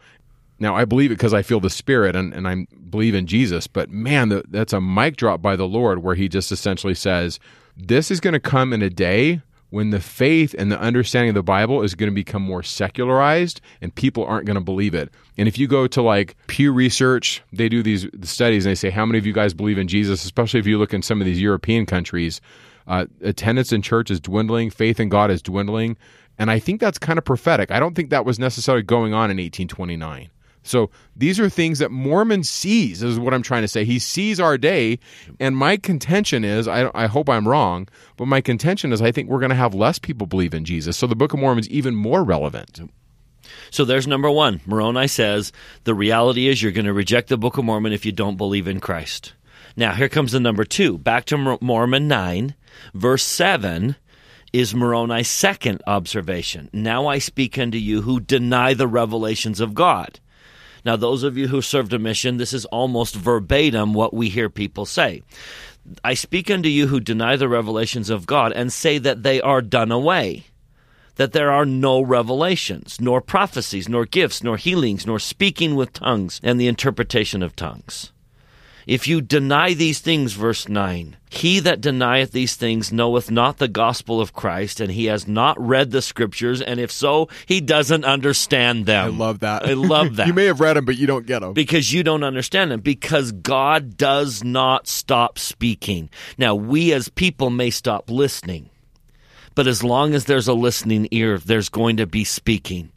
Now, 0.59 0.75
I 0.75 0.85
believe 0.85 1.11
it 1.11 1.17
because 1.17 1.35
I 1.35 1.43
feel 1.43 1.61
the 1.61 1.69
spirit 1.69 2.17
and, 2.17 2.33
and 2.33 2.49
I 2.49 2.67
believe 2.89 3.15
in 3.15 3.27
Jesus, 3.27 3.67
but 3.67 3.91
man, 3.91 4.31
the, 4.31 4.45
that's 4.49 4.73
a 4.73 4.81
mic 4.81 5.17
drop 5.17 5.43
by 5.43 5.55
the 5.55 5.69
Lord 5.69 6.03
where 6.03 6.15
he 6.15 6.29
just 6.29 6.51
essentially 6.51 6.95
says, 6.95 7.39
this 7.77 8.11
is 8.11 8.21
going 8.21 8.33
to 8.33 8.41
come 8.41 8.73
in 8.73 8.81
a 8.81 8.89
day 8.89 9.43
when 9.71 9.91
the 9.91 10.01
faith 10.01 10.55
and 10.59 10.71
the 10.71 10.81
understanding 10.81 11.31
of 11.31 11.35
the 11.35 11.43
Bible 11.43 11.83
is 11.83 11.95
going 11.95 12.11
to 12.11 12.15
become 12.15 12.43
more 12.43 12.63
secularized 12.63 13.61
and 13.81 13.95
people 13.95 14.25
aren't 14.25 14.47
going 14.47 14.57
to 14.57 14.61
believe 14.61 14.95
it. 14.95 15.11
And 15.37 15.49
if 15.49 15.59
you 15.59 15.67
go 15.67 15.87
to 15.89 16.03
like 16.03 16.37
Pew 16.47 16.73
Research, 16.73 17.43
they 17.53 17.69
do 17.69 17.83
these 17.83 18.07
studies 18.23 18.65
and 18.65 18.71
they 18.71 18.77
say, 18.77 18.91
How 18.91 19.05
many 19.05 19.19
of 19.19 19.27
you 19.27 19.33
guys 19.33 19.55
believe 19.55 19.79
in 19.79 19.89
Jesus? 19.89 20.25
Especially 20.25 20.61
if 20.61 20.67
you 20.67 20.79
look 20.79 20.95
in 20.95 21.03
some 21.03 21.21
of 21.21 21.27
these 21.27 21.41
European 21.41 21.87
countries, 21.87 22.41
uh, 22.87 23.07
attendance 23.23 23.73
in 23.73 23.83
church 23.83 24.11
is 24.11 24.21
dwindling, 24.21 24.71
faith 24.71 25.01
in 25.01 25.09
God 25.09 25.31
is 25.31 25.43
dwindling. 25.43 25.97
And 26.39 26.51
I 26.51 26.59
think 26.59 26.81
that's 26.81 26.99
kind 26.99 27.19
of 27.19 27.25
prophetic. 27.25 27.71
I 27.71 27.81
don't 27.81 27.95
think 27.95 28.11
that 28.11 28.25
was 28.25 28.39
necessarily 28.39 28.83
going 28.83 29.15
on 29.15 29.31
in 29.31 29.39
1829. 29.39 30.31
So 30.67 30.91
these 31.15 31.39
are 31.39 31.49
things 31.49 31.79
that 31.79 31.91
Mormon 31.91 32.45
sees, 32.45 33.03
is 33.03 33.19
what 33.19 33.33
I'm 33.33 33.43
trying 33.43 33.63
to 33.63 33.69
say. 33.69 33.85
He 33.85 33.99
sees 33.99 34.41
our 34.41 34.59
day. 34.59 34.99
And 35.41 35.57
my 35.57 35.77
contention 35.77 36.45
is 36.45 36.69
I, 36.69 36.91
I 36.95 37.07
hope 37.07 37.29
I'm 37.29 37.49
wrong, 37.49 37.89
but 38.17 38.27
my 38.27 38.41
contention 38.41 38.93
is 38.93 39.01
I 39.01 39.13
think 39.13 39.29
we're 39.29 39.41
going 39.41 39.51
to 39.51 39.57
have 39.57 39.75
less 39.75 39.99
people 39.99 40.27
believe 40.27 40.55
in 40.55 40.65
Jesus. 40.65 40.97
So 40.97 41.07
the 41.07 41.17
Book 41.17 41.33
of 41.33 41.41
Mormon 41.41 41.61
is 41.61 41.71
even 41.71 41.95
more 41.95 42.25
relevant. 42.25 42.81
So 43.71 43.85
there's 43.85 44.07
number 44.07 44.31
one. 44.31 44.61
Moroni 44.67 45.09
says 45.09 45.53
the 45.85 45.95
reality 45.95 46.49
is 46.49 46.63
you're 46.63 46.73
going 46.73 46.87
to 46.87 46.93
reject 46.93 47.29
the 47.29 47.37
Book 47.37 47.59
of 47.59 47.65
Mormon 47.65 47.93
if 47.93 48.05
you 48.05 48.13
don't 48.13 48.37
believe 48.37 48.67
in 48.67 48.81
Christ. 48.81 49.35
Now, 49.77 49.93
here 49.93 50.09
comes 50.09 50.33
the 50.33 50.41
number 50.41 50.65
two. 50.65 50.97
Back 50.97 51.27
to 51.27 51.59
Mormon 51.61 52.09
9, 52.09 52.55
verse 52.95 53.23
7 53.23 53.97
is 54.53 54.75
Moroni's 54.75 55.29
second 55.29 55.83
observation. 55.87 56.71
Now 56.73 57.07
I 57.07 57.19
speak 57.19 57.59
unto 57.59 57.77
you 57.77 58.01
who 58.03 58.21
deny 58.21 58.73
the 58.73 58.89
revelations 58.89 59.61
of 59.61 59.75
God. 59.75 60.19
Now, 60.87 60.95
those 60.95 61.25
of 61.25 61.37
you 61.37 61.49
who 61.49 61.63
served 61.63 61.93
a 61.93 61.99
mission, 61.99 62.37
this 62.37 62.53
is 62.53 62.65
almost 62.67 63.17
verbatim 63.17 63.93
what 63.93 64.15
we 64.15 64.29
hear 64.29 64.49
people 64.49 64.87
say. 64.87 65.21
I 66.05 66.15
speak 66.15 66.49
unto 66.49 66.69
you 66.69 66.87
who 66.87 67.01
deny 67.01 67.35
the 67.35 67.49
revelations 67.49 68.09
of 68.09 68.25
God 68.25 68.53
and 68.53 68.73
say 68.73 68.99
that 68.99 69.25
they 69.25 69.41
are 69.41 69.61
done 69.61 69.91
away 69.91 70.45
that 71.17 71.33
there 71.33 71.51
are 71.51 71.67
no 71.67 72.03
revelations, 72.03 73.01
nor 73.01 73.21
prophecies, 73.21 73.89
nor 73.89 74.05
gifts, 74.05 74.45
nor 74.45 74.57
healings, 74.57 75.07
nor 75.07 75.19
speaking 75.19 75.75
with 75.75 75.93
tongues, 75.93 76.41
and 76.43 76.61
the 76.61 76.69
interpretation 76.69 77.43
of 77.43 77.57
tongues. 77.57 78.13
If 78.87 79.09
you 79.09 79.21
deny 79.21 79.75
these 79.75 79.99
things, 79.99 80.35
verse 80.35 80.69
9, 80.69 81.17
he 81.29 81.59
that 81.59 81.81
denieth 81.81 82.31
these 82.31 82.55
things 82.55 82.93
knoweth 82.93 83.33
not 83.33 83.59
the 83.59 83.67
gospel 83.67 84.21
of 84.21 84.33
Christ, 84.33 84.79
and 84.79 84.93
he 84.93 85.07
has 85.07 85.27
not 85.27 85.61
read 85.61 85.91
the 85.91 86.01
scriptures, 86.01 86.63
and 86.63 86.79
if 86.79 86.93
so, 86.93 87.29
he 87.47 87.61
doesn't 87.61 88.05
understand 88.05 88.87
them. 88.87 89.05
I 89.05 89.09
love 89.09 89.41
that. 89.41 89.67
I 89.67 89.73
love 89.73 90.17
that. 90.17 90.29
you 90.29 90.33
may 90.33 90.45
have 90.45 90.61
read 90.61 90.77
them, 90.77 90.85
but 90.85 90.97
you 90.97 91.09
don't 91.09 91.27
get 91.27 91.41
them. 91.41 91.53
Because 91.53 91.93
you 91.93 92.05
don't 92.05 92.23
understand 92.23 92.71
them. 92.71 92.79
Because 92.81 93.33
God 93.33 93.97
does 93.97 94.45
not 94.45 94.87
stop 94.87 95.37
speaking. 95.37 96.09
Now, 96.39 96.55
we 96.55 96.93
as 96.93 97.09
people 97.09 97.51
may 97.51 97.71
stop 97.71 98.09
listening, 98.09 98.71
but 99.57 99.67
as 99.67 99.83
long 99.83 100.15
as 100.15 100.27
there's 100.27 100.47
a 100.47 100.55
listening 100.55 101.09
ear, 101.11 101.39
there's 101.39 101.71
going 101.71 101.97
to 101.97 102.07
be 102.07 102.23
speaking. 102.23 102.93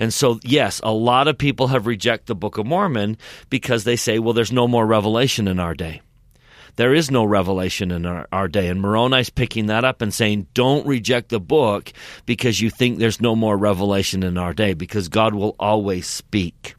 And 0.00 0.14
so, 0.14 0.40
yes, 0.42 0.80
a 0.82 0.90
lot 0.90 1.28
of 1.28 1.36
people 1.36 1.66
have 1.68 1.86
rejected 1.86 2.26
the 2.26 2.34
Book 2.34 2.56
of 2.56 2.64
Mormon 2.64 3.18
because 3.50 3.84
they 3.84 3.96
say, 3.96 4.18
well, 4.18 4.32
there's 4.32 4.50
no 4.50 4.66
more 4.66 4.86
revelation 4.86 5.46
in 5.46 5.60
our 5.60 5.74
day. 5.74 6.00
There 6.76 6.94
is 6.94 7.10
no 7.10 7.24
revelation 7.24 7.90
in 7.90 8.06
our, 8.06 8.26
our 8.32 8.48
day. 8.48 8.68
And 8.68 8.80
Moroni's 8.80 9.28
picking 9.28 9.66
that 9.66 9.84
up 9.84 10.00
and 10.00 10.14
saying, 10.14 10.46
don't 10.54 10.86
reject 10.86 11.28
the 11.28 11.38
book 11.38 11.92
because 12.24 12.62
you 12.62 12.70
think 12.70 12.98
there's 12.98 13.20
no 13.20 13.36
more 13.36 13.58
revelation 13.58 14.22
in 14.22 14.38
our 14.38 14.54
day, 14.54 14.72
because 14.72 15.08
God 15.10 15.34
will 15.34 15.54
always 15.60 16.06
speak. 16.06 16.76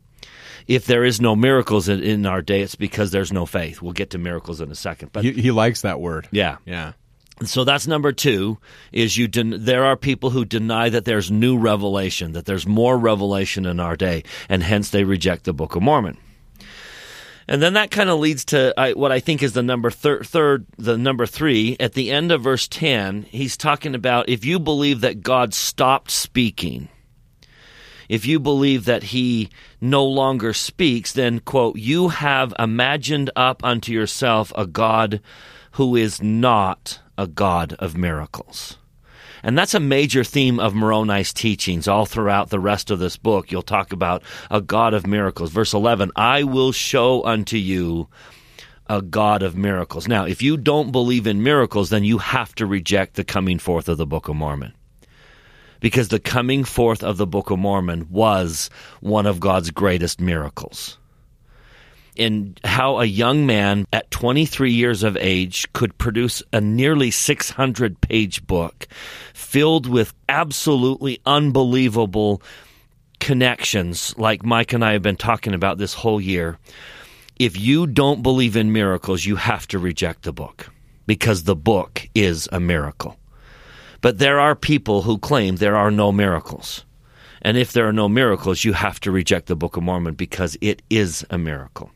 If 0.68 0.88
there 0.88 1.04
is 1.04 1.22
no 1.22 1.36
miracles 1.36 1.90
in, 1.90 2.02
in 2.02 2.26
our 2.26 2.42
day, 2.42 2.62
it's 2.62 2.74
because 2.74 3.12
there's 3.12 3.32
no 3.32 3.46
faith. 3.46 3.84
We'll 3.84 3.94
get 3.94 4.12
to 4.12 4.18
miracles 4.18 4.62
in 4.62 4.72
a 4.72 4.76
second. 4.76 5.12
But 5.12 5.26
he, 5.26 5.34
he 5.34 5.52
likes 5.52 5.82
that 5.82 6.00
word. 6.00 6.28
yeah, 6.32 6.58
Yeah. 6.66 6.94
So 7.46 7.64
that's 7.64 7.88
number 7.88 8.12
two 8.12 8.58
is 8.92 9.18
you 9.18 9.28
den- 9.28 9.58
there 9.60 9.86
are 9.86 9.96
people 9.96 10.30
who 10.30 10.46
deny 10.46 10.90
that 10.90 11.06
there's 11.06 11.32
new 11.32 11.58
revelation 11.58 12.34
that 12.34 12.46
there's 12.46 12.68
more 12.68 12.98
revelation 12.98 13.66
in 13.66 13.80
our 13.80 13.96
day 13.96 14.24
and 14.50 14.64
hence 14.64 14.90
they 14.90 15.04
reject 15.04 15.44
the 15.44 15.54
book 15.54 15.76
of 15.76 15.82
mormon 15.82 16.18
and 17.52 17.62
then 17.62 17.74
that 17.74 17.92
kind 17.92 18.10
of 18.10 18.18
leads 18.18 18.46
to 18.46 18.74
I, 18.78 18.94
what 18.94 19.12
I 19.12 19.20
think 19.20 19.44
is 19.44 19.52
the 19.52 19.62
number 19.62 19.92
thir- 19.92 20.24
third, 20.24 20.66
the 20.78 20.98
number 20.98 21.26
three. 21.26 21.76
At 21.82 21.96
the 21.96 22.10
end 22.10 22.32
of 22.32 22.44
verse 22.44 22.66
10, 22.66 23.24
he's 23.24 23.58
talking 23.58 23.94
about 23.94 24.30
if 24.30 24.46
you 24.46 24.58
believe 24.58 25.02
that 25.02 25.22
God 25.22 25.54
stopped 25.54 26.12
speaking, 26.12 26.88
if 28.08 28.26
you 28.26 28.40
believe 28.40 28.86
that 28.86 29.04
he 29.04 29.50
no 29.82 30.06
longer 30.06 30.54
speaks, 30.54 31.12
then, 31.12 31.42
quote, 31.42 31.76
you 31.76 32.08
have 32.08 32.54
imagined 32.58 33.30
up 33.36 33.62
unto 33.66 33.92
yourself 33.92 34.54
a 34.56 34.66
God 34.66 35.20
who 35.72 35.98
is 35.98 36.22
not 36.22 37.01
a 37.18 37.28
God 37.28 37.74
of 37.80 37.98
miracles. 37.98 38.78
And 39.44 39.58
that's 39.58 39.74
a 39.74 39.80
major 39.80 40.24
theme 40.24 40.60
of 40.60 40.76
Moroni's 40.76 41.34
teachings 41.34 41.88
all 41.88 42.06
throughout 42.06 42.50
the 42.50 42.60
rest 42.60 42.92
of 42.92 43.00
this 43.00 43.18
book. 43.18 43.52
You'll 43.52 43.64
talk 43.64 43.92
about 43.92 44.24
a 44.52 44.62
God 44.62 44.94
of 44.94 45.08
miracles. 45.08 45.52
Verse 45.52 45.74
11, 45.74 46.12
I 46.16 46.44
will 46.44 46.72
show 46.72 47.24
unto 47.24 47.58
you 47.58 48.08
a 48.88 49.02
God 49.02 49.42
of 49.42 49.56
miracles. 49.56 50.08
Now, 50.08 50.26
if 50.26 50.42
you 50.42 50.58
don't 50.58 50.92
believe 50.92 51.26
in 51.26 51.44
miracles, 51.44 51.90
then 51.90 52.04
you 52.04 52.20
have 52.20 52.54
to 52.56 52.66
reject 52.66 53.16
the 53.16 53.24
coming 53.24 53.58
forth 53.58 53.90
of 53.90 53.98
the 53.98 54.06
Book 54.06 54.28
of 54.28 54.36
Mormon. 54.36 54.74
Because 55.80 56.10
the 56.10 56.20
coming 56.20 56.64
forth 56.64 57.04
of 57.04 57.18
the 57.18 57.26
Book 57.26 57.50
of 57.50 57.58
Mormon 57.58 58.08
was 58.12 58.70
one 59.00 59.26
of 59.26 59.40
God's 59.40 59.72
greatest 59.72 60.22
miracles 60.22 61.00
in 62.16 62.56
how 62.64 63.00
a 63.00 63.06
young 63.06 63.46
man 63.46 63.86
at 63.94 64.12
23 64.12 64.72
years 64.72 65.04
of 65.04 65.18
age 65.18 65.72
could 65.74 65.98
produce 65.98 66.44
a 66.52 66.62
nearly 66.62 67.12
600 67.12 68.02
page 68.02 68.46
book 68.46 68.88
filled 69.34 69.88
with 69.88 70.14
absolutely 70.30 71.20
unbelievable 71.26 72.42
connections 73.20 74.18
like 74.18 74.44
Mike 74.44 74.74
and 74.74 74.84
I 74.84 74.94
have 74.94 75.02
been 75.02 75.16
talking 75.16 75.54
about 75.54 75.78
this 75.78 75.94
whole 75.94 76.20
year. 76.20 76.58
If 77.38 77.60
you 77.60 77.88
don't 77.88 78.24
believe 78.24 78.56
in 78.56 78.72
miracles, 78.72 79.26
you 79.26 79.36
have 79.36 79.68
to 79.70 79.80
reject 79.80 80.24
the 80.24 80.34
book 80.34 80.70
because 81.06 81.44
the 81.44 81.56
book 81.56 82.08
is 82.14 82.48
a 82.52 82.60
miracle. 82.60 83.18
But 84.02 84.18
there 84.18 84.40
are 84.40 84.56
people 84.56 85.04
who 85.04 85.18
claim 85.18 85.56
there 85.56 85.76
are 85.76 85.92
no 85.92 86.12
miracles. 86.12 86.84
And 87.42 87.58
if 87.58 87.74
there 87.74 87.88
are 87.88 87.94
no 87.94 88.08
miracles, 88.08 88.64
you 88.64 88.74
have 88.74 89.00
to 89.02 89.12
reject 89.12 89.48
the 89.48 89.56
Book 89.56 89.78
of 89.78 89.84
Mormon 89.84 90.14
because 90.14 90.58
it 90.62 90.82
is 90.90 91.26
a 91.30 91.38
miracle. 91.38 91.92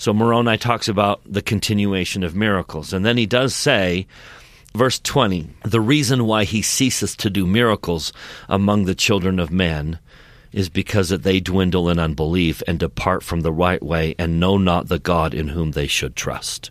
So 0.00 0.14
Moroni 0.14 0.56
talks 0.56 0.88
about 0.88 1.20
the 1.26 1.42
continuation 1.42 2.22
of 2.22 2.34
miracles. 2.34 2.94
And 2.94 3.04
then 3.04 3.18
he 3.18 3.26
does 3.26 3.54
say, 3.54 4.06
verse 4.74 4.98
20, 4.98 5.50
the 5.66 5.82
reason 5.82 6.24
why 6.24 6.44
he 6.44 6.62
ceases 6.62 7.14
to 7.16 7.28
do 7.28 7.46
miracles 7.46 8.10
among 8.48 8.86
the 8.86 8.94
children 8.94 9.38
of 9.38 9.50
men 9.50 9.98
is 10.52 10.70
because 10.70 11.10
that 11.10 11.22
they 11.22 11.38
dwindle 11.38 11.90
in 11.90 11.98
unbelief 11.98 12.62
and 12.66 12.78
depart 12.78 13.22
from 13.22 13.42
the 13.42 13.52
right 13.52 13.82
way 13.82 14.14
and 14.18 14.40
know 14.40 14.56
not 14.56 14.88
the 14.88 14.98
God 14.98 15.34
in 15.34 15.48
whom 15.48 15.72
they 15.72 15.86
should 15.86 16.16
trust. 16.16 16.70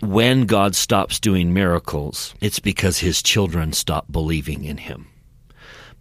When 0.00 0.46
God 0.46 0.74
stops 0.74 1.20
doing 1.20 1.54
miracles, 1.54 2.34
it's 2.40 2.58
because 2.58 2.98
his 2.98 3.22
children 3.22 3.72
stop 3.72 4.10
believing 4.10 4.64
in 4.64 4.78
him. 4.78 5.06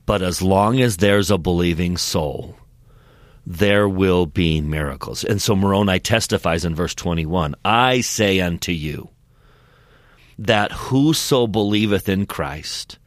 But 0.07 0.23
as 0.23 0.41
long 0.41 0.81
as 0.81 0.97
there's 0.97 1.29
a 1.29 1.37
believing 1.37 1.97
soul, 1.97 2.57
there 3.45 3.87
will 3.87 4.25
be 4.25 4.61
miracles. 4.61 5.23
And 5.23 5.41
so 5.41 5.55
Moroni 5.55 5.99
testifies 5.99 6.65
in 6.65 6.75
verse 6.75 6.95
21 6.95 7.55
I 7.63 8.01
say 8.01 8.39
unto 8.39 8.71
you 8.71 9.09
that 10.37 10.71
whoso 10.71 11.47
believeth 11.47 12.09
in 12.09 12.25
Christ, 12.25 12.97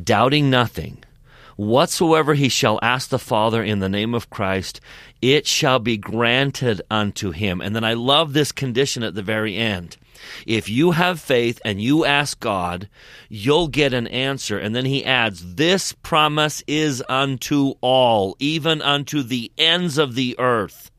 doubting 0.00 0.50
nothing, 0.50 1.02
whatsoever 1.56 2.34
he 2.34 2.48
shall 2.48 2.78
ask 2.82 3.08
the 3.08 3.18
Father 3.18 3.62
in 3.62 3.78
the 3.78 3.88
name 3.88 4.14
of 4.14 4.30
Christ, 4.30 4.80
it 5.22 5.46
shall 5.46 5.78
be 5.78 5.96
granted 5.96 6.82
unto 6.90 7.30
him. 7.30 7.60
And 7.60 7.74
then 7.74 7.84
I 7.84 7.94
love 7.94 8.32
this 8.32 8.52
condition 8.52 9.02
at 9.02 9.14
the 9.14 9.22
very 9.22 9.56
end. 9.56 9.96
If 10.46 10.68
you 10.68 10.92
have 10.92 11.20
faith 11.20 11.60
and 11.64 11.80
you 11.80 12.04
ask 12.04 12.38
God, 12.40 12.88
you'll 13.28 13.68
get 13.68 13.92
an 13.92 14.06
answer. 14.06 14.58
And 14.58 14.74
then 14.74 14.84
he 14.84 15.04
adds, 15.04 15.54
This 15.54 15.92
promise 15.92 16.62
is 16.66 17.02
unto 17.08 17.74
all, 17.80 18.36
even 18.38 18.82
unto 18.82 19.22
the 19.22 19.50
ends 19.58 19.98
of 19.98 20.14
the 20.14 20.36
earth. 20.38 20.90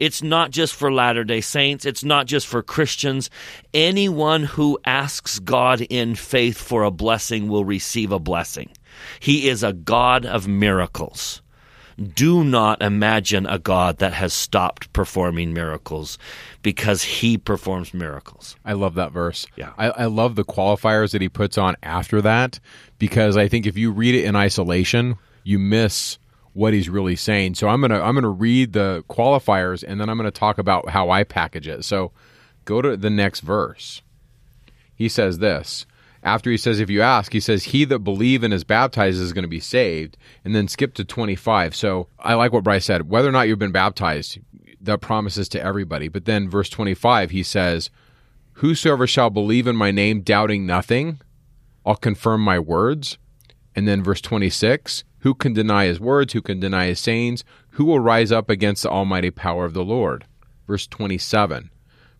It's 0.00 0.22
not 0.22 0.50
just 0.50 0.74
for 0.74 0.90
Latter 0.90 1.24
day 1.24 1.42
Saints. 1.42 1.84
It's 1.84 2.02
not 2.02 2.26
just 2.26 2.46
for 2.46 2.62
Christians. 2.62 3.28
Anyone 3.74 4.44
who 4.44 4.78
asks 4.84 5.38
God 5.38 5.82
in 5.82 6.14
faith 6.14 6.56
for 6.56 6.84
a 6.84 6.90
blessing 6.90 7.48
will 7.48 7.66
receive 7.66 8.10
a 8.10 8.18
blessing. 8.18 8.70
He 9.20 9.48
is 9.48 9.62
a 9.62 9.74
God 9.74 10.24
of 10.24 10.48
miracles. 10.48 11.42
Do 12.00 12.44
not 12.44 12.80
imagine 12.80 13.46
a 13.46 13.58
God 13.58 13.98
that 13.98 14.14
has 14.14 14.32
stopped 14.32 14.92
performing 14.92 15.52
miracles 15.52 16.18
because 16.62 17.02
he 17.02 17.36
performs 17.36 17.92
miracles. 17.92 18.56
I 18.64 18.72
love 18.72 18.94
that 18.94 19.12
verse. 19.12 19.46
Yeah. 19.56 19.72
I, 19.76 19.90
I 19.90 20.04
love 20.06 20.34
the 20.34 20.44
qualifiers 20.44 21.12
that 21.12 21.20
he 21.20 21.28
puts 21.28 21.58
on 21.58 21.76
after 21.82 22.22
that 22.22 22.58
because 22.98 23.36
I 23.36 23.48
think 23.48 23.66
if 23.66 23.76
you 23.76 23.90
read 23.90 24.14
it 24.14 24.24
in 24.24 24.34
isolation, 24.34 25.18
you 25.44 25.58
miss 25.58 26.18
what 26.52 26.72
he's 26.72 26.88
really 26.88 27.16
saying. 27.16 27.54
So 27.54 27.68
I'm 27.68 27.80
gonna 27.80 28.00
I'm 28.00 28.14
gonna 28.14 28.28
read 28.28 28.72
the 28.72 29.04
qualifiers 29.08 29.84
and 29.86 30.00
then 30.00 30.08
I'm 30.08 30.16
gonna 30.16 30.30
talk 30.30 30.58
about 30.58 30.88
how 30.88 31.10
I 31.10 31.24
package 31.24 31.68
it. 31.68 31.84
So 31.84 32.12
go 32.64 32.82
to 32.82 32.96
the 32.96 33.10
next 33.10 33.40
verse. 33.40 34.02
He 34.94 35.08
says 35.08 35.38
this. 35.38 35.86
After 36.22 36.50
he 36.50 36.56
says, 36.56 36.80
if 36.80 36.90
you 36.90 37.00
ask, 37.00 37.32
he 37.32 37.40
says, 37.40 37.64
he 37.64 37.84
that 37.86 38.00
believe 38.00 38.42
and 38.42 38.52
is 38.52 38.64
baptized 38.64 39.20
is 39.20 39.32
going 39.32 39.44
to 39.44 39.48
be 39.48 39.60
saved. 39.60 40.18
And 40.44 40.54
then 40.54 40.68
skip 40.68 40.94
to 40.94 41.04
25. 41.04 41.74
So 41.74 42.08
I 42.18 42.34
like 42.34 42.52
what 42.52 42.64
Bryce 42.64 42.84
said. 42.84 43.08
Whether 43.08 43.28
or 43.28 43.32
not 43.32 43.48
you've 43.48 43.58
been 43.58 43.72
baptized, 43.72 44.38
that 44.82 45.00
promises 45.00 45.48
to 45.50 45.62
everybody. 45.62 46.08
But 46.08 46.26
then 46.26 46.50
verse 46.50 46.68
25, 46.68 47.30
he 47.30 47.42
says, 47.42 47.90
Whosoever 48.54 49.06
shall 49.06 49.30
believe 49.30 49.66
in 49.66 49.76
my 49.76 49.90
name, 49.90 50.20
doubting 50.20 50.66
nothing, 50.66 51.20
I'll 51.86 51.96
confirm 51.96 52.42
my 52.42 52.58
words. 52.58 53.16
And 53.74 53.88
then 53.88 54.02
verse 54.02 54.20
26, 54.20 55.04
who 55.20 55.34
can 55.34 55.52
deny 55.52 55.86
his 55.86 56.00
words? 56.00 56.32
Who 56.32 56.42
can 56.42 56.60
deny 56.60 56.86
his 56.86 57.00
sayings? 57.00 57.44
Who 57.70 57.84
will 57.84 58.00
rise 58.00 58.32
up 58.32 58.50
against 58.50 58.82
the 58.82 58.90
almighty 58.90 59.30
power 59.30 59.64
of 59.64 59.74
the 59.74 59.84
Lord? 59.84 60.26
Verse 60.66 60.86
27. 60.86 61.70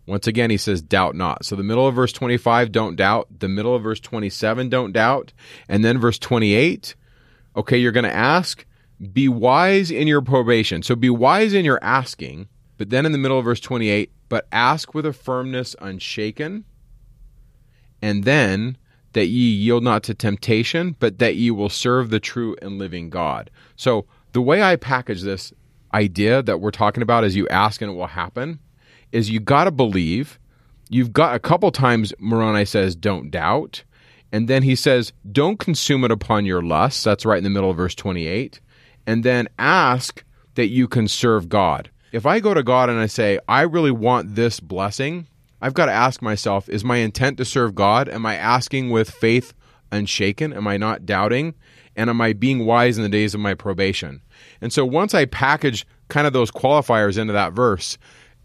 Once 0.07 0.26
again, 0.26 0.51
he 0.51 0.57
says, 0.57 0.82
doubt 0.82 1.14
not. 1.14 1.44
So 1.44 1.55
the 1.57 1.62
middle 1.62 1.86
of 1.86 1.94
verse 1.94 2.12
25, 2.12 2.72
don't 2.72 2.96
doubt. 2.96 3.28
The 3.38 3.48
middle 3.48 3.74
of 3.74 3.82
verse 3.82 4.01
27, 4.01 4.68
don't 4.68 4.92
doubt. 4.92 5.32
And 5.68 5.84
then 5.84 5.98
verse 5.98 6.18
28, 6.18 6.96
okay, 7.57 7.78
you're 7.78 7.92
going 7.92 8.05
to 8.05 8.14
ask, 8.14 8.64
be 9.12 9.28
wise 9.28 9.90
in 9.90 10.09
your 10.09 10.22
probation. 10.22 10.82
So 10.82 10.96
be 10.96 11.11
wise 11.11 11.55
in 11.55 11.64
your 11.64 11.78
asking. 11.82 12.48
But 12.76 12.90
then 12.90 13.07
in 13.07 13.12
the 13.12 13.18
middle 13.18 13.38
of 13.38 13.44
verse 13.44 13.61
28, 13.61 14.11
but 14.28 14.48
ask 14.51 14.94
with 14.94 15.07
a 15.07 15.12
firmness 15.12 15.76
unshaken. 15.80 16.64
And 18.03 18.24
then 18.24 18.78
that 19.12 19.26
ye 19.26 19.51
yield 19.51 19.82
not 19.82 20.03
to 20.05 20.14
temptation, 20.14 20.96
but 20.98 21.18
that 21.18 21.36
ye 21.36 21.51
will 21.51 21.68
serve 21.68 22.11
the 22.11 22.20
true 22.20 22.57
and 22.62 22.78
living 22.78 23.11
God. 23.11 23.51
So 23.76 24.07
the 24.32 24.42
way 24.42 24.62
I 24.62 24.76
package 24.76 25.22
this 25.22 25.53
idea 25.92 26.42
that 26.42 26.61
we're 26.61 26.70
talking 26.70 27.03
about 27.03 27.24
is 27.24 27.36
you 27.36 27.48
ask 27.48 27.82
and 27.82 27.90
it 27.90 27.94
will 27.94 28.07
happen 28.07 28.61
is 29.12 29.30
you 29.30 29.40
got 29.40 29.64
to 29.64 29.70
believe. 29.70 30.38
You've 30.88 31.12
got 31.12 31.34
a 31.34 31.38
couple 31.38 31.70
times 31.70 32.12
Moroni 32.18 32.64
says 32.64 32.96
don't 32.96 33.30
doubt. 33.30 33.84
And 34.32 34.48
then 34.48 34.62
he 34.62 34.74
says 34.74 35.12
don't 35.30 35.58
consume 35.58 36.04
it 36.04 36.11
upon 36.11 36.46
your 36.46 36.62
lusts. 36.62 37.02
That's 37.04 37.26
right 37.26 37.38
in 37.38 37.44
the 37.44 37.50
middle 37.50 37.70
of 37.70 37.76
verse 37.76 37.94
28. 37.94 38.61
And 39.06 39.24
then 39.24 39.48
ask 39.58 40.24
that 40.54 40.68
you 40.68 40.88
can 40.88 41.08
serve 41.08 41.48
God. 41.48 41.90
If 42.12 42.26
I 42.26 42.40
go 42.40 42.54
to 42.54 42.62
God 42.62 42.90
and 42.90 42.98
I 42.98 43.06
say, 43.06 43.38
I 43.48 43.62
really 43.62 43.92
want 43.92 44.34
this 44.34 44.58
blessing, 44.58 45.26
I've 45.61 45.74
got 45.74 45.86
to 45.86 45.92
ask 45.92 46.22
myself, 46.22 46.68
is 46.68 46.84
my 46.84 46.96
intent 46.96 47.38
to 47.38 47.44
serve 47.44 47.74
God? 47.74 48.08
Am 48.08 48.26
I 48.26 48.34
asking 48.34 48.90
with 48.90 49.11
faith 49.11 49.54
unshaken? 49.92 50.52
Am 50.52 50.66
I 50.66 50.76
not 50.76 51.06
doubting? 51.06 51.54
And 51.96 52.08
am 52.11 52.20
I 52.20 52.32
being 52.32 52.64
wise 52.66 52.96
in 52.96 53.02
the 53.02 53.08
days 53.08 53.34
of 53.34 53.40
my 53.40 53.54
probation? 53.54 54.22
And 54.61 54.72
so 54.72 54.84
once 54.84 55.14
I 55.14 55.24
package 55.26 55.86
kind 56.08 56.26
of 56.26 56.32
those 56.32 56.50
qualifiers 56.50 57.18
into 57.18 57.32
that 57.32 57.52
verse, 57.52 57.98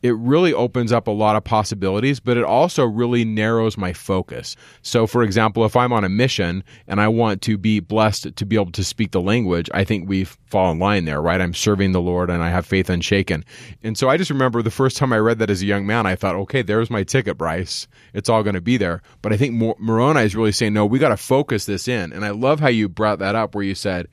it 0.06 0.14
really 0.18 0.54
opens 0.54 0.92
up 0.92 1.08
a 1.08 1.12
lot 1.12 1.36
of 1.36 1.44
possibilities, 1.44 2.20
but 2.20 2.38
it 2.38 2.44
also 2.44 2.86
really 2.86 3.26
narrows 3.26 3.76
my 3.76 3.92
focus. 3.92 4.56
So, 4.84 5.08
for 5.08 5.24
example, 5.24 5.66
if 5.66 5.76
I'm 5.76 5.92
on 5.92 6.04
a 6.04 6.10
mission 6.10 6.64
and 6.88 7.02
I 7.02 7.08
want 7.08 7.42
to 7.44 7.58
be 7.58 7.80
blessed 7.80 8.36
to 8.36 8.46
be 8.46 8.56
able 8.56 8.72
to 8.74 8.84
speak 8.84 9.10
the 9.10 9.22
language, 9.22 9.68
I 9.74 9.84
think 9.84 10.08
we 10.08 10.26
fall 10.26 10.72
in 10.72 10.78
line 10.78 11.06
there, 11.06 11.20
right? 11.20 11.42
I'm 11.42 11.56
serving 11.56 11.92
the 11.92 12.02
Lord 12.02 12.30
and 12.30 12.44
I 12.44 12.52
have 12.52 12.68
faith 12.68 12.88
unshaken. 12.88 13.44
And 13.82 13.98
so 13.98 14.08
I 14.08 14.18
just 14.18 14.30
remember 14.30 14.62
the 14.62 14.70
first 14.70 14.96
time 14.96 15.12
I 15.12 15.18
read 15.18 15.40
that 15.40 15.50
as 15.50 15.64
a 15.64 15.66
young 15.66 15.88
man, 15.88 16.06
I 16.06 16.16
thought, 16.16 16.36
okay, 16.36 16.62
there's 16.62 16.92
my 16.92 17.02
ticket, 17.02 17.36
Bryce. 17.36 17.88
It's 18.14 18.30
all 18.30 18.44
going 18.44 18.54
to 18.54 18.62
be 18.62 18.78
there. 18.78 19.02
But 19.24 19.34
I 19.34 19.38
think 19.38 19.56
Moroni 19.80 20.22
is 20.22 20.36
really 20.36 20.52
saying, 20.52 20.74
no, 20.74 20.86
we 20.86 21.00
got 21.00 21.10
to 21.10 21.18
focus 21.18 21.66
this 21.66 21.88
in. 21.88 22.14
And 22.14 22.24
I 22.24 22.30
love 22.30 22.60
how 22.60 22.68
you 22.68 22.88
brought 22.88 23.18
that 23.20 23.34
up 23.34 23.56
where 23.56 23.64
you 23.64 23.74
said, 23.74 24.08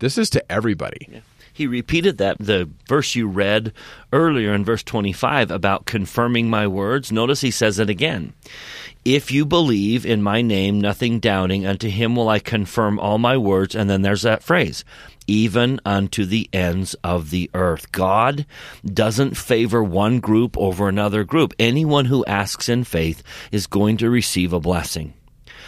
this 0.00 0.18
is 0.18 0.28
to 0.30 0.52
everybody. 0.52 1.08
Yeah 1.10 1.20
he 1.58 1.66
repeated 1.66 2.18
that 2.18 2.38
the 2.38 2.70
verse 2.86 3.16
you 3.16 3.26
read 3.26 3.72
earlier 4.12 4.54
in 4.54 4.64
verse 4.64 4.84
25 4.84 5.50
about 5.50 5.86
confirming 5.86 6.48
my 6.48 6.68
words. 6.68 7.10
Notice 7.10 7.40
he 7.40 7.50
says 7.50 7.80
it 7.80 7.90
again. 7.90 8.32
If 9.04 9.32
you 9.32 9.44
believe 9.44 10.06
in 10.06 10.22
my 10.22 10.40
name, 10.40 10.80
nothing 10.80 11.18
doubting, 11.18 11.66
unto 11.66 11.88
him 11.88 12.14
will 12.14 12.28
I 12.28 12.38
confirm 12.38 13.00
all 13.00 13.18
my 13.18 13.36
words. 13.36 13.74
And 13.74 13.90
then 13.90 14.02
there's 14.02 14.22
that 14.22 14.44
phrase, 14.44 14.84
even 15.26 15.80
unto 15.84 16.24
the 16.24 16.48
ends 16.52 16.94
of 17.02 17.30
the 17.30 17.50
earth. 17.54 17.90
God 17.90 18.46
doesn't 18.84 19.36
favor 19.36 19.82
one 19.82 20.20
group 20.20 20.56
over 20.56 20.88
another 20.88 21.24
group. 21.24 21.54
Anyone 21.58 22.04
who 22.04 22.24
asks 22.26 22.68
in 22.68 22.84
faith 22.84 23.24
is 23.50 23.66
going 23.66 23.96
to 23.96 24.08
receive 24.08 24.52
a 24.52 24.60
blessing. 24.60 25.12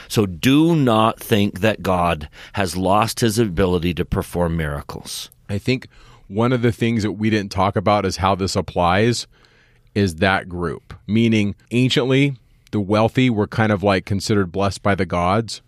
So 0.06 0.24
do 0.24 0.76
not 0.76 1.18
think 1.18 1.60
that 1.60 1.82
God 1.82 2.28
has 2.52 2.76
lost 2.76 3.18
his 3.18 3.40
ability 3.40 3.92
to 3.94 4.04
perform 4.04 4.56
miracles. 4.56 5.30
I 5.50 5.58
think 5.58 5.88
one 6.28 6.52
of 6.52 6.62
the 6.62 6.72
things 6.72 7.02
that 7.02 7.12
we 7.12 7.28
didn't 7.28 7.50
talk 7.50 7.74
about 7.76 8.06
is 8.06 8.18
how 8.18 8.36
this 8.36 8.54
applies 8.54 9.26
is 9.94 10.16
that 10.16 10.48
group, 10.48 10.94
meaning 11.06 11.56
anciently, 11.72 12.36
the 12.70 12.80
wealthy 12.80 13.28
were 13.28 13.48
kind 13.48 13.72
of 13.72 13.82
like 13.82 14.06
considered 14.06 14.52
blessed 14.52 14.82
by 14.82 14.94
the 14.94 15.04
gods. 15.04 15.60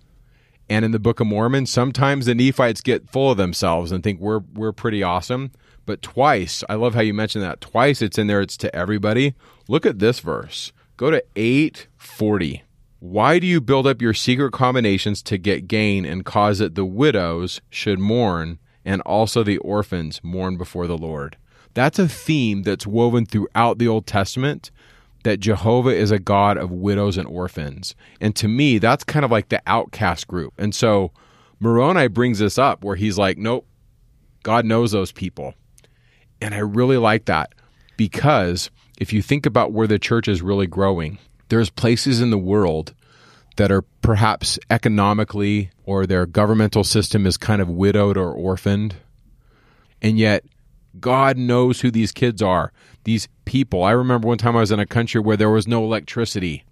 And 0.71 0.85
in 0.85 0.93
the 0.93 1.01
Book 1.01 1.19
of 1.19 1.27
Mormon, 1.27 1.67
sometimes 1.67 2.27
the 2.27 2.35
Nephites 2.35 2.81
get 2.81 3.11
full 3.11 3.33
of 3.33 3.37
themselves 3.37 3.91
and 3.91 4.05
think 4.05 4.21
we're 4.21 4.43
we're 4.55 4.73
pretty 4.73 5.03
awesome. 5.03 5.51
But 5.85 6.01
twice, 6.01 6.63
I 6.69 6.77
love 6.77 6.95
how 6.95 7.01
you 7.01 7.13
mentioned 7.13 7.43
that. 7.43 7.61
Twice 7.61 8.01
it's 8.01 8.17
in 8.17 8.29
there, 8.29 8.41
it's 8.41 8.57
to 8.59 8.75
everybody. 8.75 9.35
Look 9.67 9.85
at 9.85 9.99
this 9.99 10.21
verse. 10.21 10.73
Go 10.97 11.11
to 11.11 11.25
840. 11.35 12.63
Why 13.01 13.41
do 13.41 13.49
you 13.49 13.61
build 13.61 13.89
up 13.89 14.01
your 14.01 14.15
secret 14.15 14.53
combinations 14.53 15.23
to 15.25 15.37
get 15.37 15.67
gain 15.67 16.05
and 16.05 16.25
cause 16.25 16.61
that 16.61 16.77
the 16.77 16.85
widows 16.85 17.61
should 17.69 17.99
mourn 17.99 18.61
and 18.85 19.01
also 19.03 19.43
the 19.43 19.59
orphans 19.59 20.21
mourn 20.23 20.57
before 20.57 20.87
the 20.87 20.99
Lord. 20.99 21.37
That's 21.75 21.99
a 21.99 22.09
theme 22.09 22.63
that's 22.63 22.87
woven 22.87 23.27
throughout 23.27 23.79
the 23.79 23.89
Old 23.89 24.07
Testament 24.07 24.71
that 25.25 25.41
Jehovah 25.41 25.95
is 25.95 26.11
a 26.11 26.19
God 26.19 26.59
of 26.59 26.71
widows 26.71 27.17
and 27.17 27.29
orphans. 27.29 27.95
And 28.21 28.35
to 28.37 28.49
me, 28.49 28.79
that's 28.79 29.05
kind 29.05 29.25
of 29.25 29.31
like 29.31 29.49
the 29.49 29.63
outcast 29.67 30.27
group. 30.27 30.53
And 30.59 30.75
so 30.75 31.13
Moroni 31.61 32.09
brings 32.09 32.41
this 32.41 32.59
up 32.59 32.85
where 32.85 32.97
he's 32.97 33.19
like, 33.19 33.39
nope, 33.39 33.67
God 34.43 34.65
knows 34.65 34.93
those 34.93 35.13
people. 35.13 35.55
And 36.41 36.55
I 36.55 36.59
really 36.59 36.97
like 36.97 37.27
that 37.27 37.55
because 37.97 38.71
if 38.99 39.13
you 39.13 39.23
think 39.23 39.47
about 39.47 39.73
where 39.73 39.87
the 39.87 39.99
church 39.99 40.27
is 40.27 40.43
really 40.43 40.67
growing, 40.67 41.19
there's 41.49 41.71
places 41.71 42.21
in 42.21 42.31
the 42.31 42.39
world 42.39 42.95
that 43.57 43.71
are 43.71 43.83
perhaps 44.01 44.59
economically 44.71 45.71
or 45.85 46.07
their 46.07 46.27
governmental 46.27 46.85
system 46.85 47.27
is 47.27 47.37
kind 47.37 47.61
of 47.61 47.69
widowed 47.69 48.17
or 48.17 48.33
orphaned. 48.33 48.97
And 50.01 50.19
yet, 50.19 50.45
God 51.01 51.39
knows 51.39 51.81
who 51.81 51.91
these 51.91 52.13
kids 52.13 52.43
are, 52.43 52.73
these 53.05 53.29
people. 53.45 53.83
I 53.83 53.93
remember 53.93 54.29
one 54.29 54.39
time 54.39 54.57
I 54.57 54.61
was 54.61 54.73
in 54.73 54.81
a 54.81 54.87
country 54.87 55.21
where 55.21 55.37
there 55.37 55.51
was 55.51 55.67
no 55.67 55.85
electricity. 55.85 56.65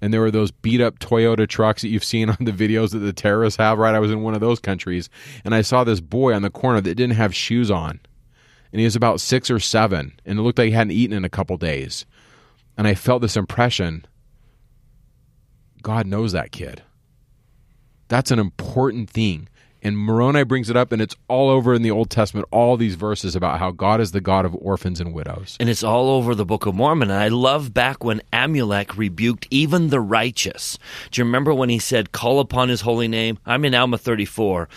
And 0.00 0.12
there 0.12 0.20
were 0.20 0.30
those 0.30 0.50
beat 0.50 0.80
up 0.80 0.98
Toyota 0.98 1.48
trucks 1.48 1.82
that 1.82 1.88
you've 1.88 2.04
seen 2.04 2.28
on 2.30 2.36
the 2.40 2.52
videos 2.52 2.90
that 2.90 2.98
the 2.98 3.12
terrorists 3.12 3.58
have, 3.58 3.78
right? 3.78 3.94
I 3.94 4.00
was 4.00 4.10
in 4.10 4.22
one 4.22 4.34
of 4.34 4.40
those 4.40 4.60
countries. 4.60 5.08
And 5.44 5.54
I 5.54 5.62
saw 5.62 5.84
this 5.84 6.00
boy 6.00 6.34
on 6.34 6.42
the 6.42 6.50
corner 6.50 6.80
that 6.80 6.94
didn't 6.94 7.16
have 7.16 7.34
shoes 7.34 7.70
on. 7.70 8.00
And 8.72 8.80
he 8.80 8.84
was 8.84 8.96
about 8.96 9.20
six 9.20 9.50
or 9.50 9.60
seven. 9.60 10.18
And 10.26 10.38
it 10.38 10.42
looked 10.42 10.58
like 10.58 10.66
he 10.66 10.72
hadn't 10.72 10.92
eaten 10.92 11.16
in 11.16 11.24
a 11.24 11.30
couple 11.30 11.56
days. 11.56 12.06
And 12.76 12.88
I 12.88 12.94
felt 12.94 13.22
this 13.22 13.36
impression 13.36 14.04
God 15.84 16.06
knows 16.06 16.32
that 16.32 16.50
kid. 16.50 16.82
That's 18.08 18.30
an 18.30 18.38
important 18.38 19.10
thing. 19.10 19.48
And 19.82 19.98
Moroni 19.98 20.42
brings 20.42 20.70
it 20.70 20.78
up, 20.78 20.92
and 20.92 21.02
it's 21.02 21.14
all 21.28 21.50
over 21.50 21.74
in 21.74 21.82
the 21.82 21.90
Old 21.90 22.08
Testament, 22.08 22.48
all 22.50 22.78
these 22.78 22.94
verses 22.94 23.36
about 23.36 23.58
how 23.58 23.70
God 23.70 24.00
is 24.00 24.12
the 24.12 24.22
God 24.22 24.46
of 24.46 24.54
orphans 24.54 24.98
and 24.98 25.12
widows. 25.12 25.58
And 25.60 25.68
it's 25.68 25.84
all 25.84 26.08
over 26.08 26.34
the 26.34 26.46
Book 26.46 26.64
of 26.64 26.74
Mormon. 26.74 27.10
And 27.10 27.20
I 27.20 27.28
love 27.28 27.74
back 27.74 28.02
when 28.02 28.22
Amulek 28.32 28.96
rebuked 28.96 29.46
even 29.50 29.90
the 29.90 30.00
righteous. 30.00 30.78
Do 31.10 31.20
you 31.20 31.26
remember 31.26 31.52
when 31.52 31.68
he 31.68 31.78
said, 31.78 32.12
Call 32.12 32.40
upon 32.40 32.70
his 32.70 32.80
holy 32.80 33.06
name? 33.06 33.38
I'm 33.44 33.66
in 33.66 33.74
Alma 33.74 33.98
34. 33.98 34.70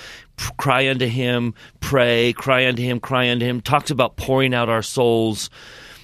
Cry 0.58 0.90
unto 0.90 1.08
him, 1.08 1.54
pray, 1.80 2.34
cry 2.34 2.68
unto 2.68 2.84
him, 2.84 3.00
cry 3.00 3.30
unto 3.30 3.46
him. 3.46 3.62
Talks 3.62 3.92
about 3.92 4.18
pouring 4.18 4.54
out 4.54 4.68
our 4.68 4.84
souls. 4.84 5.50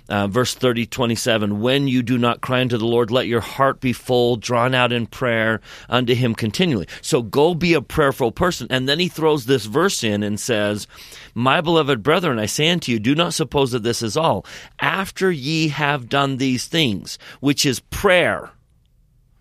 Uh, 0.10 0.28
verse 0.28 0.54
30, 0.54 0.86
27, 0.86 1.62
when 1.62 1.88
you 1.88 2.04
do 2.04 2.18
not 2.18 2.42
cry 2.42 2.60
unto 2.60 2.78
the 2.78 2.86
Lord, 2.86 3.10
let 3.10 3.28
your 3.28 3.40
heart 3.40 3.80
be 3.80 3.94
full, 3.94 4.36
drawn 4.36 4.76
out 4.76 4.92
in 4.92 5.08
prayer 5.08 5.62
unto 5.88 6.14
him 6.14 6.36
continually. 6.36 6.88
So 7.02 7.22
go 7.22 7.56
be 7.56 7.74
a 7.74 7.82
prayerful 7.82 8.34
person. 8.34 8.68
And 8.70 8.88
then 8.88 9.00
he 9.00 9.08
throws 9.08 9.46
this 9.46 9.66
verse 9.66 10.04
in 10.04 10.22
and 10.22 10.38
says, 10.38 10.88
My 11.34 11.62
beloved 11.62 12.04
brethren, 12.04 12.38
I 12.38 12.48
say 12.48 12.70
unto 12.70 12.92
you, 12.92 13.00
do 13.00 13.16
not 13.16 13.34
suppose 13.34 13.72
that 13.72 13.84
this 13.84 14.02
is 14.02 14.18
all. 14.18 14.46
After 14.80 15.32
ye 15.32 15.70
have 15.70 16.10
done 16.10 16.36
these 16.36 16.66
things, 16.66 17.18
which 17.40 17.66
is 17.66 17.80
prayer, 17.80 18.52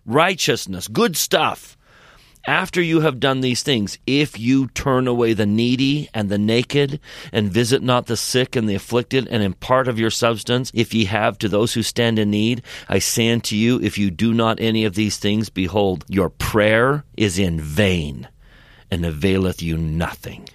righteousness, 0.05 0.87
good 0.87 1.17
stuff, 1.17 1.77
after 2.45 2.81
you 2.81 3.01
have 3.01 3.19
done 3.19 3.41
these 3.41 3.63
things, 3.63 3.97
if 4.05 4.37
you 4.37 4.67
turn 4.69 5.07
away 5.07 5.33
the 5.33 5.45
needy 5.45 6.09
and 6.13 6.29
the 6.29 6.37
naked, 6.37 6.99
and 7.31 7.51
visit 7.51 7.81
not 7.81 8.07
the 8.07 8.17
sick 8.17 8.55
and 8.55 8.67
the 8.67 8.75
afflicted, 8.75 9.27
and 9.27 9.41
impart 9.41 9.87
of 9.87 9.97
your 9.97 10.09
substance, 10.09 10.71
if 10.73 10.93
ye 10.93 11.05
have 11.05 11.37
to 11.37 11.47
those 11.47 11.73
who 11.73 11.83
stand 11.83 12.19
in 12.19 12.31
need, 12.31 12.61
I 12.89 12.99
say 12.99 13.31
unto 13.31 13.55
you, 13.55 13.79
if 13.81 13.97
you 13.97 14.11
do 14.11 14.33
not 14.33 14.59
any 14.59 14.83
of 14.83 14.95
these 14.95 15.17
things, 15.17 15.49
behold, 15.49 16.03
your 16.07 16.29
prayer 16.29 17.05
is 17.15 17.39
in 17.39 17.61
vain, 17.61 18.27
and 18.91 19.05
availeth 19.05 19.61
you 19.61 19.77
nothing. 19.77 20.49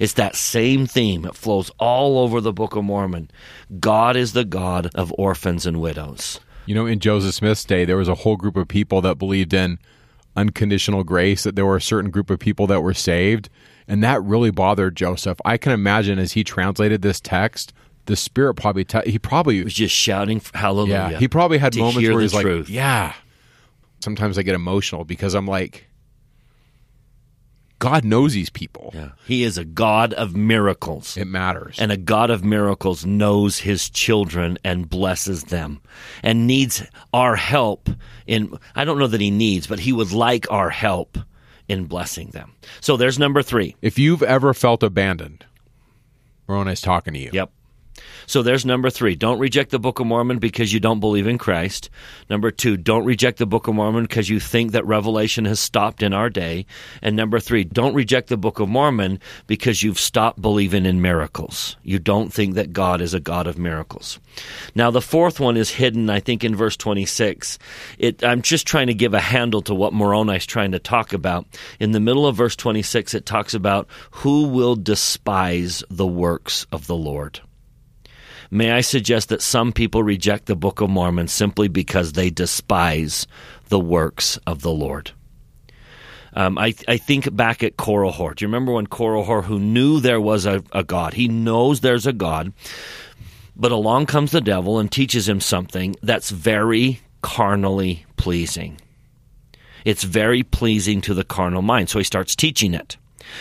It's 0.00 0.14
that 0.14 0.34
same 0.34 0.86
theme. 0.86 1.24
It 1.24 1.36
flows 1.36 1.70
all 1.78 2.18
over 2.18 2.40
the 2.40 2.52
Book 2.52 2.74
of 2.74 2.82
Mormon. 2.82 3.30
God 3.78 4.16
is 4.16 4.32
the 4.32 4.44
God 4.44 4.90
of 4.94 5.14
orphans 5.16 5.66
and 5.66 5.80
widows. 5.80 6.40
You 6.66 6.74
know, 6.74 6.86
in 6.86 6.98
Joseph 6.98 7.34
Smith's 7.34 7.64
day, 7.64 7.84
there 7.84 7.96
was 7.96 8.08
a 8.08 8.14
whole 8.14 8.36
group 8.36 8.56
of 8.56 8.66
people 8.66 9.00
that 9.02 9.18
believed 9.18 9.54
in 9.54 9.78
unconditional 10.36 11.04
grace, 11.04 11.44
that 11.44 11.56
there 11.56 11.66
were 11.66 11.76
a 11.76 11.82
certain 11.82 12.10
group 12.10 12.30
of 12.30 12.38
people 12.38 12.66
that 12.68 12.82
were 12.82 12.94
saved. 12.94 13.48
And 13.86 14.02
that 14.02 14.22
really 14.22 14.50
bothered 14.50 14.96
Joseph. 14.96 15.38
I 15.44 15.58
can 15.58 15.72
imagine 15.72 16.18
as 16.18 16.32
he 16.32 16.42
translated 16.44 17.02
this 17.02 17.20
text, 17.20 17.72
the 18.06 18.16
Spirit 18.16 18.54
probably, 18.54 18.84
te- 18.84 19.10
he 19.10 19.18
probably 19.18 19.62
was 19.62 19.74
just 19.74 19.94
shouting 19.94 20.40
hallelujah. 20.54 21.08
Yeah, 21.12 21.18
he 21.18 21.28
probably 21.28 21.58
had 21.58 21.76
moments 21.76 22.08
where 22.08 22.20
he's 22.20 22.32
truth. 22.32 22.68
like, 22.68 22.74
yeah. 22.74 23.14
Sometimes 24.00 24.38
I 24.38 24.42
get 24.42 24.54
emotional 24.54 25.04
because 25.04 25.34
I'm 25.34 25.46
like, 25.46 25.86
God 27.78 28.04
knows 28.04 28.32
these 28.32 28.50
people. 28.50 28.92
Yeah. 28.94 29.10
He 29.26 29.42
is 29.42 29.58
a 29.58 29.64
God 29.64 30.14
of 30.14 30.34
miracles. 30.34 31.16
It 31.16 31.26
matters. 31.26 31.76
And 31.78 31.92
a 31.92 31.96
God 31.96 32.30
of 32.30 32.44
miracles 32.44 33.04
knows 33.04 33.58
his 33.58 33.90
children 33.90 34.58
and 34.64 34.88
blesses 34.88 35.44
them 35.44 35.80
and 36.22 36.46
needs 36.46 36.82
our 37.12 37.36
help 37.36 37.88
in 38.26 38.56
I 38.74 38.84
don't 38.84 38.98
know 38.98 39.06
that 39.06 39.20
he 39.20 39.30
needs, 39.30 39.66
but 39.66 39.80
he 39.80 39.92
would 39.92 40.12
like 40.12 40.50
our 40.50 40.70
help 40.70 41.18
in 41.68 41.84
blessing 41.86 42.28
them. 42.30 42.52
So 42.80 42.96
there's 42.96 43.18
number 43.18 43.42
3. 43.42 43.76
If 43.82 43.98
you've 43.98 44.22
ever 44.22 44.54
felt 44.54 44.82
abandoned, 44.82 45.44
Moroni's 46.46 46.80
talking 46.80 47.14
to 47.14 47.20
you. 47.20 47.30
Yep. 47.32 47.50
So 48.26 48.42
there's 48.42 48.64
number 48.64 48.90
three. 48.90 49.14
Don't 49.16 49.38
reject 49.38 49.70
the 49.70 49.78
Book 49.78 50.00
of 50.00 50.06
Mormon 50.06 50.38
because 50.38 50.72
you 50.72 50.80
don't 50.80 51.00
believe 51.00 51.26
in 51.26 51.38
Christ. 51.38 51.90
Number 52.30 52.50
two, 52.50 52.76
don't 52.76 53.04
reject 53.04 53.38
the 53.38 53.46
Book 53.46 53.68
of 53.68 53.74
Mormon 53.74 54.04
because 54.04 54.28
you 54.28 54.40
think 54.40 54.72
that 54.72 54.86
Revelation 54.86 55.44
has 55.44 55.60
stopped 55.60 56.02
in 56.02 56.12
our 56.12 56.30
day. 56.30 56.66
And 57.02 57.16
number 57.16 57.40
three, 57.40 57.64
don't 57.64 57.94
reject 57.94 58.28
the 58.28 58.36
Book 58.36 58.60
of 58.60 58.68
Mormon 58.68 59.20
because 59.46 59.82
you've 59.82 60.00
stopped 60.00 60.40
believing 60.40 60.86
in 60.86 61.02
miracles. 61.02 61.76
You 61.82 61.98
don't 61.98 62.32
think 62.32 62.54
that 62.54 62.72
God 62.72 63.00
is 63.00 63.14
a 63.14 63.20
God 63.20 63.46
of 63.46 63.58
miracles. 63.58 64.18
Now, 64.74 64.90
the 64.90 65.00
fourth 65.00 65.40
one 65.40 65.56
is 65.56 65.70
hidden, 65.70 66.10
I 66.10 66.20
think, 66.20 66.44
in 66.44 66.56
verse 66.56 66.76
26. 66.76 67.58
It, 67.98 68.24
I'm 68.24 68.42
just 68.42 68.66
trying 68.66 68.88
to 68.88 68.94
give 68.94 69.14
a 69.14 69.20
handle 69.20 69.62
to 69.62 69.74
what 69.74 69.92
Moroni 69.92 70.36
is 70.36 70.46
trying 70.46 70.72
to 70.72 70.78
talk 70.78 71.12
about. 71.12 71.46
In 71.80 71.92
the 71.92 72.00
middle 72.00 72.26
of 72.26 72.36
verse 72.36 72.56
26, 72.56 73.14
it 73.14 73.26
talks 73.26 73.54
about 73.54 73.88
who 74.10 74.48
will 74.48 74.76
despise 74.76 75.82
the 75.90 76.06
works 76.06 76.66
of 76.72 76.86
the 76.86 76.96
Lord. 76.96 77.40
May 78.54 78.70
I 78.70 78.82
suggest 78.82 79.30
that 79.30 79.42
some 79.42 79.72
people 79.72 80.04
reject 80.04 80.46
the 80.46 80.54
Book 80.54 80.80
of 80.80 80.88
Mormon 80.88 81.26
simply 81.26 81.66
because 81.66 82.12
they 82.12 82.30
despise 82.30 83.26
the 83.68 83.80
works 83.80 84.36
of 84.46 84.62
the 84.62 84.70
Lord. 84.70 85.10
Um, 86.34 86.56
I, 86.56 86.72
I 86.86 86.98
think 86.98 87.34
back 87.34 87.64
at 87.64 87.76
Korihor. 87.76 88.36
Do 88.36 88.44
you 88.44 88.46
remember 88.46 88.70
when 88.70 88.86
Korihor, 88.86 89.42
who 89.42 89.58
knew 89.58 89.98
there 89.98 90.20
was 90.20 90.46
a, 90.46 90.62
a 90.70 90.84
God, 90.84 91.14
he 91.14 91.26
knows 91.26 91.80
there's 91.80 92.06
a 92.06 92.12
God, 92.12 92.52
but 93.56 93.72
along 93.72 94.06
comes 94.06 94.30
the 94.30 94.40
devil 94.40 94.78
and 94.78 94.90
teaches 94.90 95.28
him 95.28 95.40
something 95.40 95.96
that's 96.00 96.30
very 96.30 97.00
carnally 97.22 98.06
pleasing. 98.16 98.80
It's 99.84 100.04
very 100.04 100.44
pleasing 100.44 101.00
to 101.00 101.14
the 101.14 101.24
carnal 101.24 101.62
mind. 101.62 101.90
So 101.90 101.98
he 101.98 102.04
starts 102.04 102.36
teaching 102.36 102.72
it. 102.72 102.98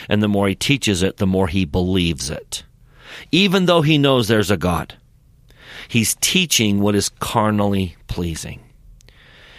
And 0.09 0.23
the 0.23 0.27
more 0.27 0.47
he 0.47 0.55
teaches 0.55 1.03
it, 1.03 1.17
the 1.17 1.27
more 1.27 1.47
he 1.47 1.65
believes 1.65 2.31
it 2.31 2.63
even 3.31 3.65
though 3.65 3.81
he 3.81 3.97
knows 3.97 4.27
there's 4.27 4.51
a 4.51 4.57
God. 4.57 4.95
He's 5.87 6.15
teaching 6.21 6.79
what 6.79 6.95
is 6.95 7.09
carnally 7.19 7.95
pleasing. 8.07 8.59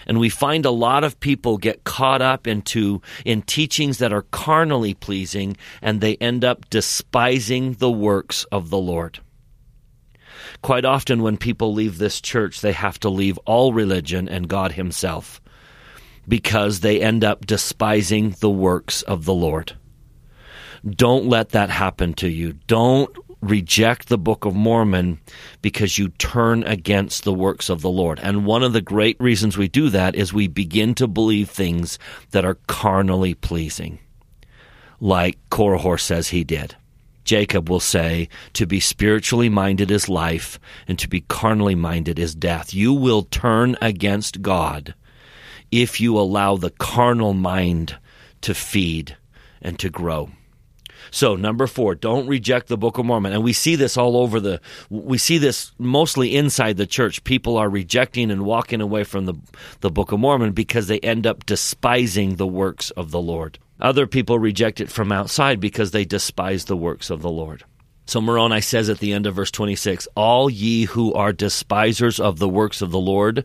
And 0.06 0.20
we 0.20 0.28
find 0.28 0.66
a 0.66 0.70
lot 0.70 1.04
of 1.04 1.18
people 1.20 1.56
get 1.56 1.84
caught 1.84 2.20
up 2.20 2.46
into 2.46 3.00
in 3.24 3.42
teachings 3.42 3.98
that 3.98 4.12
are 4.12 4.22
carnally 4.22 4.94
pleasing 4.94 5.56
and 5.80 6.00
they 6.00 6.16
end 6.16 6.44
up 6.44 6.68
despising 6.68 7.74
the 7.74 7.90
works 7.90 8.44
of 8.52 8.70
the 8.70 8.78
Lord. 8.78 9.20
Quite 10.62 10.84
often 10.84 11.22
when 11.22 11.36
people 11.36 11.72
leave 11.72 11.98
this 11.98 12.20
church, 12.20 12.60
they 12.60 12.72
have 12.72 12.98
to 13.00 13.08
leave 13.08 13.38
all 13.46 13.72
religion 13.72 14.28
and 14.28 14.48
God 14.48 14.72
himself 14.72 15.40
because 16.28 16.80
they 16.80 17.00
end 17.00 17.24
up 17.24 17.46
despising 17.46 18.30
the 18.40 18.50
works 18.50 19.02
of 19.02 19.24
the 19.24 19.34
Lord. 19.34 19.76
Don't 20.84 21.26
let 21.26 21.50
that 21.50 21.70
happen 21.70 22.12
to 22.14 22.28
you. 22.28 22.54
Don't 22.66 23.14
reject 23.48 24.08
the 24.08 24.18
Book 24.18 24.44
of 24.44 24.54
Mormon 24.54 25.20
because 25.62 25.98
you 25.98 26.08
turn 26.08 26.62
against 26.64 27.24
the 27.24 27.32
works 27.32 27.68
of 27.68 27.82
the 27.82 27.90
Lord. 27.90 28.18
And 28.22 28.46
one 28.46 28.62
of 28.62 28.72
the 28.72 28.80
great 28.80 29.20
reasons 29.20 29.56
we 29.56 29.68
do 29.68 29.90
that 29.90 30.14
is 30.14 30.32
we 30.32 30.48
begin 30.48 30.94
to 30.96 31.06
believe 31.06 31.50
things 31.50 31.98
that 32.30 32.44
are 32.44 32.58
carnally 32.66 33.34
pleasing, 33.34 33.98
like 35.00 35.38
Korihor 35.50 36.00
says 36.00 36.28
he 36.28 36.44
did. 36.44 36.76
Jacob 37.24 37.70
will 37.70 37.80
say, 37.80 38.28
To 38.54 38.66
be 38.66 38.80
spiritually 38.80 39.48
minded 39.48 39.90
is 39.90 40.08
life, 40.08 40.58
and 40.86 40.98
to 40.98 41.08
be 41.08 41.22
carnally 41.22 41.74
minded 41.74 42.18
is 42.18 42.34
death. 42.34 42.74
You 42.74 42.92
will 42.92 43.22
turn 43.22 43.76
against 43.80 44.42
God 44.42 44.94
if 45.70 46.00
you 46.00 46.18
allow 46.18 46.56
the 46.56 46.70
carnal 46.70 47.32
mind 47.32 47.96
to 48.42 48.54
feed 48.54 49.16
and 49.62 49.78
to 49.78 49.88
grow. 49.88 50.30
So, 51.10 51.36
number 51.36 51.66
four, 51.66 51.94
don't 51.94 52.26
reject 52.26 52.68
the 52.68 52.76
Book 52.76 52.98
of 52.98 53.06
Mormon. 53.06 53.32
And 53.32 53.42
we 53.42 53.52
see 53.52 53.76
this 53.76 53.96
all 53.96 54.16
over 54.16 54.40
the, 54.40 54.60
we 54.90 55.18
see 55.18 55.38
this 55.38 55.72
mostly 55.78 56.36
inside 56.36 56.76
the 56.76 56.86
church. 56.86 57.24
People 57.24 57.56
are 57.56 57.68
rejecting 57.68 58.30
and 58.30 58.44
walking 58.44 58.80
away 58.80 59.04
from 59.04 59.26
the, 59.26 59.34
the 59.80 59.90
Book 59.90 60.12
of 60.12 60.20
Mormon 60.20 60.52
because 60.52 60.86
they 60.86 61.00
end 61.00 61.26
up 61.26 61.46
despising 61.46 62.36
the 62.36 62.46
works 62.46 62.90
of 62.90 63.10
the 63.10 63.20
Lord. 63.20 63.58
Other 63.80 64.06
people 64.06 64.38
reject 64.38 64.80
it 64.80 64.90
from 64.90 65.12
outside 65.12 65.60
because 65.60 65.90
they 65.90 66.04
despise 66.04 66.64
the 66.64 66.76
works 66.76 67.10
of 67.10 67.22
the 67.22 67.30
Lord. 67.30 67.64
So 68.06 68.20
Moroni 68.20 68.60
says 68.60 68.88
at 68.88 68.98
the 68.98 69.12
end 69.12 69.26
of 69.26 69.34
verse 69.34 69.50
26 69.50 70.06
All 70.14 70.50
ye 70.50 70.84
who 70.84 71.12
are 71.14 71.32
despisers 71.32 72.20
of 72.20 72.38
the 72.38 72.48
works 72.48 72.82
of 72.82 72.90
the 72.90 73.00
Lord, 73.00 73.44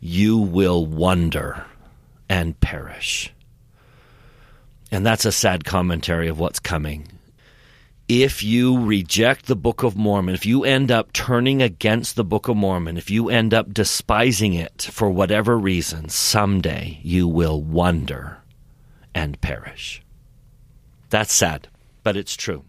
you 0.00 0.38
will 0.38 0.86
wonder 0.86 1.64
and 2.28 2.58
perish. 2.60 3.32
And 4.90 5.04
that's 5.04 5.24
a 5.24 5.32
sad 5.32 5.64
commentary 5.64 6.28
of 6.28 6.38
what's 6.38 6.58
coming. 6.58 7.08
If 8.08 8.44
you 8.44 8.84
reject 8.84 9.46
the 9.46 9.56
Book 9.56 9.82
of 9.82 9.96
Mormon, 9.96 10.34
if 10.34 10.46
you 10.46 10.62
end 10.62 10.92
up 10.92 11.12
turning 11.12 11.60
against 11.60 12.14
the 12.14 12.22
Book 12.22 12.46
of 12.46 12.56
Mormon, 12.56 12.96
if 12.96 13.10
you 13.10 13.28
end 13.28 13.52
up 13.52 13.74
despising 13.74 14.54
it 14.54 14.88
for 14.92 15.10
whatever 15.10 15.58
reason, 15.58 16.08
someday 16.08 17.00
you 17.02 17.26
will 17.26 17.60
wonder 17.60 18.38
and 19.12 19.40
perish. 19.40 20.02
That's 21.10 21.32
sad, 21.32 21.66
but 22.04 22.16
it's 22.16 22.36
true. 22.36 22.64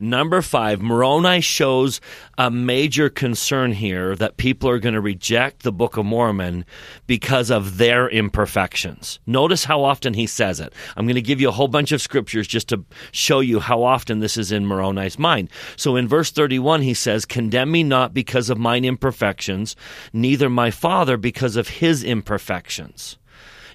Number 0.00 0.42
five, 0.42 0.80
Moroni 0.80 1.40
shows 1.40 2.00
a 2.36 2.52
major 2.52 3.08
concern 3.08 3.72
here 3.72 4.14
that 4.14 4.36
people 4.36 4.70
are 4.70 4.78
going 4.78 4.94
to 4.94 5.00
reject 5.00 5.64
the 5.64 5.72
Book 5.72 5.96
of 5.96 6.06
Mormon 6.06 6.64
because 7.08 7.50
of 7.50 7.78
their 7.78 8.08
imperfections. 8.08 9.18
Notice 9.26 9.64
how 9.64 9.82
often 9.82 10.14
he 10.14 10.28
says 10.28 10.60
it. 10.60 10.72
I'm 10.96 11.06
going 11.06 11.16
to 11.16 11.20
give 11.20 11.40
you 11.40 11.48
a 11.48 11.52
whole 11.52 11.66
bunch 11.66 11.90
of 11.90 12.00
scriptures 12.00 12.46
just 12.46 12.68
to 12.68 12.84
show 13.10 13.40
you 13.40 13.58
how 13.58 13.82
often 13.82 14.20
this 14.20 14.36
is 14.36 14.52
in 14.52 14.66
Moroni's 14.66 15.18
mind. 15.18 15.50
So 15.74 15.96
in 15.96 16.06
verse 16.06 16.30
31, 16.30 16.82
he 16.82 16.94
says, 16.94 17.24
Condemn 17.24 17.72
me 17.72 17.82
not 17.82 18.14
because 18.14 18.50
of 18.50 18.56
mine 18.56 18.84
imperfections, 18.84 19.74
neither 20.12 20.48
my 20.48 20.70
father 20.70 21.16
because 21.16 21.56
of 21.56 21.66
his 21.66 22.04
imperfections. 22.04 23.18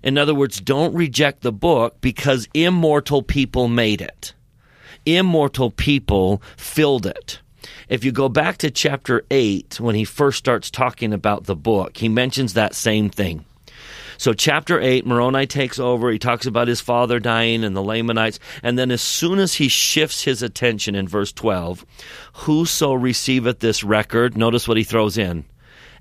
In 0.01 0.17
other 0.17 0.33
words, 0.33 0.61
don't 0.61 0.95
reject 0.95 1.41
the 1.41 1.51
book 1.51 1.99
because 1.99 2.47
immortal 2.53 3.23
people 3.23 3.67
made 3.67 3.99
it 4.01 4.33
immortal 5.05 5.71
people 5.71 6.41
filled 6.57 7.05
it. 7.05 7.39
If 7.89 8.03
you 8.03 8.11
go 8.11 8.29
back 8.29 8.57
to 8.59 8.71
chapter 8.71 9.25
8, 9.29 9.79
when 9.79 9.95
he 9.95 10.03
first 10.03 10.37
starts 10.37 10.71
talking 10.71 11.13
about 11.13 11.45
the 11.45 11.55
book, 11.55 11.97
he 11.97 12.09
mentions 12.09 12.53
that 12.53 12.73
same 12.75 13.09
thing. 13.09 13.45
So, 14.17 14.33
chapter 14.33 14.79
8, 14.79 15.05
Moroni 15.05 15.47
takes 15.47 15.79
over. 15.79 16.11
He 16.11 16.19
talks 16.19 16.45
about 16.45 16.67
his 16.67 16.81
father 16.81 17.19
dying 17.19 17.63
and 17.63 17.75
the 17.75 17.83
Lamanites. 17.83 18.39
And 18.61 18.77
then, 18.77 18.91
as 18.91 19.01
soon 19.01 19.39
as 19.39 19.55
he 19.55 19.67
shifts 19.67 20.23
his 20.23 20.41
attention 20.41 20.95
in 20.95 21.07
verse 21.07 21.31
12, 21.31 21.85
whoso 22.33 22.93
receiveth 22.93 23.59
this 23.59 23.83
record, 23.83 24.37
notice 24.37 24.67
what 24.67 24.77
he 24.77 24.83
throws 24.83 25.17
in, 25.17 25.45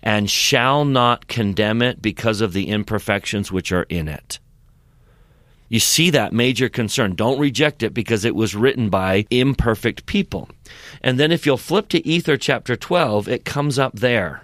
and 0.02 0.30
shall 0.30 0.84
not 0.84 1.26
condemn 1.26 1.82
it 1.82 2.02
because 2.02 2.40
of 2.40 2.52
the 2.52 2.68
imperfections 2.68 3.50
which 3.50 3.72
are 3.72 3.84
in 3.84 4.08
it. 4.08 4.38
You 5.72 5.80
see 5.80 6.10
that 6.10 6.34
major 6.34 6.68
concern. 6.68 7.14
Don't 7.14 7.38
reject 7.38 7.82
it 7.82 7.94
because 7.94 8.26
it 8.26 8.34
was 8.34 8.54
written 8.54 8.90
by 8.90 9.24
imperfect 9.30 10.04
people. 10.04 10.50
And 11.00 11.18
then 11.18 11.32
if 11.32 11.46
you'll 11.46 11.56
flip 11.56 11.88
to 11.88 12.06
Ether 12.06 12.36
chapter 12.36 12.76
12, 12.76 13.26
it 13.26 13.46
comes 13.46 13.78
up 13.78 13.94
there. 13.94 14.42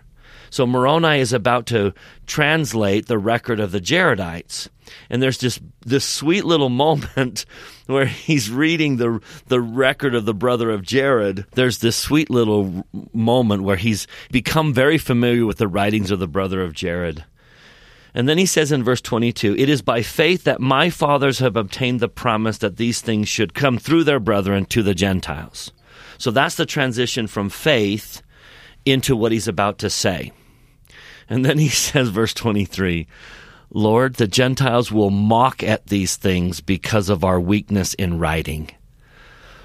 So 0.48 0.66
Moroni 0.66 1.20
is 1.20 1.34
about 1.34 1.66
to 1.66 1.92
translate 2.26 3.08
the 3.08 3.18
record 3.18 3.60
of 3.60 3.72
the 3.72 3.78
Jaredites. 3.78 4.70
And 5.10 5.22
there's 5.22 5.36
this 5.36 5.60
this 5.84 6.06
sweet 6.06 6.46
little 6.46 6.70
moment 6.86 7.44
where 7.84 8.06
he's 8.06 8.50
reading 8.50 8.96
the 8.96 9.20
the 9.48 9.60
record 9.60 10.14
of 10.14 10.24
the 10.24 10.32
brother 10.32 10.70
of 10.70 10.80
Jared. 10.80 11.44
There's 11.52 11.80
this 11.80 11.96
sweet 11.96 12.30
little 12.30 12.86
moment 13.12 13.64
where 13.64 13.76
he's 13.76 14.06
become 14.32 14.72
very 14.72 14.96
familiar 14.96 15.44
with 15.44 15.58
the 15.58 15.68
writings 15.68 16.10
of 16.10 16.20
the 16.20 16.26
brother 16.26 16.62
of 16.62 16.72
Jared. 16.72 17.26
And 18.18 18.28
then 18.28 18.36
he 18.36 18.46
says 18.46 18.72
in 18.72 18.82
verse 18.82 19.00
22 19.00 19.54
It 19.56 19.68
is 19.68 19.80
by 19.80 20.02
faith 20.02 20.42
that 20.42 20.60
my 20.60 20.90
fathers 20.90 21.38
have 21.38 21.54
obtained 21.54 22.00
the 22.00 22.08
promise 22.08 22.58
that 22.58 22.76
these 22.76 23.00
things 23.00 23.28
should 23.28 23.54
come 23.54 23.78
through 23.78 24.02
their 24.02 24.18
brethren 24.18 24.64
to 24.66 24.82
the 24.82 24.92
Gentiles. 24.92 25.70
So 26.18 26.32
that's 26.32 26.56
the 26.56 26.66
transition 26.66 27.28
from 27.28 27.48
faith 27.48 28.20
into 28.84 29.14
what 29.14 29.30
he's 29.30 29.46
about 29.46 29.78
to 29.78 29.88
say. 29.88 30.32
And 31.28 31.44
then 31.44 31.58
he 31.58 31.68
says, 31.68 32.08
verse 32.08 32.34
23 32.34 33.06
Lord, 33.70 34.14
the 34.14 34.26
Gentiles 34.26 34.90
will 34.90 35.10
mock 35.10 35.62
at 35.62 35.86
these 35.86 36.16
things 36.16 36.60
because 36.60 37.08
of 37.10 37.22
our 37.22 37.38
weakness 37.38 37.94
in 37.94 38.18
writing. 38.18 38.68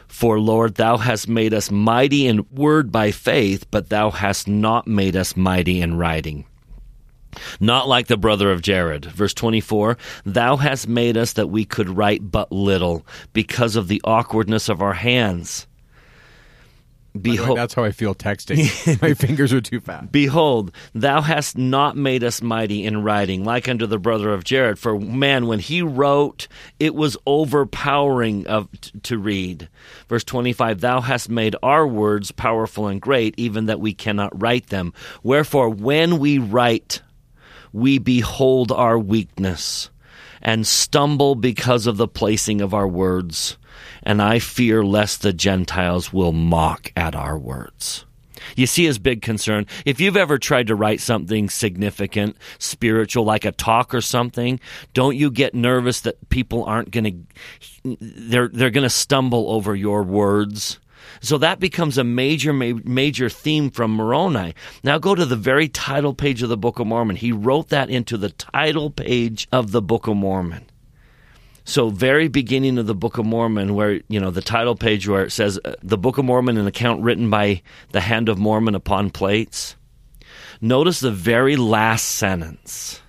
For, 0.08 0.39
Lord, 0.39 0.76
thou 0.76 0.97
hast 0.97 1.28
made 1.28 1.56
us 1.56 1.72
mighty 1.72 2.28
in 2.28 2.45
word 2.51 2.91
by 2.91 3.10
faith, 3.10 3.66
but 3.72 3.89
thou 3.89 4.12
hast 4.12 4.47
not 4.47 4.86
made 4.86 5.16
us 5.16 5.36
mighty 5.36 5.82
in 5.82 5.97
writing. 5.97 6.45
Not 7.59 7.88
like 7.88 8.07
the 8.07 8.17
brother 8.17 8.51
of 8.51 8.61
Jared. 8.61 9.05
Verse 9.05 9.34
24 9.34 9.97
Thou 10.25 10.57
hast 10.57 10.88
made 10.88 11.17
us 11.17 11.34
that 11.34 11.47
we 11.47 11.65
could 11.65 11.89
write 11.89 12.31
but 12.31 12.51
little 12.51 13.05
because 13.34 13.75
of 13.75 13.88
the 13.88 14.01
awkwardness 14.03 14.69
of 14.69 14.81
our 14.81 14.93
hands. 14.93 15.67
Behold, 17.19 17.59
That's 17.59 17.75
how 17.75 17.84
I 17.84 17.91
feel 17.91 18.15
texting. 18.15 18.57
My 19.01 19.13
fingers 19.13 19.53
are 19.53 19.61
too 19.61 19.79
fast. 19.79 20.11
Behold, 20.11 20.71
thou 20.95 21.21
hast 21.21 21.55
not 21.55 21.95
made 21.95 22.23
us 22.23 22.41
mighty 22.41 22.84
in 22.84 23.03
writing, 23.03 23.43
like 23.43 23.69
unto 23.69 23.86
the 23.86 23.99
brother 23.99 24.34
of 24.34 24.43
Jared. 24.43 24.79
For 24.79 24.99
man, 24.99 25.45
when 25.45 25.59
he 25.59 25.84
wrote, 25.84 26.47
it 26.79 26.95
was 26.95 27.15
overpowering 27.27 28.47
of 28.47 28.67
t- 28.81 28.99
to 29.03 29.19
read. 29.19 29.69
Verse 30.09 30.23
twenty-five: 30.23 30.81
Thou 30.81 31.01
hast 31.01 31.29
made 31.29 31.55
our 31.61 31.86
words 31.86 32.31
powerful 32.31 32.88
and 32.88 32.99
great, 32.99 33.36
even 33.38 33.67
that 33.67 33.79
we 33.79 33.93
cannot 33.93 34.41
write 34.41 34.67
them. 34.67 34.91
Wherefore, 35.21 35.69
when 35.69 36.17
we 36.17 36.39
write, 36.39 37.03
we 37.74 37.97
behold 37.97 38.71
our 38.71 38.97
weakness 38.97 39.89
and 40.41 40.65
stumble 40.65 41.36
because 41.36 41.88
of 41.88 41.97
the 41.97 42.07
placing 42.07 42.61
of 42.61 42.74
our 42.74 42.88
words. 42.88 43.57
And 44.03 44.21
I 44.21 44.39
fear 44.39 44.84
lest 44.84 45.21
the 45.21 45.34
Gentiles 45.34 46.13
will 46.13 46.34
mock 46.34 46.91
at 46.95 47.15
our 47.15 47.38
words. 47.38 48.05
You 48.55 48.67
see 48.67 48.86
his 48.86 48.99
big 48.99 49.21
concern. 49.21 49.65
If 49.86 50.01
you've 50.01 50.17
ever 50.17 50.38
tried 50.38 50.67
to 50.67 50.76
write 50.76 50.99
something 50.99 51.49
significant, 51.49 52.38
spiritual, 52.59 53.24
like 53.24 53.45
a 53.45 53.51
talk 53.51 53.93
or 53.93 54.01
something, 54.01 54.59
don't 54.93 55.15
you 55.15 55.32
get 55.32 55.55
nervous 55.55 56.01
that 56.01 56.30
people 56.30 56.65
aren't 56.65 56.91
going 56.91 57.26
to, 57.84 57.97
they're, 58.01 58.49
they're 58.49 58.69
going 58.69 58.84
to 58.84 58.89
stumble 58.89 59.49
over 59.49 59.74
your 59.76 60.03
words? 60.03 60.80
So 61.22 61.38
that 61.38 61.59
becomes 61.59 61.97
a 61.97 62.03
major, 62.03 62.53
ma- 62.53 62.80
major 62.84 63.30
theme 63.30 63.70
from 63.70 63.91
Moroni. 63.91 64.53
Now 64.84 64.97
go 64.97 65.16
to 65.16 65.26
the 65.26 65.36
very 65.36 65.68
title 65.68 66.14
page 66.14 66.41
of 66.43 66.49
the 66.49 66.57
Book 66.57 66.80
of 66.80 66.88
Mormon. 66.88 67.16
He 67.16 67.32
wrote 67.32 67.70
that 67.70 67.89
into 67.89 68.18
the 68.18 68.30
title 68.30 68.89
page 68.89 69.47
of 69.51 69.72
the 69.72 69.82
Book 69.82 70.07
of 70.07 70.16
Mormon. 70.16 70.66
So, 71.66 71.89
very 71.89 72.28
beginning 72.28 72.78
of 72.78 72.88
the 72.88 72.95
Book 72.95 73.18
of 73.18 73.26
Mormon, 73.26 73.74
where, 73.74 74.01
you 74.09 74.20
know, 74.20 74.32
the 74.32 74.41
title 74.41 74.76
page 74.76 75.07
where 75.07 75.24
it 75.24 75.32
says 75.32 75.57
uh, 75.64 75.76
the 75.82 75.97
Book 75.97 76.18
of 76.18 76.26
Mormon, 76.26 76.57
an 76.57 76.68
account 76.68 77.01
written 77.01 77.30
by 77.30 77.61
the 77.91 78.01
hand 78.01 78.28
of 78.28 78.38
Mormon 78.38 78.76
upon 78.76 79.09
plates. 79.09 79.78
Notice 80.59 80.99
the 80.99 81.11
very 81.11 81.55
last 81.55 82.03
sentence. 82.03 83.01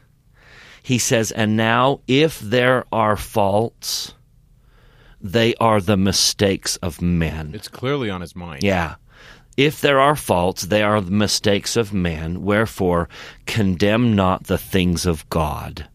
He 0.85 0.99
says, 0.99 1.33
And 1.33 1.57
now, 1.57 2.01
if 2.07 2.39
there 2.39 2.85
are 2.93 3.17
faults, 3.17 4.15
they 5.25 5.55
are 5.55 5.81
the 5.81 5.97
mistakes 5.97 6.77
of 6.77 7.01
men. 7.01 7.53
It's 7.55 7.69
clearly 7.69 8.11
on 8.11 8.21
his 8.21 8.37
mind. 8.37 8.63
Yeah. 8.63 8.97
If 9.57 9.81
there 9.81 9.99
are 9.99 10.17
faults, 10.17 10.65
they 10.65 10.83
are 10.83 11.01
the 11.01 11.11
mistakes 11.11 11.77
of 11.77 11.95
man. 11.95 12.43
Wherefore, 12.43 13.09
condemn 13.47 14.15
not 14.15 14.45
the 14.45 14.59
things 14.59 15.07
of 15.07 15.29
God, 15.31 15.89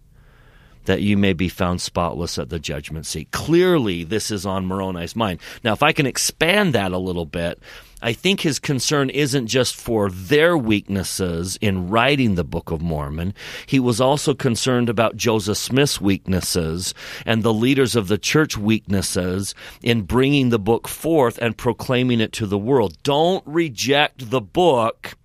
that 0.85 1.03
you 1.03 1.15
may 1.15 1.33
be 1.33 1.47
found 1.47 1.79
spotless 1.79 2.39
at 2.39 2.49
the 2.49 2.57
judgment 2.57 3.05
seat. 3.05 3.29
Clearly, 3.31 4.03
this 4.03 4.31
is 4.31 4.47
on 4.47 4.65
Moroni's 4.65 5.15
mind. 5.15 5.39
Now, 5.63 5.73
if 5.73 5.83
I 5.83 5.91
can 5.91 6.07
expand 6.07 6.73
that 6.73 6.91
a 6.91 6.97
little 6.97 7.25
bit, 7.25 7.59
I 8.01 8.13
think 8.13 8.41
his 8.41 8.59
concern 8.59 9.09
isn't 9.09 9.47
just 9.47 9.75
for 9.75 10.09
their 10.09 10.57
weaknesses 10.57 11.57
in 11.59 11.89
writing 11.89 12.35
the 12.35 12.43
Book 12.43 12.71
of 12.71 12.81
Mormon. 12.81 13.33
He 13.65 13.79
was 13.79 13.99
also 13.99 14.33
concerned 14.33 14.87
about 14.87 15.17
Joseph 15.17 15.57
Smith's 15.57 15.99
weaknesses 15.99 16.93
and 17.25 17.43
the 17.43 17.53
leaders 17.53 17.95
of 17.95 18.07
the 18.07 18.17
church 18.17 18.57
weaknesses 18.57 19.53
in 19.83 20.03
bringing 20.03 20.49
the 20.49 20.59
book 20.59 20.87
forth 20.87 21.37
and 21.39 21.57
proclaiming 21.57 22.21
it 22.21 22.31
to 22.33 22.45
the 22.45 22.57
world. 22.57 22.97
Don't 23.03 23.45
reject 23.45 24.29
the 24.29 24.41
book 24.41 25.17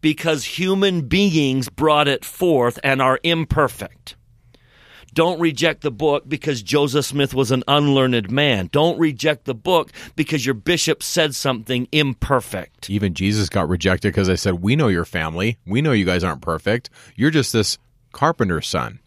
because 0.00 0.44
human 0.44 1.02
beings 1.02 1.68
brought 1.68 2.08
it 2.08 2.24
forth 2.24 2.78
and 2.82 3.02
are 3.02 3.20
imperfect. 3.22 4.16
Don't 5.14 5.40
reject 5.40 5.80
the 5.82 5.90
book 5.90 6.24
because 6.28 6.62
Joseph 6.62 7.06
Smith 7.06 7.32
was 7.32 7.50
an 7.50 7.62
unlearned 7.68 8.30
man. 8.30 8.68
Don't 8.72 8.98
reject 8.98 9.44
the 9.44 9.54
book 9.54 9.92
because 10.16 10.44
your 10.44 10.54
bishop 10.54 11.02
said 11.02 11.34
something 11.34 11.86
imperfect. 11.92 12.90
Even 12.90 13.14
Jesus 13.14 13.48
got 13.48 13.68
rejected 13.68 14.08
because 14.08 14.28
I 14.28 14.34
said, 14.34 14.54
We 14.54 14.76
know 14.76 14.88
your 14.88 15.04
family. 15.04 15.56
We 15.66 15.80
know 15.80 15.92
you 15.92 16.04
guys 16.04 16.24
aren't 16.24 16.42
perfect. 16.42 16.90
You're 17.16 17.30
just 17.30 17.52
this 17.52 17.78
carpenter's 18.12 18.66
son. 18.68 18.98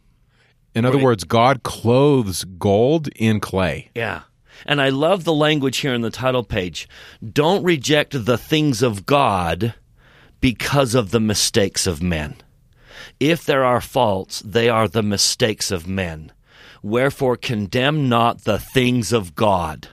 In 0.73 0.85
other 0.85 0.97
Right. 0.97 1.03
words, 1.05 1.23
God 1.23 1.63
clothes 1.63 2.43
gold 2.57 3.09
in 3.15 3.39
clay. 3.39 3.89
Yeah. 3.93 4.21
And 4.65 4.81
I 4.81 4.89
love 4.89 5.23
the 5.23 5.33
language 5.33 5.77
here 5.77 5.93
in 5.93 6.01
the 6.01 6.09
title 6.09 6.43
page. 6.43 6.87
Don't 7.33 7.63
reject 7.63 8.25
the 8.25 8.37
things 8.37 8.81
of 8.81 9.05
God 9.05 9.73
because 10.39 10.95
of 10.95 11.11
the 11.11 11.19
mistakes 11.19 11.85
of 11.87 12.01
men. 12.01 12.35
If 13.19 13.45
there 13.45 13.63
are 13.63 13.81
faults, 13.81 14.41
they 14.45 14.69
are 14.69 14.87
the 14.87 15.03
mistakes 15.03 15.71
of 15.71 15.87
men. 15.87 16.31
Wherefore, 16.81 17.37
condemn 17.37 18.07
not 18.07 18.43
the 18.43 18.59
things 18.59 19.11
of 19.11 19.35
God. 19.35 19.89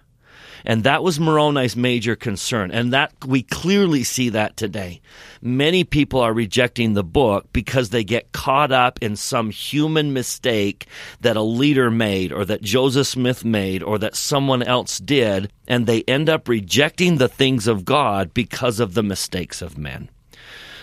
And 0.67 0.85
that 0.85 1.03
was 1.03 1.21
Moroni's 1.21 1.77
major 1.77 2.17
concern. 2.17 2.71
And 2.71 2.93
that 2.93 3.13
we 3.27 3.43
clearly 3.43 4.03
see 4.03 4.31
that 4.31 4.57
today. 4.57 5.03
Many 5.43 5.85
people 5.85 6.21
are 6.21 6.33
rejecting 6.33 6.95
the 6.95 7.05
book 7.05 7.53
because 7.53 7.91
they 7.91 8.03
get 8.03 8.33
caught 8.33 8.73
up 8.73 8.99
in 9.03 9.17
some 9.17 9.51
human 9.51 10.15
mistake 10.15 10.87
that 11.21 11.37
a 11.37 11.43
leader 11.43 11.91
made 11.91 12.33
or 12.33 12.47
that 12.47 12.63
Joseph 12.63 13.07
Smith 13.07 13.45
made 13.45 13.83
or 13.83 13.99
that 13.99 14.17
someone 14.17 14.63
else 14.63 14.99
did. 14.99 15.53
And 15.69 15.87
they 15.87 16.03
end 16.05 16.31
up 16.31 16.49
rejecting 16.49 17.19
the 17.19 17.29
things 17.29 17.67
of 17.67 17.85
God 17.85 18.33
because 18.33 18.81
of 18.81 18.95
the 18.95 19.03
mistakes 19.03 19.61
of 19.61 19.77
men. 19.77 20.09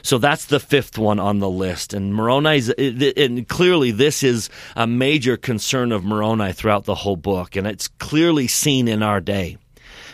So 0.03 0.17
that's 0.17 0.45
the 0.45 0.59
fifth 0.59 0.97
one 0.97 1.19
on 1.19 1.39
the 1.39 1.49
list. 1.49 1.93
And 1.93 2.13
Moroni's, 2.13 2.69
and 2.69 3.47
clearly 3.47 3.91
this 3.91 4.23
is 4.23 4.49
a 4.75 4.87
major 4.87 5.37
concern 5.37 5.91
of 5.91 6.03
Moroni 6.03 6.53
throughout 6.53 6.85
the 6.85 6.95
whole 6.95 7.15
book. 7.15 7.55
And 7.55 7.67
it's 7.67 7.87
clearly 7.87 8.47
seen 8.47 8.87
in 8.87 9.03
our 9.03 9.21
day. 9.21 9.57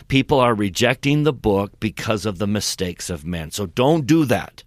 People 0.08 0.40
are 0.40 0.54
rejecting 0.54 1.22
the 1.22 1.32
book 1.32 1.78
because 1.80 2.24
of 2.24 2.38
the 2.38 2.46
mistakes 2.46 3.10
of 3.10 3.26
men. 3.26 3.50
So 3.50 3.66
don't 3.66 4.06
do 4.06 4.24
that. 4.24 4.64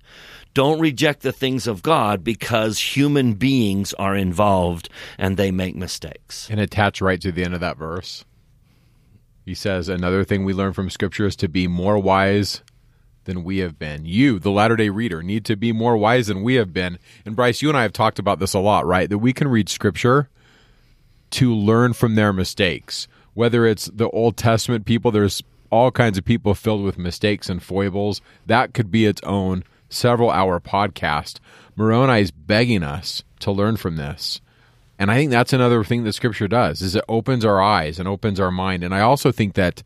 Don't 0.53 0.79
reject 0.79 1.21
the 1.21 1.31
things 1.31 1.65
of 1.65 1.81
God 1.81 2.23
because 2.23 2.77
human 2.77 3.33
beings 3.33 3.93
are 3.93 4.15
involved 4.15 4.89
and 5.17 5.37
they 5.37 5.49
make 5.49 5.75
mistakes. 5.75 6.49
And 6.49 6.59
attach 6.59 7.01
right 7.01 7.21
to 7.21 7.31
the 7.31 7.43
end 7.43 7.53
of 7.53 7.61
that 7.61 7.77
verse. 7.77 8.25
He 9.45 9.55
says, 9.55 9.87
Another 9.87 10.23
thing 10.23 10.43
we 10.43 10.53
learn 10.53 10.73
from 10.73 10.89
Scripture 10.89 11.25
is 11.25 11.35
to 11.37 11.47
be 11.47 11.67
more 11.67 11.97
wise 11.97 12.61
than 13.25 13.43
we 13.43 13.59
have 13.59 13.77
been. 13.77 14.05
You, 14.05 14.39
the 14.39 14.51
latter 14.51 14.75
day 14.75 14.89
reader, 14.89 15.21
need 15.21 15.45
to 15.45 15.55
be 15.55 15.71
more 15.71 15.97
wise 15.97 16.27
than 16.27 16.43
we 16.43 16.55
have 16.55 16.73
been. 16.73 16.97
And 17.25 17.35
Bryce, 17.35 17.61
you 17.61 17.69
and 17.69 17.77
I 17.77 17.83
have 17.83 17.93
talked 17.93 18.19
about 18.19 18.39
this 18.39 18.53
a 18.53 18.59
lot, 18.59 18.85
right? 18.85 19.09
That 19.09 19.19
we 19.19 19.33
can 19.33 19.47
read 19.47 19.69
Scripture 19.69 20.29
to 21.31 21.53
learn 21.53 21.93
from 21.93 22.15
their 22.15 22.33
mistakes. 22.33 23.07
Whether 23.33 23.65
it's 23.65 23.85
the 23.85 24.09
Old 24.09 24.37
Testament 24.37 24.85
people, 24.85 25.11
there's 25.11 25.41
all 25.69 25.91
kinds 25.91 26.17
of 26.17 26.25
people 26.25 26.53
filled 26.53 26.83
with 26.83 26.97
mistakes 26.97 27.49
and 27.49 27.63
foibles. 27.63 28.21
That 28.45 28.73
could 28.73 28.91
be 28.91 29.05
its 29.05 29.21
own 29.23 29.63
several 29.89 30.29
hour 30.29 30.59
podcast. 30.59 31.39
Moroni 31.75 32.21
is 32.21 32.31
begging 32.31 32.83
us 32.83 33.23
to 33.39 33.51
learn 33.51 33.77
from 33.77 33.95
this. 33.95 34.41
And 34.99 35.09
I 35.09 35.15
think 35.15 35.31
that's 35.31 35.53
another 35.53 35.83
thing 35.83 36.03
that 36.03 36.13
scripture 36.13 36.47
does 36.47 36.81
is 36.81 36.95
it 36.95 37.03
opens 37.09 37.43
our 37.43 37.59
eyes 37.59 37.97
and 37.97 38.07
opens 38.07 38.39
our 38.39 38.51
mind. 38.51 38.83
And 38.83 38.93
I 38.93 38.99
also 38.99 39.31
think 39.31 39.55
that 39.55 39.81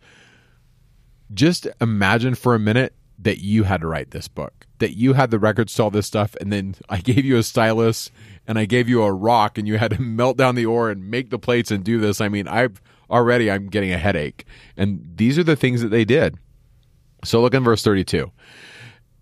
just 1.34 1.68
imagine 1.80 2.36
for 2.36 2.54
a 2.54 2.60
minute 2.60 2.94
that 3.20 3.40
you 3.40 3.64
had 3.64 3.82
to 3.82 3.88
write 3.88 4.12
this 4.12 4.28
book, 4.28 4.68
that 4.80 4.96
you 4.96 5.14
had 5.14 5.32
the 5.32 5.40
records 5.40 5.74
to 5.76 5.84
all 5.84 5.92
this 5.92 6.08
stuff, 6.08 6.36
and 6.42 6.52
then 6.52 6.76
I 6.90 7.00
gave 7.00 7.26
you 7.26 7.38
a 7.38 7.44
stylus 7.44 8.12
and 8.48 8.60
I 8.60 8.66
gave 8.66 8.90
you 8.90 9.04
a 9.04 9.12
rock 9.12 9.58
and 9.58 9.68
you 9.68 9.78
had 9.78 9.92
to 9.92 10.02
melt 10.02 10.38
down 10.38 10.56
the 10.56 10.66
ore 10.66 10.90
and 10.90 11.10
make 11.10 11.30
the 11.30 11.40
plates 11.40 11.72
and 11.72 11.84
do 11.84 12.00
this. 12.00 12.22
I 12.22 12.30
mean, 12.30 12.48
I've 12.48 12.82
already 13.10 13.50
I'm 13.50 13.68
getting 13.68 13.92
a 13.92 13.98
headache. 13.98 14.46
And 14.78 15.14
these 15.16 15.38
are 15.38 15.44
the 15.44 15.56
things 15.56 15.82
that 15.82 15.90
they 15.90 16.06
did. 16.06 16.38
So 17.24 17.42
look 17.42 17.54
in 17.54 17.64
verse 17.64 17.84
32. 17.84 18.32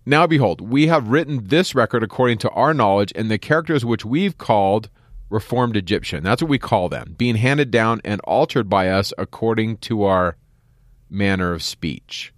Now 0.06 0.26
behold, 0.26 0.60
we 0.60 0.88
have 0.88 1.08
written 1.08 1.48
this 1.48 1.74
record 1.74 2.02
according 2.02 2.38
to 2.38 2.50
our 2.50 2.74
knowledge 2.74 3.12
and 3.16 3.30
the 3.30 3.38
characters 3.38 3.84
which 3.84 4.04
we've 4.04 4.36
called 4.36 4.90
reformed 5.30 5.76
Egyptian. 5.76 6.22
That's 6.22 6.42
what 6.42 6.50
we 6.50 6.58
call 6.58 6.90
them, 6.90 7.14
being 7.16 7.36
handed 7.36 7.70
down 7.70 8.02
and 8.04 8.20
altered 8.22 8.68
by 8.68 8.90
us 8.90 9.14
according 9.16 9.78
to 9.78 10.04
our 10.04 10.36
manner 11.08 11.52
of 11.52 11.62
speech. 11.62 12.33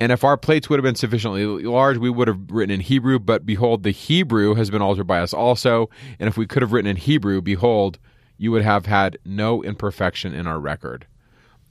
And 0.00 0.10
if 0.10 0.24
our 0.24 0.36
plates 0.36 0.68
would 0.68 0.78
have 0.78 0.84
been 0.84 0.96
sufficiently 0.96 1.44
large, 1.44 1.98
we 1.98 2.10
would 2.10 2.28
have 2.28 2.50
written 2.50 2.74
in 2.74 2.80
Hebrew, 2.80 3.18
but 3.18 3.46
behold, 3.46 3.84
the 3.84 3.92
Hebrew 3.92 4.54
has 4.54 4.70
been 4.70 4.82
altered 4.82 5.06
by 5.06 5.20
us 5.20 5.32
also. 5.32 5.88
And 6.18 6.28
if 6.28 6.36
we 6.36 6.46
could 6.46 6.62
have 6.62 6.72
written 6.72 6.90
in 6.90 6.96
Hebrew, 6.96 7.40
behold, 7.40 7.98
you 8.36 8.50
would 8.50 8.62
have 8.62 8.86
had 8.86 9.18
no 9.24 9.62
imperfection 9.62 10.34
in 10.34 10.46
our 10.46 10.58
record. 10.58 11.06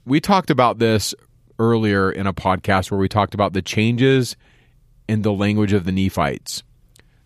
We 0.06 0.20
talked 0.20 0.50
about 0.50 0.78
this 0.78 1.14
earlier 1.58 2.10
in 2.10 2.26
a 2.26 2.34
podcast 2.34 2.90
where 2.90 2.98
we 2.98 3.08
talked 3.08 3.34
about 3.34 3.52
the 3.52 3.62
changes 3.62 4.36
in 5.06 5.22
the 5.22 5.32
language 5.32 5.72
of 5.72 5.84
the 5.84 5.92
Nephites. 5.92 6.62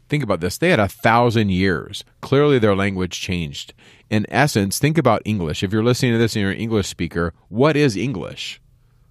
Think 0.09 0.23
about 0.23 0.41
this. 0.41 0.59
They 0.59 0.71
had 0.71 0.81
a 0.81 0.89
thousand 0.89 1.51
years. 1.51 2.03
Clearly, 2.23 2.59
their 2.59 2.75
language 2.75 3.21
changed. 3.21 3.75
In 4.11 4.27
essence, 4.31 4.79
think 4.79 4.97
about 4.97 5.23
English. 5.25 5.63
If 5.63 5.73
you're 5.73 5.85
listening 5.85 6.13
to 6.13 6.19
this 6.19 6.35
and 6.35 6.43
you're 6.43 6.51
an 6.51 6.59
English 6.59 6.89
speaker, 6.89 7.35
what 7.49 7.77
is 7.77 7.97
English? 7.97 8.61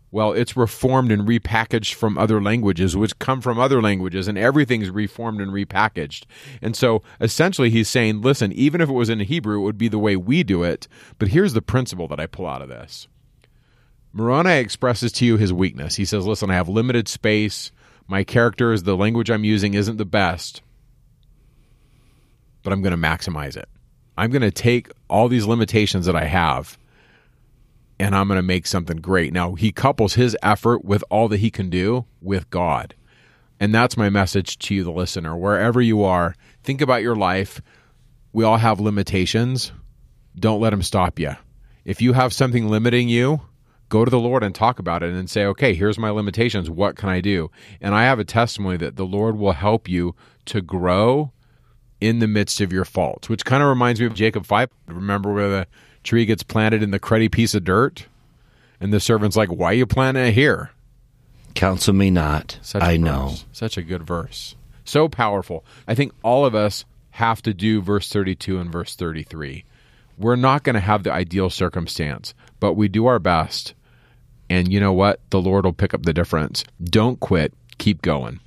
Well, 0.10 0.32
it's 0.32 0.56
reformed 0.56 1.12
and 1.12 1.28
repackaged 1.28 1.94
from 1.94 2.18
other 2.18 2.42
languages, 2.42 2.96
which 2.96 3.20
come 3.20 3.42
from 3.42 3.60
other 3.60 3.82
languages, 3.82 4.28
and 4.28 4.38
everything's 4.38 4.90
reformed 4.90 5.42
and 5.42 5.52
repackaged. 5.52 6.24
And 6.62 6.76
so 6.78 7.04
essentially, 7.20 7.70
he's 7.70 7.90
saying, 7.90 8.22
listen, 8.22 8.54
even 8.54 8.80
if 8.80 8.88
it 8.90 8.94
was 8.94 9.10
in 9.10 9.20
Hebrew, 9.20 9.60
it 9.60 9.64
would 9.64 9.78
be 9.78 9.90
the 9.90 10.00
way 10.00 10.16
we 10.16 10.44
do 10.44 10.64
it. 10.64 10.88
But 11.20 11.30
here's 11.30 11.54
the 11.54 11.62
principle 11.62 12.08
that 12.08 12.22
I 12.22 12.26
pull 12.26 12.48
out 12.48 12.62
of 12.62 12.70
this 12.70 13.08
Moroni 14.14 14.58
expresses 14.58 15.12
to 15.14 15.26
you 15.26 15.36
his 15.38 15.52
weakness. 15.52 15.96
He 15.96 16.06
says, 16.06 16.26
Listen, 16.26 16.50
I 16.50 16.56
have 16.56 16.70
limited 16.70 17.08
space. 17.08 17.72
My 18.08 18.24
character 18.24 18.72
is 18.72 18.84
the 18.84 18.96
language 18.96 19.30
I'm 19.30 19.44
using 19.44 19.74
isn't 19.74 19.98
the 19.98 20.06
best, 20.06 20.62
but 22.64 22.72
I'm 22.72 22.82
going 22.82 22.92
to 22.92 22.98
maximize 22.98 23.58
it. 23.58 23.68
I'm 24.18 24.32
going 24.32 24.42
to 24.42 24.52
take 24.52 24.90
all 25.10 25.28
these 25.28 25.46
limitations 25.46 26.06
that 26.06 26.16
I 26.16 26.24
have 26.24 26.78
and 28.00 28.16
I'm 28.16 28.28
going 28.28 28.38
to 28.38 28.44
make 28.44 28.68
something 28.68 28.98
great. 28.98 29.34
Now, 29.34 29.56
he 29.56 29.72
couples 29.72 30.14
his 30.14 30.38
effort 30.44 30.86
with 30.86 31.04
all 31.10 31.28
that 31.30 31.40
he 31.40 31.50
can 31.50 31.70
do 31.70 32.06
with 32.22 32.50
God. 32.50 32.94
And 33.60 33.74
that's 33.74 33.98
my 33.98 34.10
message 34.10 34.60
to 34.60 34.76
you, 34.76 34.84
the 34.84 34.92
listener. 34.92 35.36
Wherever 35.36 35.82
you 35.82 36.04
are, 36.04 36.36
think 36.64 36.82
about 36.82 37.02
your 37.02 37.16
life. 37.16 37.62
We 38.34 38.44
all 38.44 38.58
have 38.58 38.80
limitations. 38.80 39.72
Don't 40.38 40.62
let 40.62 40.70
them 40.70 40.84
stop 40.84 41.18
you. 41.18 41.36
If 41.84 42.02
you 42.02 42.14
have 42.14 42.34
something 42.34 42.68
limiting 42.68 43.10
you, 43.10 43.42
go 43.90 44.06
to 44.06 44.12
the 44.12 44.20
Lord 44.20 44.44
and 44.44 44.54
talk 44.54 44.78
about 44.78 45.02
it 45.02 45.14
and 45.14 45.30
say, 45.30 45.46
okay, 45.46 45.74
here's 45.74 45.98
my 45.98 46.12
limitations. 46.12 46.70
What 46.70 46.96
can 46.96 47.10
I 47.10 47.22
do? 47.22 47.50
And 47.82 47.96
I 47.96 48.04
have 48.04 48.20
a 48.20 48.26
testimony 48.26 48.78
that 48.78 48.96
the 48.96 49.06
Lord 49.06 49.38
will 49.38 49.54
help 49.54 49.88
you 49.88 50.14
to 50.46 50.62
grow 50.62 51.32
in 52.00 52.20
the 52.20 52.28
midst 52.28 52.62
of 52.62 52.72
your 52.72 52.86
faults, 52.86 53.28
which 53.28 53.46
kind 53.46 53.64
of 53.64 53.70
reminds 53.70 54.00
me 54.00 54.06
of 54.06 54.14
Jacob 54.14 54.46
5. 54.46 54.70
Remember 54.88 55.34
where 55.34 55.50
the 55.50 55.68
tree 56.08 56.26
gets 56.26 56.42
planted 56.42 56.82
in 56.82 56.92
the 56.92 57.00
cruddy 57.00 57.32
piece 57.32 57.54
of 57.54 57.64
dirt? 57.64 58.08
And 58.80 58.94
the 58.94 59.00
servant's 59.00 59.38
like, 59.38 59.50
why 59.50 59.72
are 59.72 59.74
you 59.74 59.86
planting 59.86 60.26
it 60.26 60.34
here? 60.34 60.72
Counsel 61.54 61.94
me 61.94 62.10
not. 62.10 62.60
Such 62.62 62.84
I 62.84 62.98
know. 62.98 63.34
Such 63.52 63.78
a 63.78 63.82
good 63.82 64.06
verse. 64.06 64.56
So 64.86 65.10
powerful. 65.10 65.66
I 65.88 65.96
think 65.96 66.14
all 66.24 66.46
of 66.46 66.56
us 66.56 66.86
have 67.12 67.42
to 67.42 67.54
do 67.54 67.82
verse 67.82 68.10
32 68.10 68.60
and 68.60 68.72
verse 68.72 68.96
33. 68.96 69.66
We're 70.18 70.36
not 70.36 70.64
going 70.64 70.76
to 70.76 70.80
have 70.80 71.04
the 71.04 71.12
ideal 71.12 71.50
circumstance, 71.50 72.34
but 72.60 72.74
we 72.74 72.88
do 72.88 73.08
our 73.08 73.20
best. 73.20 73.74
And 74.50 74.72
you 74.72 74.80
know 74.80 74.94
what? 74.94 75.20
The 75.32 75.42
Lord 75.42 75.66
will 75.66 75.74
pick 75.74 75.94
up 75.94 76.04
the 76.04 76.14
difference. 76.14 76.64
Don't 76.84 77.20
quit. 77.20 77.54
Keep 77.80 78.02
going. 78.02 78.40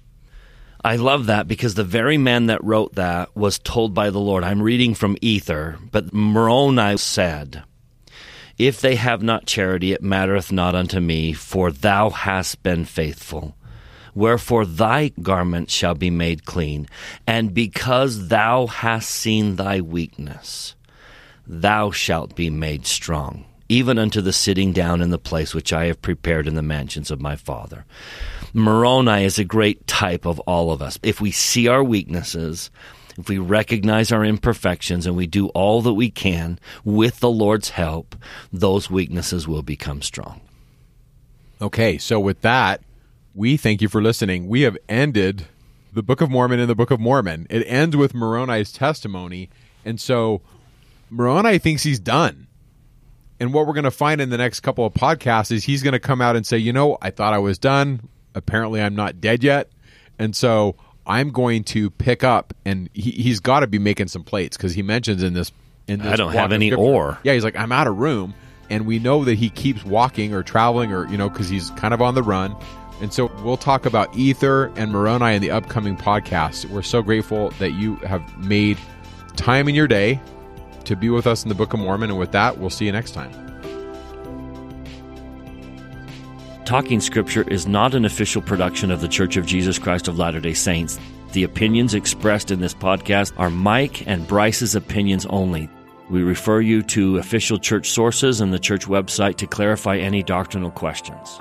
I 0.83 0.97
love 0.97 1.27
that 1.27 1.47
because 1.47 1.75
the 1.75 1.85
very 1.85 2.17
man 2.17 2.47
that 2.47 2.65
wrote 2.65 2.95
that 2.95 3.37
was 3.37 3.59
told 3.59 3.93
by 3.93 4.09
the 4.09 4.19
Lord. 4.19 4.45
I'm 4.45 4.63
reading 4.63 4.95
from 4.95 5.19
Ether, 5.21 5.79
but 5.91 6.15
Moroni 6.15 6.97
said, 6.97 7.65
If 8.57 8.81
they 8.81 8.95
have 8.95 9.23
not 9.23 9.45
charity, 9.45 9.93
it 9.93 10.03
mattereth 10.03 10.51
not 10.51 10.75
unto 10.75 10.99
me, 10.99 11.35
for 11.35 11.71
thou 11.71 12.09
hast 12.09 12.63
been 12.63 12.87
faithful. 12.87 13.57
Wherefore 14.15 14.65
thy 14.65 15.09
garment 15.21 15.71
shall 15.71 15.95
be 15.95 16.09
made 16.11 16.47
clean, 16.47 16.89
and 17.27 17.53
because 17.53 18.29
thou 18.29 18.67
hast 18.67 19.11
seen 19.11 19.57
thy 19.57 19.83
weakness, 19.83 20.75
thou 21.47 21.91
shalt 21.91 22.35
be 22.35 22.49
made 22.49 22.87
strong, 22.87 23.45
even 23.71 23.99
unto 23.99 24.21
the 24.21 24.33
sitting 24.33 24.73
down 24.73 25.01
in 25.01 25.11
the 25.11 25.19
place 25.19 25.55
which 25.55 25.73
I 25.73 25.87
have 25.87 26.03
prepared 26.03 26.49
in 26.49 26.57
the 26.57 26.63
mansions 26.63 27.13
of 27.13 27.21
my 27.21 27.37
Father. 27.37 27.85
Moroni 28.53 29.25
is 29.25 29.39
a 29.39 29.45
great 29.45 29.87
type 29.87 30.27
of 30.27 30.41
all 30.41 30.73
of 30.73 30.83
us. 30.83 30.99
If 31.05 31.21
we 31.21 31.31
see 31.31 31.69
our 31.69 31.85
weaknesses, 31.85 32.69
if 33.17 33.29
we 33.29 33.39
recognize 33.39 34.11
our 34.11 34.25
imperfections 34.25 35.07
and 35.07 35.15
we 35.15 35.29
do 35.29 35.49
all 35.51 35.83
that 35.83 35.95
we 35.95 36.11
can 36.11 36.59
with 36.85 37.21
the 37.21 37.31
Lord's 37.31 37.71
help, 37.71 38.17
those 38.53 38.91
weaknesses 38.91 39.47
will 39.47 39.63
become 39.63 40.03
strong. 40.03 40.41
Okay, 41.63 41.97
so 41.97 42.19
with 42.19 42.41
that, 42.41 42.81
we 43.37 43.57
thank 43.57 43.81
you 43.81 43.89
for 43.89 44.03
listening. 44.03 44.49
We 44.49 44.63
have 44.63 44.77
ended 44.89 45.47
the 45.93 46.03
Book 46.03 46.21
of 46.21 46.29
Mormon 46.29 46.59
and 46.59 46.69
the 46.69 46.75
Book 46.75 46.91
of 46.91 46.99
Mormon. 46.99 47.47
It 47.49 47.65
ends 47.69 47.97
with 47.97 48.15
Moroni's 48.15 48.73
testimony. 48.73 49.49
And 49.85 50.01
so 50.01 50.41
Moroni 51.09 51.59
thinks 51.59 51.85
he's 51.85 52.01
done. 52.01 52.49
And 53.41 53.55
what 53.55 53.67
we're 53.67 53.73
going 53.73 53.85
to 53.85 53.91
find 53.91 54.21
in 54.21 54.29
the 54.29 54.37
next 54.37 54.61
couple 54.61 54.85
of 54.85 54.93
podcasts 54.93 55.51
is 55.51 55.65
he's 55.65 55.83
going 55.83 55.93
to 55.93 55.99
come 55.99 56.21
out 56.21 56.37
and 56.37 56.47
say, 56.47 56.59
you 56.59 56.73
know, 56.75 56.99
I 57.01 57.11
thought 57.11 57.33
I 57.33 57.39
was 57.39 57.59
done. 57.59 58.09
Apparently, 58.35 58.83
I'm 58.83 58.95
not 58.95 59.21
dead 59.21 59.43
yet. 59.43 59.71
And 60.19 60.37
so 60.37 60.77
I'm 61.07 61.31
going 61.31 61.65
to 61.65 61.91
pick 61.91 62.23
up, 62.23 62.53
and 62.67 62.91
he, 62.93 63.11
he's 63.13 63.41
got 63.41 63.61
to 63.61 63.67
be 63.67 63.79
making 63.79 64.09
some 64.09 64.23
plates 64.23 64.57
because 64.57 64.75
he 64.75 64.83
mentions 64.83 65.23
in 65.23 65.33
this. 65.33 65.51
In 65.89 66.01
this 66.01 66.13
I 66.13 66.17
don't 66.17 66.33
have 66.35 66.53
any 66.53 66.73
ore. 66.73 67.19
Yeah, 67.25 67.33
he's 67.33 67.43
like, 67.43 67.57
I'm 67.57 67.73
out 67.73 67.87
of 67.87 67.99
room. 67.99 68.35
And 68.69 68.87
we 68.87 69.01
know 69.01 69.25
that 69.25 69.35
he 69.35 69.49
keeps 69.49 69.85
walking 69.85 70.33
or 70.35 70.45
traveling 70.45 70.93
or, 70.93 71.09
you 71.09 71.17
know, 71.17 71.29
because 71.29 71.49
he's 71.49 71.71
kind 71.71 71.93
of 71.93 72.01
on 72.01 72.15
the 72.15 72.23
run. 72.23 72.55
And 73.01 73.13
so 73.13 73.33
we'll 73.43 73.57
talk 73.57 73.87
about 73.87 74.15
Ether 74.15 74.71
and 74.77 74.93
Moroni 74.93 75.35
in 75.35 75.43
the 75.43 75.51
upcoming 75.51 75.97
podcast. 75.97 76.67
We're 76.67 76.83
so 76.83 77.03
grateful 77.03 77.51
that 77.59 77.73
you 77.73 77.97
have 77.97 78.23
made 78.39 78.79
time 79.37 79.69
in 79.69 79.75
your 79.75 79.89
day 79.89 80.21
to 80.85 80.97
be 80.97 81.11
with 81.11 81.27
us 81.27 81.43
in 81.43 81.49
the 81.49 81.55
Book 81.55 81.73
of 81.73 81.81
Mormon. 81.81 82.11
And 82.11 82.19
with 82.19 82.33
that, 82.33 82.59
we'll 82.59 82.71
see 82.71 82.87
you 82.87 82.93
next 82.93 83.13
time. 83.13 83.31
Talking 86.65 87.01
Scripture 87.01 87.43
is 87.49 87.67
not 87.67 87.95
an 87.95 88.05
official 88.05 88.41
production 88.41 88.91
of 88.91 89.01
The 89.01 89.09
Church 89.09 89.37
of 89.37 89.45
Jesus 89.45 89.79
Christ 89.79 90.07
of 90.07 90.19
Latter 90.19 90.41
day 90.41 90.55
Saints. 90.55 90.99
The 91.33 91.45
opinions 91.45 91.95
expressed 91.95 92.51
in 92.51 92.61
this 92.61 92.75
podcast 92.75 93.33
are 93.39 93.51
Mike 93.51 94.07
and 94.07 94.27
Bryce's 94.27 94.75
opinions 94.75 95.27
only. 95.27 95.69
We 96.09 96.23
refer 96.23 96.61
you 96.61 96.83
to 96.85 97.19
official 97.19 97.59
church 97.59 97.91
sources 97.91 98.41
and 98.41 98.53
the 98.53 98.59
church 98.59 98.87
website 98.87 99.37
to 99.37 99.47
clarify 99.47 99.97
any 99.97 100.23
doctrinal 100.23 100.71
questions. 100.71 101.41